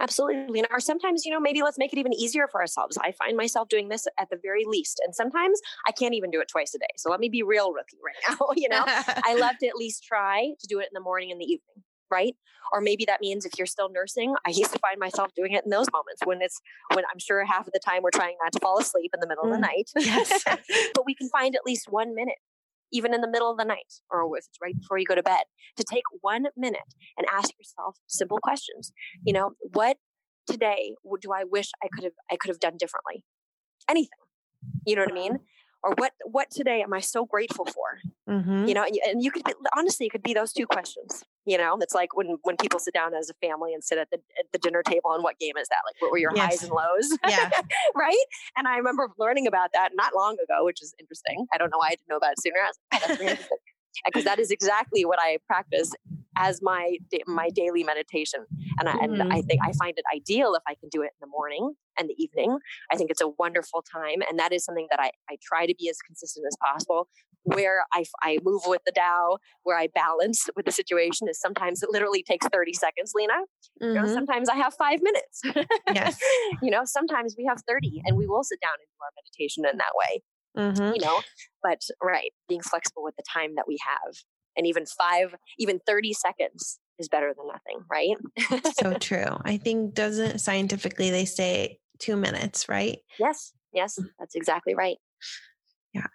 Absolutely. 0.00 0.58
And 0.58 0.68
or 0.70 0.80
sometimes, 0.80 1.24
you 1.24 1.32
know, 1.32 1.40
maybe 1.40 1.62
let's 1.62 1.78
make 1.78 1.92
it 1.92 1.98
even 1.98 2.12
easier 2.12 2.48
for 2.50 2.60
ourselves. 2.60 2.98
I 3.00 3.12
find 3.12 3.36
myself 3.36 3.68
doing 3.68 3.88
this 3.88 4.06
at 4.18 4.28
the 4.28 4.38
very 4.42 4.64
least. 4.66 5.00
And 5.04 5.14
sometimes 5.14 5.60
I 5.86 5.92
can't 5.92 6.14
even 6.14 6.30
do 6.30 6.40
it 6.40 6.48
twice 6.48 6.74
a 6.74 6.78
day. 6.78 6.86
So 6.96 7.10
let 7.10 7.20
me 7.20 7.28
be 7.28 7.42
real 7.42 7.72
rookie 7.72 7.98
right 8.04 8.14
now. 8.40 8.48
you 8.56 8.68
know, 8.68 8.82
I 8.86 9.36
love 9.36 9.56
to 9.60 9.68
at 9.68 9.76
least 9.76 10.04
try 10.04 10.52
to 10.58 10.66
do 10.66 10.80
it 10.80 10.84
in 10.84 10.94
the 10.94 11.00
morning 11.00 11.30
and 11.30 11.40
the 11.40 11.44
evening 11.44 11.84
right? 12.14 12.36
Or 12.72 12.80
maybe 12.80 13.04
that 13.06 13.20
means 13.20 13.44
if 13.44 13.52
you're 13.58 13.66
still 13.66 13.90
nursing, 13.90 14.34
I 14.46 14.50
used 14.50 14.72
to 14.72 14.78
find 14.78 14.98
myself 14.98 15.32
doing 15.36 15.52
it 15.52 15.64
in 15.64 15.70
those 15.70 15.86
moments 15.92 16.22
when 16.24 16.40
it's 16.40 16.60
when 16.94 17.04
I'm 17.12 17.18
sure 17.18 17.44
half 17.44 17.66
of 17.66 17.72
the 17.72 17.80
time 17.84 18.02
we're 18.02 18.10
trying 18.10 18.36
not 18.42 18.52
to 18.52 18.60
fall 18.60 18.78
asleep 18.78 19.10
in 19.14 19.20
the 19.20 19.26
middle 19.26 19.44
mm. 19.44 19.54
of 19.54 19.60
the 19.60 19.66
mm, 19.66 19.68
night. 19.68 19.90
Yes. 19.96 20.44
but 20.94 21.04
we 21.04 21.14
can 21.14 21.28
find 21.28 21.54
at 21.54 21.66
least 21.66 21.86
one 21.90 22.14
minute, 22.14 22.38
even 22.92 23.12
in 23.12 23.20
the 23.20 23.28
middle 23.28 23.50
of 23.50 23.58
the 23.58 23.64
night, 23.64 23.92
or 24.10 24.26
if 24.38 24.46
it's 24.46 24.58
right 24.62 24.78
before 24.78 24.98
you 24.98 25.04
go 25.04 25.14
to 25.14 25.22
bed, 25.22 25.44
to 25.76 25.84
take 25.84 26.04
one 26.20 26.46
minute 26.56 26.94
and 27.18 27.26
ask 27.30 27.50
yourself 27.58 27.96
simple 28.06 28.38
questions. 28.42 28.92
You 29.24 29.34
know, 29.34 29.52
what 29.60 29.98
today 30.46 30.94
do 31.20 31.32
I 31.32 31.44
wish 31.44 31.70
I 31.82 31.88
could 31.94 32.04
have 32.04 32.14
I 32.30 32.36
could 32.36 32.48
have 32.48 32.60
done 32.60 32.76
differently? 32.78 33.24
Anything. 33.88 34.08
You 34.86 34.96
know 34.96 35.02
what 35.02 35.12
I 35.12 35.14
mean? 35.14 35.38
or 35.84 35.94
what 35.98 36.12
what 36.24 36.50
today 36.50 36.82
am 36.82 36.92
i 36.92 37.00
so 37.00 37.24
grateful 37.24 37.66
for 37.66 38.00
mm-hmm. 38.28 38.66
you 38.66 38.74
know 38.74 38.84
and, 38.84 38.96
and 39.06 39.22
you 39.22 39.30
could 39.30 39.42
honestly 39.76 40.06
it 40.06 40.10
could 40.10 40.22
be 40.22 40.34
those 40.34 40.52
two 40.52 40.66
questions 40.66 41.24
you 41.46 41.58
know? 41.58 41.76
It's 41.80 41.94
like 41.94 42.16
when 42.16 42.38
when 42.42 42.56
people 42.56 42.78
sit 42.78 42.94
down 42.94 43.14
as 43.14 43.30
a 43.30 43.34
family 43.46 43.74
and 43.74 43.82
sit 43.82 43.98
at 43.98 44.10
the 44.10 44.18
at 44.38 44.46
the 44.52 44.58
dinner 44.58 44.82
table 44.82 45.12
and 45.12 45.22
what 45.22 45.38
game 45.38 45.56
is 45.56 45.68
that? 45.68 45.78
Like 45.86 46.00
what 46.00 46.10
were 46.10 46.18
your 46.18 46.32
yes. 46.34 46.46
highs 46.46 46.62
and 46.62 46.72
lows? 46.72 47.18
Yeah. 47.28 47.50
Right? 47.94 48.24
And 48.56 48.66
i 48.66 48.76
remember 48.76 49.08
learning 49.18 49.46
about 49.46 49.70
that 49.72 49.90
not 49.94 50.14
long 50.14 50.34
ago 50.34 50.64
which 50.64 50.82
is 50.82 50.94
interesting. 50.98 51.46
I 51.52 51.58
don't 51.58 51.70
know 51.70 51.78
why 51.78 51.88
i 51.88 51.90
didn't 51.90 52.08
know 52.08 52.16
about 52.16 52.32
it 52.32 52.40
sooner. 52.40 53.30
Because 54.04 54.24
that 54.28 54.38
is 54.38 54.50
exactly 54.50 55.04
what 55.04 55.18
i 55.20 55.38
practice 55.46 55.92
as 56.36 56.60
my 56.62 56.96
my 57.26 57.50
daily 57.50 57.84
meditation 57.84 58.46
and 58.78 58.88
I, 58.88 58.92
mm-hmm. 58.92 59.20
and 59.20 59.32
I 59.32 59.42
think 59.42 59.60
I 59.62 59.72
find 59.72 59.94
it 59.96 60.04
ideal 60.14 60.54
if 60.54 60.62
I 60.66 60.74
can 60.74 60.88
do 60.90 61.02
it 61.02 61.12
in 61.14 61.20
the 61.20 61.26
morning 61.26 61.74
and 61.98 62.08
the 62.08 62.14
evening 62.18 62.58
I 62.90 62.96
think 62.96 63.10
it's 63.10 63.20
a 63.20 63.28
wonderful 63.38 63.82
time 63.82 64.22
and 64.28 64.38
that 64.38 64.52
is 64.52 64.64
something 64.64 64.86
that 64.90 65.00
I, 65.00 65.10
I 65.30 65.36
try 65.42 65.66
to 65.66 65.74
be 65.78 65.88
as 65.88 65.98
consistent 65.98 66.46
as 66.46 66.56
possible 66.62 67.08
where 67.44 67.84
I, 67.92 68.04
I 68.22 68.38
move 68.42 68.62
with 68.66 68.80
the 68.86 68.92
Tao 68.92 69.38
where 69.64 69.78
I 69.78 69.88
balance 69.94 70.48
with 70.56 70.64
the 70.64 70.72
situation 70.72 71.28
is 71.28 71.38
sometimes 71.38 71.82
it 71.82 71.90
literally 71.90 72.22
takes 72.22 72.46
30 72.48 72.72
seconds 72.72 73.12
Lena 73.14 73.34
mm-hmm. 73.34 73.86
you 73.86 73.94
know 73.94 74.02
mm-hmm. 74.02 74.14
sometimes 74.14 74.48
I 74.48 74.56
have 74.56 74.74
five 74.74 75.00
minutes 75.02 75.42
yes 75.92 76.18
you 76.62 76.70
know 76.70 76.82
sometimes 76.84 77.34
we 77.38 77.44
have 77.46 77.62
30 77.66 78.02
and 78.06 78.16
we 78.16 78.26
will 78.26 78.44
sit 78.44 78.60
down 78.60 78.74
and 78.74 78.86
do 78.88 79.02
our 79.02 79.10
meditation 79.16 79.64
in 79.70 79.78
that 79.78 79.92
way 79.94 80.22
Mm-hmm. 80.56 80.94
you 80.94 81.00
know 81.04 81.20
but 81.64 81.80
right 82.00 82.30
being 82.48 82.60
flexible 82.60 83.02
with 83.02 83.16
the 83.16 83.24
time 83.28 83.56
that 83.56 83.64
we 83.66 83.76
have 83.84 84.14
and 84.56 84.66
even 84.66 84.86
five, 84.86 85.34
even 85.58 85.80
30 85.86 86.12
seconds 86.12 86.78
is 86.98 87.08
better 87.08 87.34
than 87.36 87.46
nothing, 87.48 87.84
right? 87.90 88.16
so 88.74 88.94
true. 89.00 89.38
I 89.42 89.56
think 89.56 89.94
doesn't 89.94 90.38
scientifically 90.38 91.10
they 91.10 91.24
say 91.24 91.78
two 91.98 92.16
minutes, 92.16 92.68
right? 92.68 92.98
Yes. 93.18 93.52
Yes. 93.72 93.98
Mm. 93.98 94.06
That's 94.18 94.34
exactly 94.34 94.74
right. 94.74 94.96
Yeah. 95.92 96.06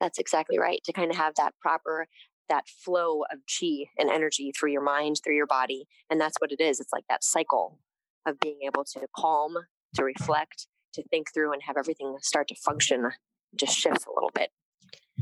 That's 0.00 0.18
exactly 0.18 0.58
right. 0.58 0.80
To 0.84 0.92
kind 0.92 1.10
of 1.10 1.16
have 1.16 1.34
that 1.36 1.54
proper 1.60 2.06
that 2.48 2.68
flow 2.68 3.22
of 3.32 3.38
chi 3.48 3.86
and 3.98 4.10
energy 4.10 4.52
through 4.52 4.70
your 4.70 4.82
mind, 4.82 5.16
through 5.24 5.36
your 5.36 5.46
body. 5.46 5.86
And 6.10 6.20
that's 6.20 6.36
what 6.38 6.52
it 6.52 6.60
is. 6.60 6.78
It's 6.78 6.92
like 6.92 7.04
that 7.08 7.24
cycle 7.24 7.78
of 8.26 8.38
being 8.38 8.58
able 8.66 8.84
to 8.84 9.06
calm, 9.16 9.56
to 9.94 10.04
reflect, 10.04 10.66
to 10.94 11.02
think 11.08 11.32
through 11.32 11.52
and 11.52 11.62
have 11.66 11.76
everything 11.76 12.16
start 12.20 12.48
to 12.48 12.54
function 12.54 13.10
just 13.56 13.76
shifts 13.76 14.04
a 14.06 14.12
little 14.14 14.30
bit. 14.34 14.50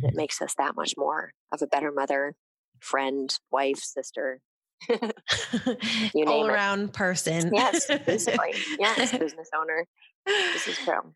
It 0.02 0.14
makes 0.14 0.40
us 0.40 0.54
that 0.58 0.74
much 0.74 0.94
more 0.96 1.32
of 1.52 1.62
a 1.62 1.66
better 1.66 1.92
mother, 1.92 2.34
friend, 2.82 3.34
wife, 3.50 3.78
sister. 3.78 4.40
you 4.88 6.24
All 6.26 6.46
around 6.46 6.80
it. 6.80 6.92
person. 6.92 7.52
yes, 7.54 7.86
basically. 8.04 8.54
Yes, 8.78 9.12
business 9.18 9.48
owner. 9.56 9.86
This 10.26 10.68
is 10.68 10.78
true. 10.78 11.14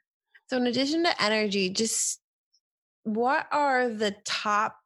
So, 0.49 0.57
in 0.57 0.67
addition 0.67 1.03
to 1.05 1.23
energy, 1.23 1.71
just 1.71 2.21
what 3.03 3.47
are 3.51 3.89
the 3.89 4.14
top 4.25 4.77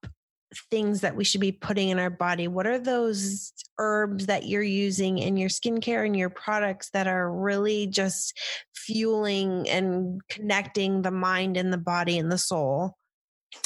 things 0.71 1.03
that 1.03 1.15
we 1.15 1.25
should 1.25 1.41
be 1.41 1.53
putting 1.53 1.91
in 1.91 1.99
our 1.99 2.11
body? 2.11 2.49
What 2.49 2.67
are 2.67 2.79
those 2.79 3.53
herbs 3.79 4.27
that 4.27 4.47
you're 4.47 4.63
using 4.63 5.19
in 5.19 5.37
your 5.37 5.49
skincare 5.49 6.05
and 6.05 6.17
your 6.17 6.31
products 6.31 6.91
that 6.91 7.07
are 7.07 7.31
really 7.33 7.87
just 7.87 8.39
fueling 8.75 9.69
and 9.69 10.21
connecting 10.29 11.03
the 11.03 11.11
mind 11.11 11.57
and 11.57 11.73
the 11.73 11.79
body 11.79 12.19
and 12.19 12.33
the 12.33 12.39
soul? 12.39 12.97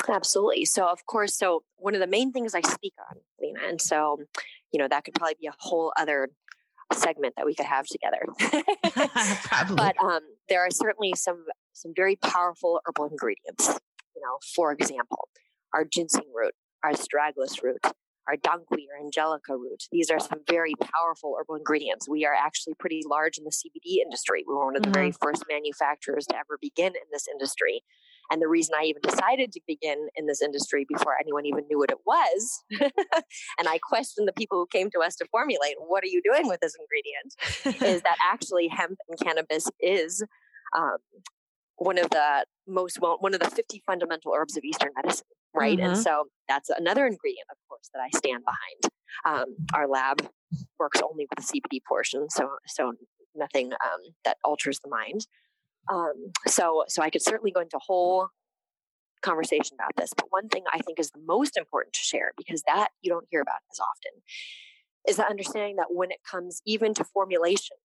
Absolutely. 0.08 0.64
So, 0.64 0.86
of 0.86 1.06
course, 1.06 1.36
so 1.36 1.62
one 1.76 1.94
of 1.94 2.00
the 2.00 2.06
main 2.06 2.32
things 2.32 2.54
I 2.54 2.60
speak 2.60 2.94
on, 3.10 3.18
Lena, 3.40 3.60
and 3.68 3.80
so, 3.80 4.18
you 4.72 4.78
know, 4.78 4.88
that 4.88 5.04
could 5.04 5.14
probably 5.14 5.36
be 5.40 5.46
a 5.46 5.54
whole 5.58 5.92
other 5.98 6.30
segment 6.92 7.34
that 7.36 7.46
we 7.46 7.54
could 7.54 7.66
have 7.66 7.86
together. 7.86 8.24
But 9.76 9.96
um, 10.02 10.20
there 10.48 10.64
are 10.64 10.70
certainly 10.70 11.14
some 11.16 11.44
some 11.72 11.92
very 11.94 12.16
powerful 12.16 12.80
herbal 12.84 13.06
ingredients. 13.06 13.68
You 14.14 14.22
know, 14.22 14.38
for 14.54 14.72
example, 14.72 15.28
our 15.72 15.84
ginseng 15.84 16.30
root, 16.34 16.54
our 16.82 16.92
astragalus 16.92 17.62
root, 17.62 17.84
our 18.28 18.36
dankwi 18.36 18.86
or 18.90 19.04
angelica 19.04 19.56
root. 19.56 19.84
These 19.90 20.10
are 20.10 20.20
some 20.20 20.40
very 20.48 20.74
powerful 20.80 21.36
herbal 21.38 21.56
ingredients. 21.56 22.08
We 22.08 22.24
are 22.24 22.34
actually 22.34 22.74
pretty 22.74 23.02
large 23.08 23.38
in 23.38 23.44
the 23.44 23.50
CBD 23.50 24.02
industry. 24.02 24.44
We 24.46 24.54
were 24.54 24.64
one 24.64 24.76
of 24.76 24.82
the 24.82 24.88
mm-hmm. 24.88 24.94
very 24.94 25.12
first 25.12 25.44
manufacturers 25.50 26.26
to 26.26 26.36
ever 26.36 26.58
begin 26.60 26.88
in 26.88 27.08
this 27.12 27.26
industry. 27.28 27.82
And 28.30 28.40
the 28.40 28.48
reason 28.48 28.74
I 28.78 28.84
even 28.84 29.02
decided 29.02 29.52
to 29.52 29.60
begin 29.66 30.08
in 30.16 30.26
this 30.26 30.42
industry 30.42 30.86
before 30.88 31.14
anyone 31.20 31.46
even 31.46 31.64
knew 31.68 31.78
what 31.78 31.90
it 31.90 31.98
was, 32.06 32.62
and 32.80 33.68
I 33.68 33.78
questioned 33.78 34.26
the 34.26 34.32
people 34.32 34.58
who 34.58 34.66
came 34.70 34.90
to 34.90 35.00
us 35.00 35.16
to 35.16 35.26
formulate, 35.30 35.74
what 35.78 36.02
are 36.02 36.08
you 36.08 36.22
doing 36.22 36.48
with 36.48 36.60
this 36.60 36.74
ingredient? 36.78 37.82
is 37.82 38.02
that 38.02 38.16
actually 38.24 38.68
hemp 38.68 38.98
and 39.08 39.18
cannabis 39.18 39.68
is 39.80 40.24
um, 40.76 40.98
one 41.76 41.98
of 41.98 42.10
the 42.10 42.44
most 42.66 43.00
well, 43.00 43.16
one 43.20 43.34
of 43.34 43.40
the 43.40 43.50
50 43.50 43.82
fundamental 43.86 44.32
herbs 44.36 44.56
of 44.56 44.64
Eastern 44.64 44.90
medicine, 44.96 45.26
right? 45.54 45.78
Mm-hmm. 45.78 45.88
And 45.88 45.98
so 45.98 46.24
that's 46.48 46.70
another 46.70 47.06
ingredient, 47.06 47.46
of 47.50 47.58
course, 47.68 47.90
that 47.92 48.00
I 48.00 48.16
stand 48.16 48.42
behind. 48.44 48.94
Um, 49.26 49.54
our 49.74 49.86
lab 49.86 50.26
works 50.78 51.00
only 51.02 51.26
with 51.30 51.46
the 51.46 51.60
CBD 51.60 51.80
portion, 51.86 52.28
so 52.30 52.50
so 52.66 52.92
nothing 53.34 53.72
um, 53.72 54.00
that 54.24 54.38
alters 54.44 54.80
the 54.80 54.88
mind. 54.88 55.26
Um, 55.90 56.32
so 56.46 56.84
so 56.88 57.02
I 57.02 57.10
could 57.10 57.22
certainly 57.22 57.50
go 57.50 57.60
into 57.60 57.78
whole 57.78 58.28
conversation 59.22 59.76
about 59.78 59.92
this, 59.96 60.12
but 60.14 60.26
one 60.30 60.48
thing 60.48 60.64
I 60.72 60.78
think 60.78 60.98
is 60.98 61.10
the 61.10 61.20
most 61.26 61.56
important 61.56 61.94
to 61.94 62.00
share 62.00 62.32
because 62.36 62.62
that 62.66 62.88
you 63.02 63.10
don't 63.10 63.26
hear 63.30 63.40
about 63.40 63.60
as 63.72 63.80
often 63.80 64.20
is 65.08 65.16
the 65.16 65.26
understanding 65.26 65.76
that 65.76 65.88
when 65.90 66.10
it 66.10 66.18
comes 66.30 66.60
even 66.66 66.94
to 66.94 67.04
formulation 67.04 67.76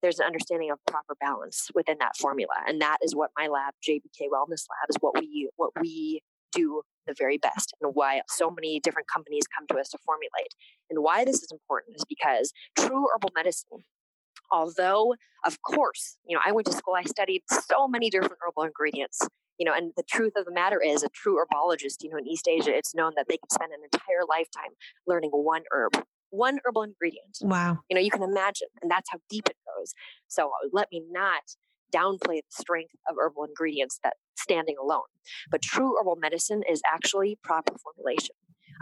there's 0.00 0.20
an 0.20 0.26
understanding 0.26 0.70
of 0.70 0.78
proper 0.86 1.16
balance 1.20 1.70
within 1.74 1.96
that 1.98 2.16
formula 2.16 2.54
and 2.68 2.80
that 2.80 2.98
is 3.02 3.16
what 3.16 3.30
my 3.36 3.48
lab 3.48 3.74
jbk 3.86 4.28
wellness 4.32 4.64
lab 4.70 4.88
is 4.88 4.96
what 5.00 5.18
we 5.18 5.48
what 5.56 5.70
we 5.80 6.22
do 6.52 6.82
the 7.08 7.14
very 7.16 7.38
best 7.38 7.74
and 7.80 7.92
why 7.94 8.20
so 8.28 8.50
many 8.50 8.78
different 8.80 9.08
companies 9.08 9.44
come 9.46 9.66
to 9.68 9.80
us 9.80 9.88
to 9.88 9.98
formulate. 10.04 10.54
And 10.90 11.02
why 11.02 11.24
this 11.24 11.42
is 11.42 11.50
important 11.50 11.96
is 11.96 12.04
because 12.08 12.52
true 12.78 13.08
herbal 13.12 13.30
medicine 13.34 13.84
although 14.50 15.14
of 15.44 15.60
course 15.62 16.16
you 16.26 16.36
know 16.36 16.42
i 16.44 16.52
went 16.52 16.66
to 16.66 16.72
school 16.72 16.94
i 16.94 17.02
studied 17.02 17.42
so 17.50 17.86
many 17.88 18.10
different 18.10 18.36
herbal 18.46 18.64
ingredients 18.64 19.20
you 19.58 19.64
know 19.64 19.72
and 19.74 19.92
the 19.96 20.02
truth 20.08 20.32
of 20.36 20.44
the 20.44 20.52
matter 20.52 20.80
is 20.80 21.02
a 21.02 21.08
true 21.08 21.38
herbologist 21.38 22.02
you 22.02 22.10
know 22.10 22.18
in 22.18 22.26
east 22.26 22.48
asia 22.48 22.74
it's 22.74 22.94
known 22.94 23.12
that 23.16 23.26
they 23.28 23.36
can 23.36 23.50
spend 23.50 23.72
an 23.72 23.80
entire 23.92 24.24
lifetime 24.28 24.72
learning 25.06 25.30
one 25.30 25.62
herb 25.72 26.04
one 26.30 26.58
herbal 26.64 26.82
ingredient. 26.82 27.38
Wow. 27.40 27.78
You 27.88 27.94
know, 27.94 28.00
you 28.00 28.10
can 28.10 28.22
imagine, 28.22 28.68
and 28.82 28.90
that's 28.90 29.10
how 29.10 29.18
deep 29.28 29.48
it 29.48 29.56
goes. 29.76 29.94
So 30.28 30.50
let 30.72 30.88
me 30.92 31.02
not 31.10 31.42
downplay 31.94 32.40
the 32.40 32.50
strength 32.50 32.94
of 33.08 33.16
herbal 33.18 33.44
ingredients 33.44 33.98
that 34.04 34.14
standing 34.36 34.76
alone. 34.80 35.08
But 35.50 35.62
true 35.62 35.96
herbal 35.98 36.16
medicine 36.16 36.62
is 36.70 36.82
actually 36.90 37.38
proper 37.42 37.74
formulation. 37.78 38.34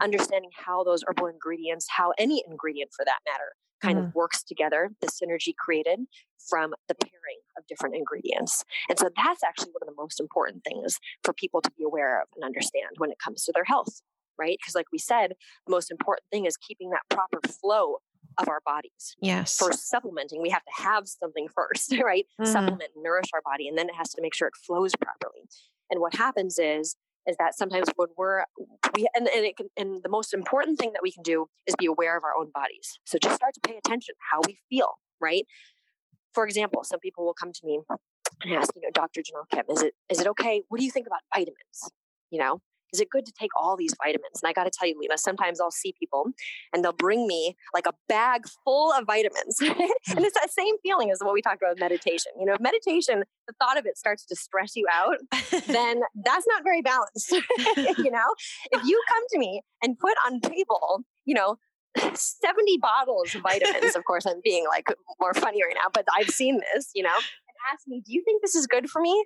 Understanding 0.03 0.51
how 0.55 0.84
those 0.84 1.03
herbal 1.07 1.26
ingredients, 1.26 1.86
how 1.97 2.12
any 2.18 2.42
ingredient 2.49 2.90
for 2.97 3.05
that 3.05 3.18
matter, 3.30 3.53
kind 3.82 3.99
mm-hmm. 3.99 4.09
of 4.09 4.14
works 4.14 4.42
together, 4.42 4.90
the 5.01 5.09
synergy 5.09 5.55
created 5.57 6.01
from 6.49 6.74
the 6.88 6.94
pairing 6.94 7.40
of 7.59 7.66
different 7.66 7.94
ingredients. 7.94 8.64
And 8.88 8.99
so 8.99 9.11
that's 9.16 9.42
actually 9.42 9.72
one 9.72 9.82
of 9.82 9.88
the 9.88 10.01
most 10.01 10.20
important 10.20 10.64
things 10.64 10.99
for 11.24 11.32
people 11.32 11.61
to 11.62 11.70
be 11.76 11.84
aware 11.84 12.20
of 12.20 12.28
and 12.34 12.44
understand 12.44 12.97
when 12.99 13.11
it 13.11 13.18
comes 13.22 13.44
to 13.44 13.53
their 13.55 13.64
health 13.64 14.01
right? 14.38 14.59
Because, 14.61 14.74
like 14.74 14.86
we 14.92 14.99
said, 14.99 15.32
the 15.66 15.70
most 15.70 15.90
important 15.90 16.24
thing 16.30 16.44
is 16.44 16.57
keeping 16.57 16.90
that 16.90 17.01
proper 17.09 17.40
flow 17.49 17.97
of 18.38 18.49
our 18.49 18.61
bodies. 18.64 19.16
Yes. 19.20 19.57
For 19.57 19.72
supplementing, 19.72 20.42
we 20.42 20.51
have 20.51 20.64
to 20.64 20.82
have 20.82 21.09
something 21.09 21.49
first, 21.55 21.94
right? 22.03 22.26
Mm-hmm. 22.40 22.51
Supplement, 22.51 22.90
nourish 22.97 23.28
our 23.32 23.42
body, 23.44 23.68
and 23.68 23.76
then 23.76 23.88
it 23.88 23.94
has 23.94 24.11
to 24.11 24.22
make 24.22 24.34
sure 24.34 24.49
it 24.49 24.55
flows 24.57 24.92
properly. 24.97 25.49
And 25.90 26.01
what 26.01 26.14
happens 26.14 26.59
is, 26.59 26.97
is 27.27 27.37
that 27.39 27.57
sometimes 27.57 27.89
when 27.97 28.09
we're 28.16 28.45
we 28.95 29.09
and, 29.14 29.29
and 29.29 29.45
it 29.45 29.57
can 29.57 29.68
and 29.77 30.03
the 30.03 30.09
most 30.09 30.33
important 30.33 30.79
thing 30.79 30.93
that 30.93 31.03
we 31.03 31.12
can 31.12 31.22
do 31.22 31.47
is 31.66 31.74
be 31.77 31.87
aware 31.87 32.16
of 32.16 32.24
our 32.24 32.35
own 32.39 32.51
bodies. 32.55 32.99
So 33.05 33.18
just 33.18 33.37
start 33.37 33.55
to 33.55 33.61
pay 33.61 33.77
attention 33.77 34.14
how 34.33 34.41
we 34.47 34.59
feel, 34.70 34.95
right? 35.20 35.45
For 36.33 36.45
example, 36.45 36.85
some 36.85 37.01
people 37.01 37.24
will 37.24 37.35
come 37.35 37.53
to 37.53 37.61
me 37.64 37.81
and 38.43 38.55
ask, 38.55 38.70
you 38.74 38.83
know, 38.83 38.91
Dr. 38.93 39.20
Janelle 39.20 39.49
Kim, 39.51 39.64
is 39.70 39.83
it 39.83 39.95
is 40.11 40.20
it 40.20 40.27
okay? 40.29 40.62
What 40.68 40.79
do 40.79 40.85
you 40.85 40.91
think 40.91 41.07
about 41.07 41.20
vitamins? 41.35 41.91
You 42.31 42.41
know, 42.41 42.61
is 42.93 43.01
it 43.01 43.11
good 43.11 43.26
to 43.26 43.32
take 43.39 43.51
all 43.61 43.76
these 43.76 43.95
vitamins? 44.03 44.43
And 44.43 44.49
I 44.49 44.53
got 44.53 44.64
to 44.64 44.70
tell 44.70 44.89
you, 44.89 44.97
Lena, 44.99 45.18
sometimes 45.18 45.61
I'll 45.61 45.70
see 45.70 45.95
people 45.99 46.26
and 46.72 46.84
they'll 46.84 46.93
bring 46.93 47.26
me 47.26 47.57
like 47.74 47.87
a 47.87 47.93
bag 48.09 48.43
full 48.64 48.93
of 48.93 49.07
vitamins. 49.07 49.59
and 49.61 50.24
it's 50.24 50.39
that 50.39 50.51
same 50.51 50.76
feeling 50.82 51.11
as 51.11 51.18
what 51.20 51.34
we 51.34 51.43
talked 51.43 51.62
about 51.62 51.72
with 51.72 51.80
meditation. 51.80 52.32
You 52.39 52.47
know, 52.47 52.55
if 52.55 52.61
meditation, 52.61 53.24
the 53.47 53.55
thought 53.61 53.78
of 53.78 53.87
it 53.87 53.99
starts 53.99 54.24
to 54.26 54.37
stress 54.37 54.76
you 54.76 54.87
out, 54.93 55.16
then 55.66 56.01
that's 56.24 56.47
not 56.49 56.62
very 56.62 56.82
balanced. 56.82 57.30
you 57.76 58.11
know, 58.11 58.34
if 58.72 58.84
you 58.84 59.03
come 59.09 59.22
to 59.30 59.39
me 59.39 59.62
and 59.82 59.99
put 59.99 60.14
on 60.26 60.41
table, 60.41 61.03
you 61.24 61.34
know, 61.34 61.57
70 61.99 62.78
bottles 62.78 63.34
of 63.34 63.43
vitamins, 63.43 63.97
of 63.97 64.05
course, 64.05 64.26
I'm 64.26 64.41
being 64.45 64.66
like 64.68 64.89
more 65.20 65.34
funny 65.34 65.62
right 65.64 65.74
now, 65.74 65.91
but 65.93 66.05
I've 66.16 66.28
seen 66.28 66.61
this, 66.74 66.91
you 66.95 67.03
know, 67.03 67.09
and 67.09 67.57
ask 67.72 67.87
me, 67.87 68.03
do 68.05 68.12
you 68.12 68.22
think 68.24 68.43
this 68.43 68.55
is 68.55 68.66
good 68.66 68.91
for 68.91 69.01
me? 69.01 69.24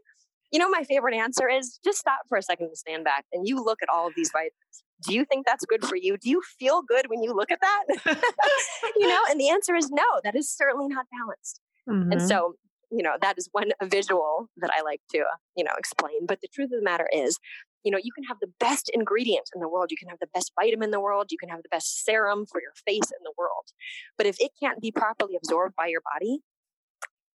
You 0.50 0.58
know, 0.58 0.68
my 0.68 0.82
favorite 0.84 1.14
answer 1.14 1.48
is 1.48 1.78
just 1.84 1.98
stop 1.98 2.20
for 2.28 2.36
a 2.36 2.42
second 2.42 2.66
and 2.66 2.76
stand 2.76 3.04
back 3.04 3.24
and 3.32 3.46
you 3.46 3.62
look 3.62 3.78
at 3.82 3.88
all 3.88 4.06
of 4.06 4.14
these 4.16 4.30
vitamins. 4.32 4.84
Do 5.06 5.14
you 5.14 5.24
think 5.24 5.46
that's 5.46 5.64
good 5.64 5.84
for 5.84 5.96
you? 5.96 6.16
Do 6.18 6.28
you 6.28 6.42
feel 6.58 6.82
good 6.82 7.06
when 7.08 7.22
you 7.22 7.34
look 7.34 7.50
at 7.50 7.60
that? 7.60 7.84
you 8.96 9.08
know, 9.08 9.20
and 9.30 9.40
the 9.40 9.48
answer 9.48 9.74
is 9.74 9.90
no, 9.90 10.04
that 10.24 10.34
is 10.34 10.50
certainly 10.50 10.88
not 10.88 11.06
balanced. 11.18 11.60
Mm-hmm. 11.88 12.12
And 12.12 12.22
so, 12.22 12.54
you 12.90 13.02
know, 13.02 13.14
that 13.20 13.38
is 13.38 13.48
one 13.52 13.70
visual 13.84 14.48
that 14.58 14.70
I 14.76 14.82
like 14.82 15.00
to, 15.12 15.24
you 15.56 15.64
know, 15.64 15.72
explain. 15.78 16.26
But 16.26 16.40
the 16.42 16.48
truth 16.52 16.70
of 16.72 16.80
the 16.80 16.84
matter 16.84 17.08
is, 17.12 17.38
you 17.84 17.90
know, 17.90 17.98
you 18.02 18.12
can 18.12 18.24
have 18.24 18.36
the 18.40 18.50
best 18.58 18.90
ingredient 18.92 19.48
in 19.54 19.60
the 19.60 19.68
world. 19.68 19.90
You 19.90 19.96
can 19.96 20.08
have 20.08 20.18
the 20.20 20.28
best 20.34 20.52
vitamin 20.54 20.88
in 20.88 20.90
the 20.90 21.00
world. 21.00 21.28
You 21.30 21.38
can 21.38 21.48
have 21.48 21.62
the 21.62 21.68
best 21.70 22.04
serum 22.04 22.44
for 22.44 22.60
your 22.60 22.72
face 22.86 23.10
in 23.10 23.22
the 23.22 23.32
world. 23.38 23.72
But 24.18 24.26
if 24.26 24.36
it 24.38 24.50
can't 24.60 24.80
be 24.80 24.92
properly 24.92 25.34
absorbed 25.36 25.76
by 25.76 25.86
your 25.86 26.02
body, 26.12 26.40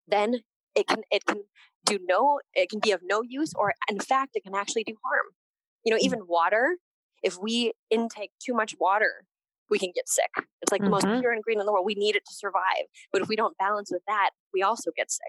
then 0.07 0.41
it 0.75 0.87
can 0.87 1.01
it 1.11 1.25
can 1.25 1.41
do 1.85 1.99
no 2.07 2.39
it 2.53 2.69
can 2.69 2.79
be 2.79 2.91
of 2.91 3.01
no 3.03 3.21
use 3.21 3.53
or 3.55 3.73
in 3.89 3.99
fact 3.99 4.31
it 4.35 4.43
can 4.43 4.55
actually 4.55 4.83
do 4.83 4.95
harm 5.03 5.27
you 5.83 5.91
know 5.91 5.97
mm. 5.97 6.03
even 6.03 6.21
water 6.27 6.77
if 7.23 7.37
we 7.41 7.73
intake 7.89 8.31
too 8.43 8.53
much 8.53 8.75
water 8.79 9.25
we 9.69 9.79
can 9.79 9.91
get 9.95 10.07
sick 10.07 10.29
it's 10.61 10.71
like 10.71 10.81
mm-hmm. 10.81 10.85
the 10.85 10.91
most 10.91 11.05
mm-hmm. 11.05 11.19
pure 11.19 11.33
ingredient 11.33 11.61
in 11.61 11.65
the 11.65 11.71
world 11.71 11.85
we 11.85 11.95
need 11.95 12.15
it 12.15 12.23
to 12.27 12.33
survive 12.33 12.85
but 13.11 13.21
if 13.21 13.27
we 13.27 13.35
don't 13.35 13.57
balance 13.57 13.89
with 13.91 14.03
that 14.07 14.31
we 14.53 14.61
also 14.61 14.91
get 14.95 15.11
sick 15.11 15.21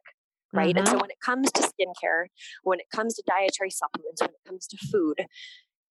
right 0.52 0.70
mm-hmm. 0.70 0.78
and 0.78 0.86
so 0.86 0.94
mm-hmm. 0.94 1.02
when 1.02 1.10
it 1.10 1.20
comes 1.24 1.50
to 1.52 1.62
skincare 1.62 2.26
when 2.62 2.80
it 2.80 2.86
comes 2.94 3.14
to 3.14 3.22
dietary 3.26 3.70
supplements 3.70 4.20
when 4.20 4.30
it 4.30 4.48
comes 4.48 4.66
to 4.66 4.76
food 4.90 5.26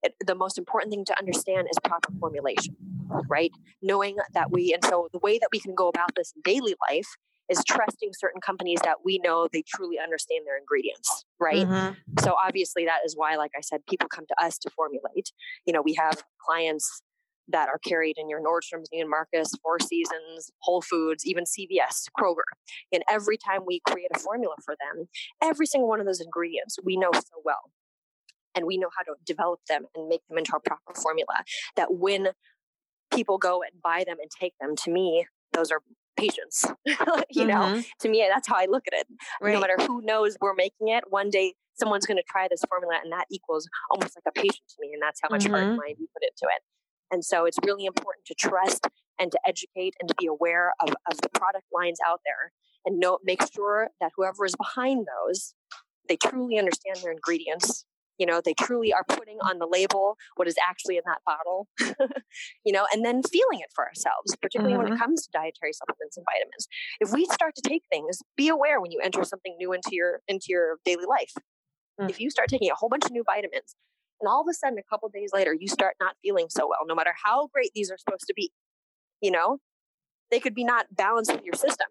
it, 0.04 0.14
the 0.28 0.36
most 0.36 0.58
important 0.58 0.92
thing 0.92 1.04
to 1.06 1.18
understand 1.18 1.68
is 1.72 1.78
proper 1.84 2.12
formulation 2.20 2.76
right 3.28 3.52
knowing 3.82 4.18
that 4.34 4.52
we 4.52 4.74
and 4.74 4.84
so 4.86 5.08
the 5.14 5.20
way 5.20 5.40
that 5.40 5.50
we 5.52 5.60
can 5.60 5.74
go 5.74 5.88
about 5.88 6.14
this 6.16 6.34
in 6.36 6.42
daily 6.44 6.76
life 6.90 7.08
is 7.50 7.64
trusting 7.68 8.12
certain 8.14 8.42
companies 8.42 8.80
that 8.84 8.98
we 9.04 9.20
know 9.24 9.48
they 9.52 9.64
truly 9.68 9.98
understand 10.00 10.46
their 10.46 10.58
ingredients, 10.58 11.26
right? 11.40 11.68
Mm-hmm. 11.68 11.94
So 12.20 12.36
obviously 12.44 12.86
that 12.86 13.00
is 13.06 13.16
why, 13.16 13.36
like 13.36 13.52
I 13.58 13.62
said, 13.62 13.86
people 13.88 14.08
come 14.08 14.26
to 14.28 14.44
us 14.44 14.58
to 14.60 14.70
formulate. 14.72 15.32
You 15.66 15.74
know, 15.74 15.82
we 15.82 15.94
have 15.96 16.24
clients 16.44 17.02
that 17.48 17.70
are 17.70 17.80
carried 17.80 18.18
in 18.18 18.28
your 18.28 18.42
Nordstrom's, 18.42 18.90
Neiman 18.90 19.10
Marcus, 19.10 19.52
Four 19.62 19.80
Seasons, 19.80 20.50
Whole 20.60 20.82
Foods, 20.82 21.26
even 21.26 21.44
CVS, 21.44 22.06
Kroger. 22.20 22.50
And 22.92 23.04
every 23.10 23.38
time 23.38 23.62
we 23.66 23.82
create 23.88 24.10
a 24.16 24.20
formula 24.20 24.56
for 24.64 24.76
them, 24.80 25.08
every 25.44 25.68
single 25.68 25.88
one 25.88 26.00
of 26.00 26.06
those 26.06 26.22
ingredients 26.22 26.78
we 26.84 26.98
know 26.98 27.12
so 27.14 27.42
well. 27.44 27.72
And 28.56 28.66
we 28.66 28.78
know 28.78 28.90
how 28.98 29.04
to 29.04 29.20
develop 29.26 29.60
them 29.68 29.86
and 29.96 30.08
make 30.08 30.22
them 30.30 30.38
into 30.38 30.56
a 30.56 30.60
proper 30.60 30.94
formula 30.96 31.44
that 31.76 31.94
when 31.94 32.30
people 33.14 33.38
go 33.38 33.62
and 33.62 33.82
buy 33.82 34.04
them 34.08 34.18
and 34.20 34.32
take 34.32 34.54
them, 34.60 34.76
to 34.78 34.92
me, 34.92 35.28
those 35.52 35.72
are 35.72 35.82
patients. 36.18 36.66
you 36.86 36.96
mm-hmm. 36.96 37.48
know, 37.48 37.82
to 38.02 38.10
me, 38.10 38.28
that's 38.32 38.48
how 38.48 38.56
I 38.56 38.68
look 38.70 38.84
at 38.88 39.00
it. 39.00 39.08
Right. 39.42 39.54
No 39.54 39.60
matter 39.60 39.78
who 39.80 40.02
knows 40.02 40.38
we're 40.42 40.56
making 40.56 40.90
it, 40.90 41.04
one 41.10 41.30
day 41.30 41.54
someone's 41.76 42.06
going 42.06 42.18
to 42.18 42.24
try 42.30 42.48
this 42.50 42.62
formula 42.70 43.00
and 43.04 43.12
that 43.12 43.26
equals 43.30 43.68
almost 43.92 44.16
like 44.16 44.24
a 44.28 44.32
patient 44.32 44.64
to 44.70 44.76
me. 44.80 44.92
And 44.94 45.02
that's 45.02 45.20
how 45.22 45.30
much 45.30 45.44
mm-hmm. 45.44 45.52
heart 45.52 45.64
and 45.64 45.72
mm-hmm. 45.72 45.86
mind 45.86 45.96
you 46.00 46.08
put 46.14 46.24
into 46.24 46.54
it. 46.54 46.62
And 47.12 47.24
so 47.24 47.46
it's 47.46 47.58
really 47.66 47.86
important 47.86 48.26
to 48.26 48.36
trust 48.36 48.88
and 49.20 49.32
to 49.32 49.40
educate 49.48 49.94
and 50.00 50.10
to 50.10 50.16
be 50.20 50.28
aware 50.28 50.74
of, 50.82 50.90
of 51.12 51.22
the 51.22 51.30
product 51.30 51.66
lines 51.74 52.00
out 52.06 52.22
there 52.26 52.52
and 52.86 53.00
know, 53.00 53.20
make 53.24 53.42
sure 53.54 53.90
that 54.02 54.12
whoever 54.16 54.46
is 54.46 54.56
behind 54.56 55.06
those, 55.06 55.54
they 56.08 56.18
truly 56.18 56.58
understand 56.58 56.98
their 57.02 57.12
ingredients 57.12 57.86
you 58.18 58.26
know 58.26 58.42
they 58.44 58.54
truly 58.54 58.94
are 58.94 59.04
putting 59.08 59.38
on 59.42 59.60
the 59.60 59.68
label 59.68 60.18
what 60.36 60.48
is 60.48 60.56
actually 60.68 60.98
in 60.98 61.04
that 61.06 61.22
bottle 61.26 61.68
you 62.66 62.72
know 62.72 62.86
and 62.94 63.06
then 63.06 63.22
feeling 63.24 63.60
it 63.60 63.72
for 63.74 63.86
ourselves 63.86 64.36
particularly 64.42 64.74
mm-hmm. 64.74 64.84
when 64.84 64.94
it 64.94 64.96
mm-hmm. 64.96 65.04
comes 65.04 65.24
to 65.24 65.32
dietary 65.32 65.74
supplements 65.74 66.18
and 66.18 66.26
vitamins 66.32 66.68
if 67.00 67.12
we 67.12 67.26
start 67.26 67.54
to 67.56 67.62
take 67.62 67.84
things 67.92 68.20
be 68.36 68.48
aware 68.48 68.80
when 68.82 68.92
you 68.92 69.00
enter 69.04 69.24
something 69.24 69.56
new 69.58 69.74
into 69.74 69.90
your 69.92 70.22
into 70.28 70.48
your 70.50 70.78
daily 70.86 71.06
life 71.08 71.34
mm-hmm. 71.38 72.10
if 72.10 72.20
you 72.20 72.30
start 72.30 72.50
taking 72.50 72.70
a 72.72 72.76
whole 72.76 72.90
bunch 72.90 73.06
of 73.06 73.12
new 73.12 73.24
vitamins 73.26 73.76
and 74.22 74.30
all 74.30 74.42
of 74.42 74.48
a 74.50 74.54
sudden 74.54 74.78
a 74.78 74.84
couple 74.90 75.10
days 75.10 75.32
later 75.34 75.54
you 75.54 75.68
start 75.68 75.96
not 76.00 76.16
feeling 76.22 76.48
so 76.50 76.68
well 76.68 76.86
no 76.88 76.96
matter 76.96 77.14
how 77.24 77.48
great 77.54 77.72
these 77.76 77.92
are 77.92 77.98
supposed 77.98 78.26
to 78.28 78.34
be 78.36 78.52
you 79.22 79.32
know 79.32 79.60
they 80.32 80.40
could 80.40 80.56
be 80.56 80.64
not 80.64 80.88
balanced 80.92 81.32
with 81.32 81.44
your 81.44 81.54
system 81.54 81.88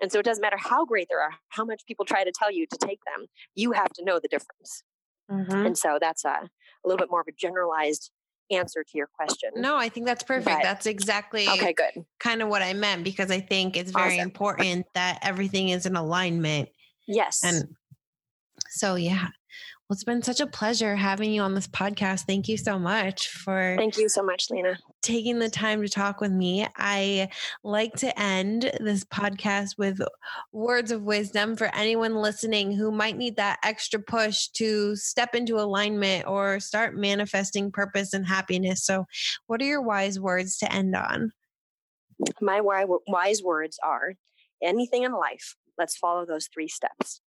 and 0.00 0.10
so 0.10 0.18
it 0.18 0.24
doesn't 0.24 0.42
matter 0.42 0.56
how 0.58 0.84
great 0.84 1.08
they 1.08 1.14
are 1.14 1.34
how 1.50 1.64
much 1.64 1.82
people 1.86 2.04
try 2.04 2.24
to 2.24 2.32
tell 2.36 2.50
you 2.50 2.66
to 2.66 2.78
take 2.78 3.00
them 3.04 3.26
you 3.54 3.72
have 3.72 3.92
to 3.92 4.04
know 4.04 4.18
the 4.20 4.28
difference 4.28 4.82
Mm-hmm. 5.30 5.66
And 5.66 5.78
so 5.78 5.98
that's 6.00 6.24
a, 6.24 6.28
a 6.28 6.48
little 6.84 6.98
bit 6.98 7.10
more 7.10 7.20
of 7.20 7.26
a 7.28 7.32
generalized 7.32 8.10
answer 8.50 8.82
to 8.82 8.98
your 8.98 9.06
question. 9.06 9.50
No, 9.56 9.76
I 9.76 9.88
think 9.88 10.06
that's 10.06 10.22
perfect. 10.22 10.56
But, 10.56 10.62
that's 10.62 10.86
exactly 10.86 11.48
okay, 11.48 11.72
good. 11.72 12.04
Kind 12.20 12.42
of 12.42 12.48
what 12.48 12.62
I 12.62 12.72
meant 12.74 13.04
because 13.04 13.30
I 13.30 13.40
think 13.40 13.76
it's 13.76 13.90
very 13.90 14.16
awesome. 14.16 14.20
important 14.20 14.86
that 14.94 15.18
everything 15.22 15.70
is 15.70 15.86
in 15.86 15.96
alignment. 15.96 16.68
Yes. 17.06 17.40
And 17.42 17.74
so 18.70 18.96
yeah. 18.96 19.28
Well, 19.88 19.96
it's 19.96 20.04
been 20.04 20.22
such 20.22 20.40
a 20.40 20.46
pleasure 20.46 20.96
having 20.96 21.30
you 21.30 21.42
on 21.42 21.54
this 21.54 21.68
podcast. 21.68 22.22
Thank 22.22 22.48
you 22.48 22.56
so 22.56 22.78
much 22.78 23.28
for 23.28 23.74
Thank 23.76 23.98
you 23.98 24.08
so 24.08 24.22
much, 24.22 24.46
Lena. 24.50 24.78
taking 25.02 25.38
the 25.38 25.50
time 25.50 25.82
to 25.82 25.90
talk 25.90 26.22
with 26.22 26.32
me. 26.32 26.66
I 26.78 27.28
like 27.64 27.92
to 27.96 28.18
end 28.18 28.72
this 28.80 29.04
podcast 29.04 29.76
with 29.76 30.00
words 30.52 30.90
of 30.90 31.02
wisdom 31.02 31.54
for 31.54 31.66
anyone 31.74 32.14
listening 32.14 32.72
who 32.72 32.90
might 32.90 33.18
need 33.18 33.36
that 33.36 33.58
extra 33.62 34.00
push 34.00 34.48
to 34.54 34.96
step 34.96 35.34
into 35.34 35.56
alignment 35.56 36.26
or 36.26 36.60
start 36.60 36.96
manifesting 36.96 37.70
purpose 37.70 38.14
and 38.14 38.26
happiness. 38.26 38.86
So, 38.86 39.04
what 39.48 39.60
are 39.60 39.66
your 39.66 39.82
wise 39.82 40.18
words 40.18 40.56
to 40.58 40.72
end 40.72 40.96
on? 40.96 41.30
My 42.40 42.62
wise 42.62 43.42
words 43.42 43.78
are 43.84 44.14
anything 44.62 45.02
in 45.02 45.12
life, 45.12 45.56
let's 45.76 45.94
follow 45.94 46.24
those 46.24 46.48
three 46.54 46.68
steps 46.68 47.20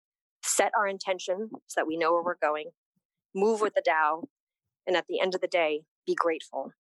set 0.56 0.72
our 0.76 0.86
intention 0.86 1.50
so 1.66 1.80
that 1.80 1.86
we 1.86 1.96
know 1.96 2.12
where 2.12 2.22
we're 2.22 2.36
going, 2.40 2.70
move 3.34 3.60
with 3.60 3.74
the 3.74 3.82
Tao, 3.86 4.22
and 4.86 4.96
at 4.96 5.06
the 5.08 5.20
end 5.20 5.34
of 5.34 5.40
the 5.40 5.46
day, 5.46 5.82
be 6.06 6.14
grateful 6.14 6.72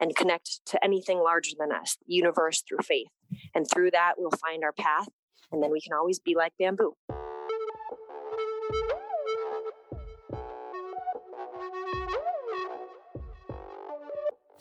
and 0.00 0.16
connect 0.16 0.60
to 0.66 0.82
anything 0.82 1.18
larger 1.18 1.50
than 1.58 1.72
us, 1.72 1.98
the 2.06 2.14
universe 2.14 2.62
through 2.66 2.78
faith. 2.82 3.08
And 3.54 3.66
through 3.70 3.90
that, 3.90 4.14
we'll 4.16 4.30
find 4.30 4.64
our 4.64 4.72
path, 4.72 5.08
and 5.52 5.62
then 5.62 5.70
we 5.70 5.80
can 5.80 5.92
always 5.92 6.18
be 6.18 6.34
like 6.34 6.52
bamboo. 6.58 6.94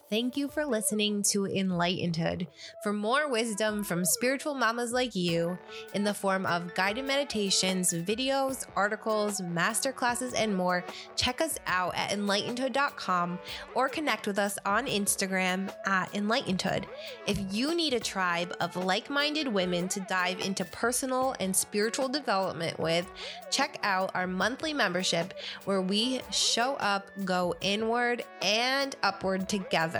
Thank 0.10 0.36
you 0.38 0.47
for 0.47 0.66
listening 0.66 1.22
to 1.30 1.43
Enlightenedhood. 1.43 2.47
For 2.82 2.91
more 2.91 3.30
wisdom 3.30 3.84
from 3.84 4.03
spiritual 4.03 4.55
mamas 4.55 4.91
like 4.91 5.14
you, 5.14 5.60
in 5.93 6.03
the 6.03 6.16
form 6.16 6.47
of 6.47 6.74
guided 6.74 7.05
meditations, 7.05 7.93
videos, 7.93 8.66
articles, 8.76 9.39
masterclasses, 9.39 10.34
and 10.36 10.57
more, 10.57 10.84
check 11.16 11.41
us 11.41 11.60
out 11.68 11.93
at 11.95 12.10
enlightenedhood.com 12.10 13.38
or 13.76 13.88
connect 13.88 14.26
with 14.26 14.39
us 14.39 14.57
on 14.66 14.88
Instagram 14.88 15.72
at 15.86 16.12
enlightenedhood. 16.14 16.86
If 17.28 17.38
you 17.53 17.76
need 17.76 17.93
a 17.93 17.99
tribe 17.99 18.55
of 18.62 18.76
like 18.78 19.12
minded 19.12 19.47
women 19.47 19.88
to 19.89 19.99
dive 19.99 20.39
into 20.39 20.66
personal 20.66 21.36
and 21.39 21.55
spiritual 21.55 22.10
development 22.10 22.80
with, 22.80 23.07
check 23.51 23.78
out 23.84 24.10
our 24.16 24.26
monthly 24.26 24.74
membership 24.74 25.36
where 25.66 25.84
we 25.84 26.22
show 26.32 26.74
up, 26.78 27.12
go 27.26 27.53
inward, 27.62 28.24
and 28.41 28.95
upward 29.03 29.47
together 29.47 29.98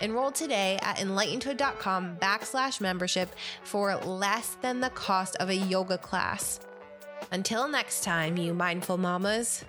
Enroll 0.00 0.32
today 0.32 0.78
at 0.82 0.96
enlightenedhood.com 0.96 2.16
backslash 2.16 2.80
membership 2.80 3.34
for 3.62 3.94
less 3.96 4.56
than 4.62 4.80
the 4.80 4.90
cost 4.90 5.36
of 5.36 5.48
a 5.48 5.56
yoga 5.56 5.98
class. 5.98 6.60
Until 7.32 7.68
next 7.68 8.02
time, 8.02 8.36
you 8.36 8.54
mindful 8.54 8.98
mamas. 8.98 9.64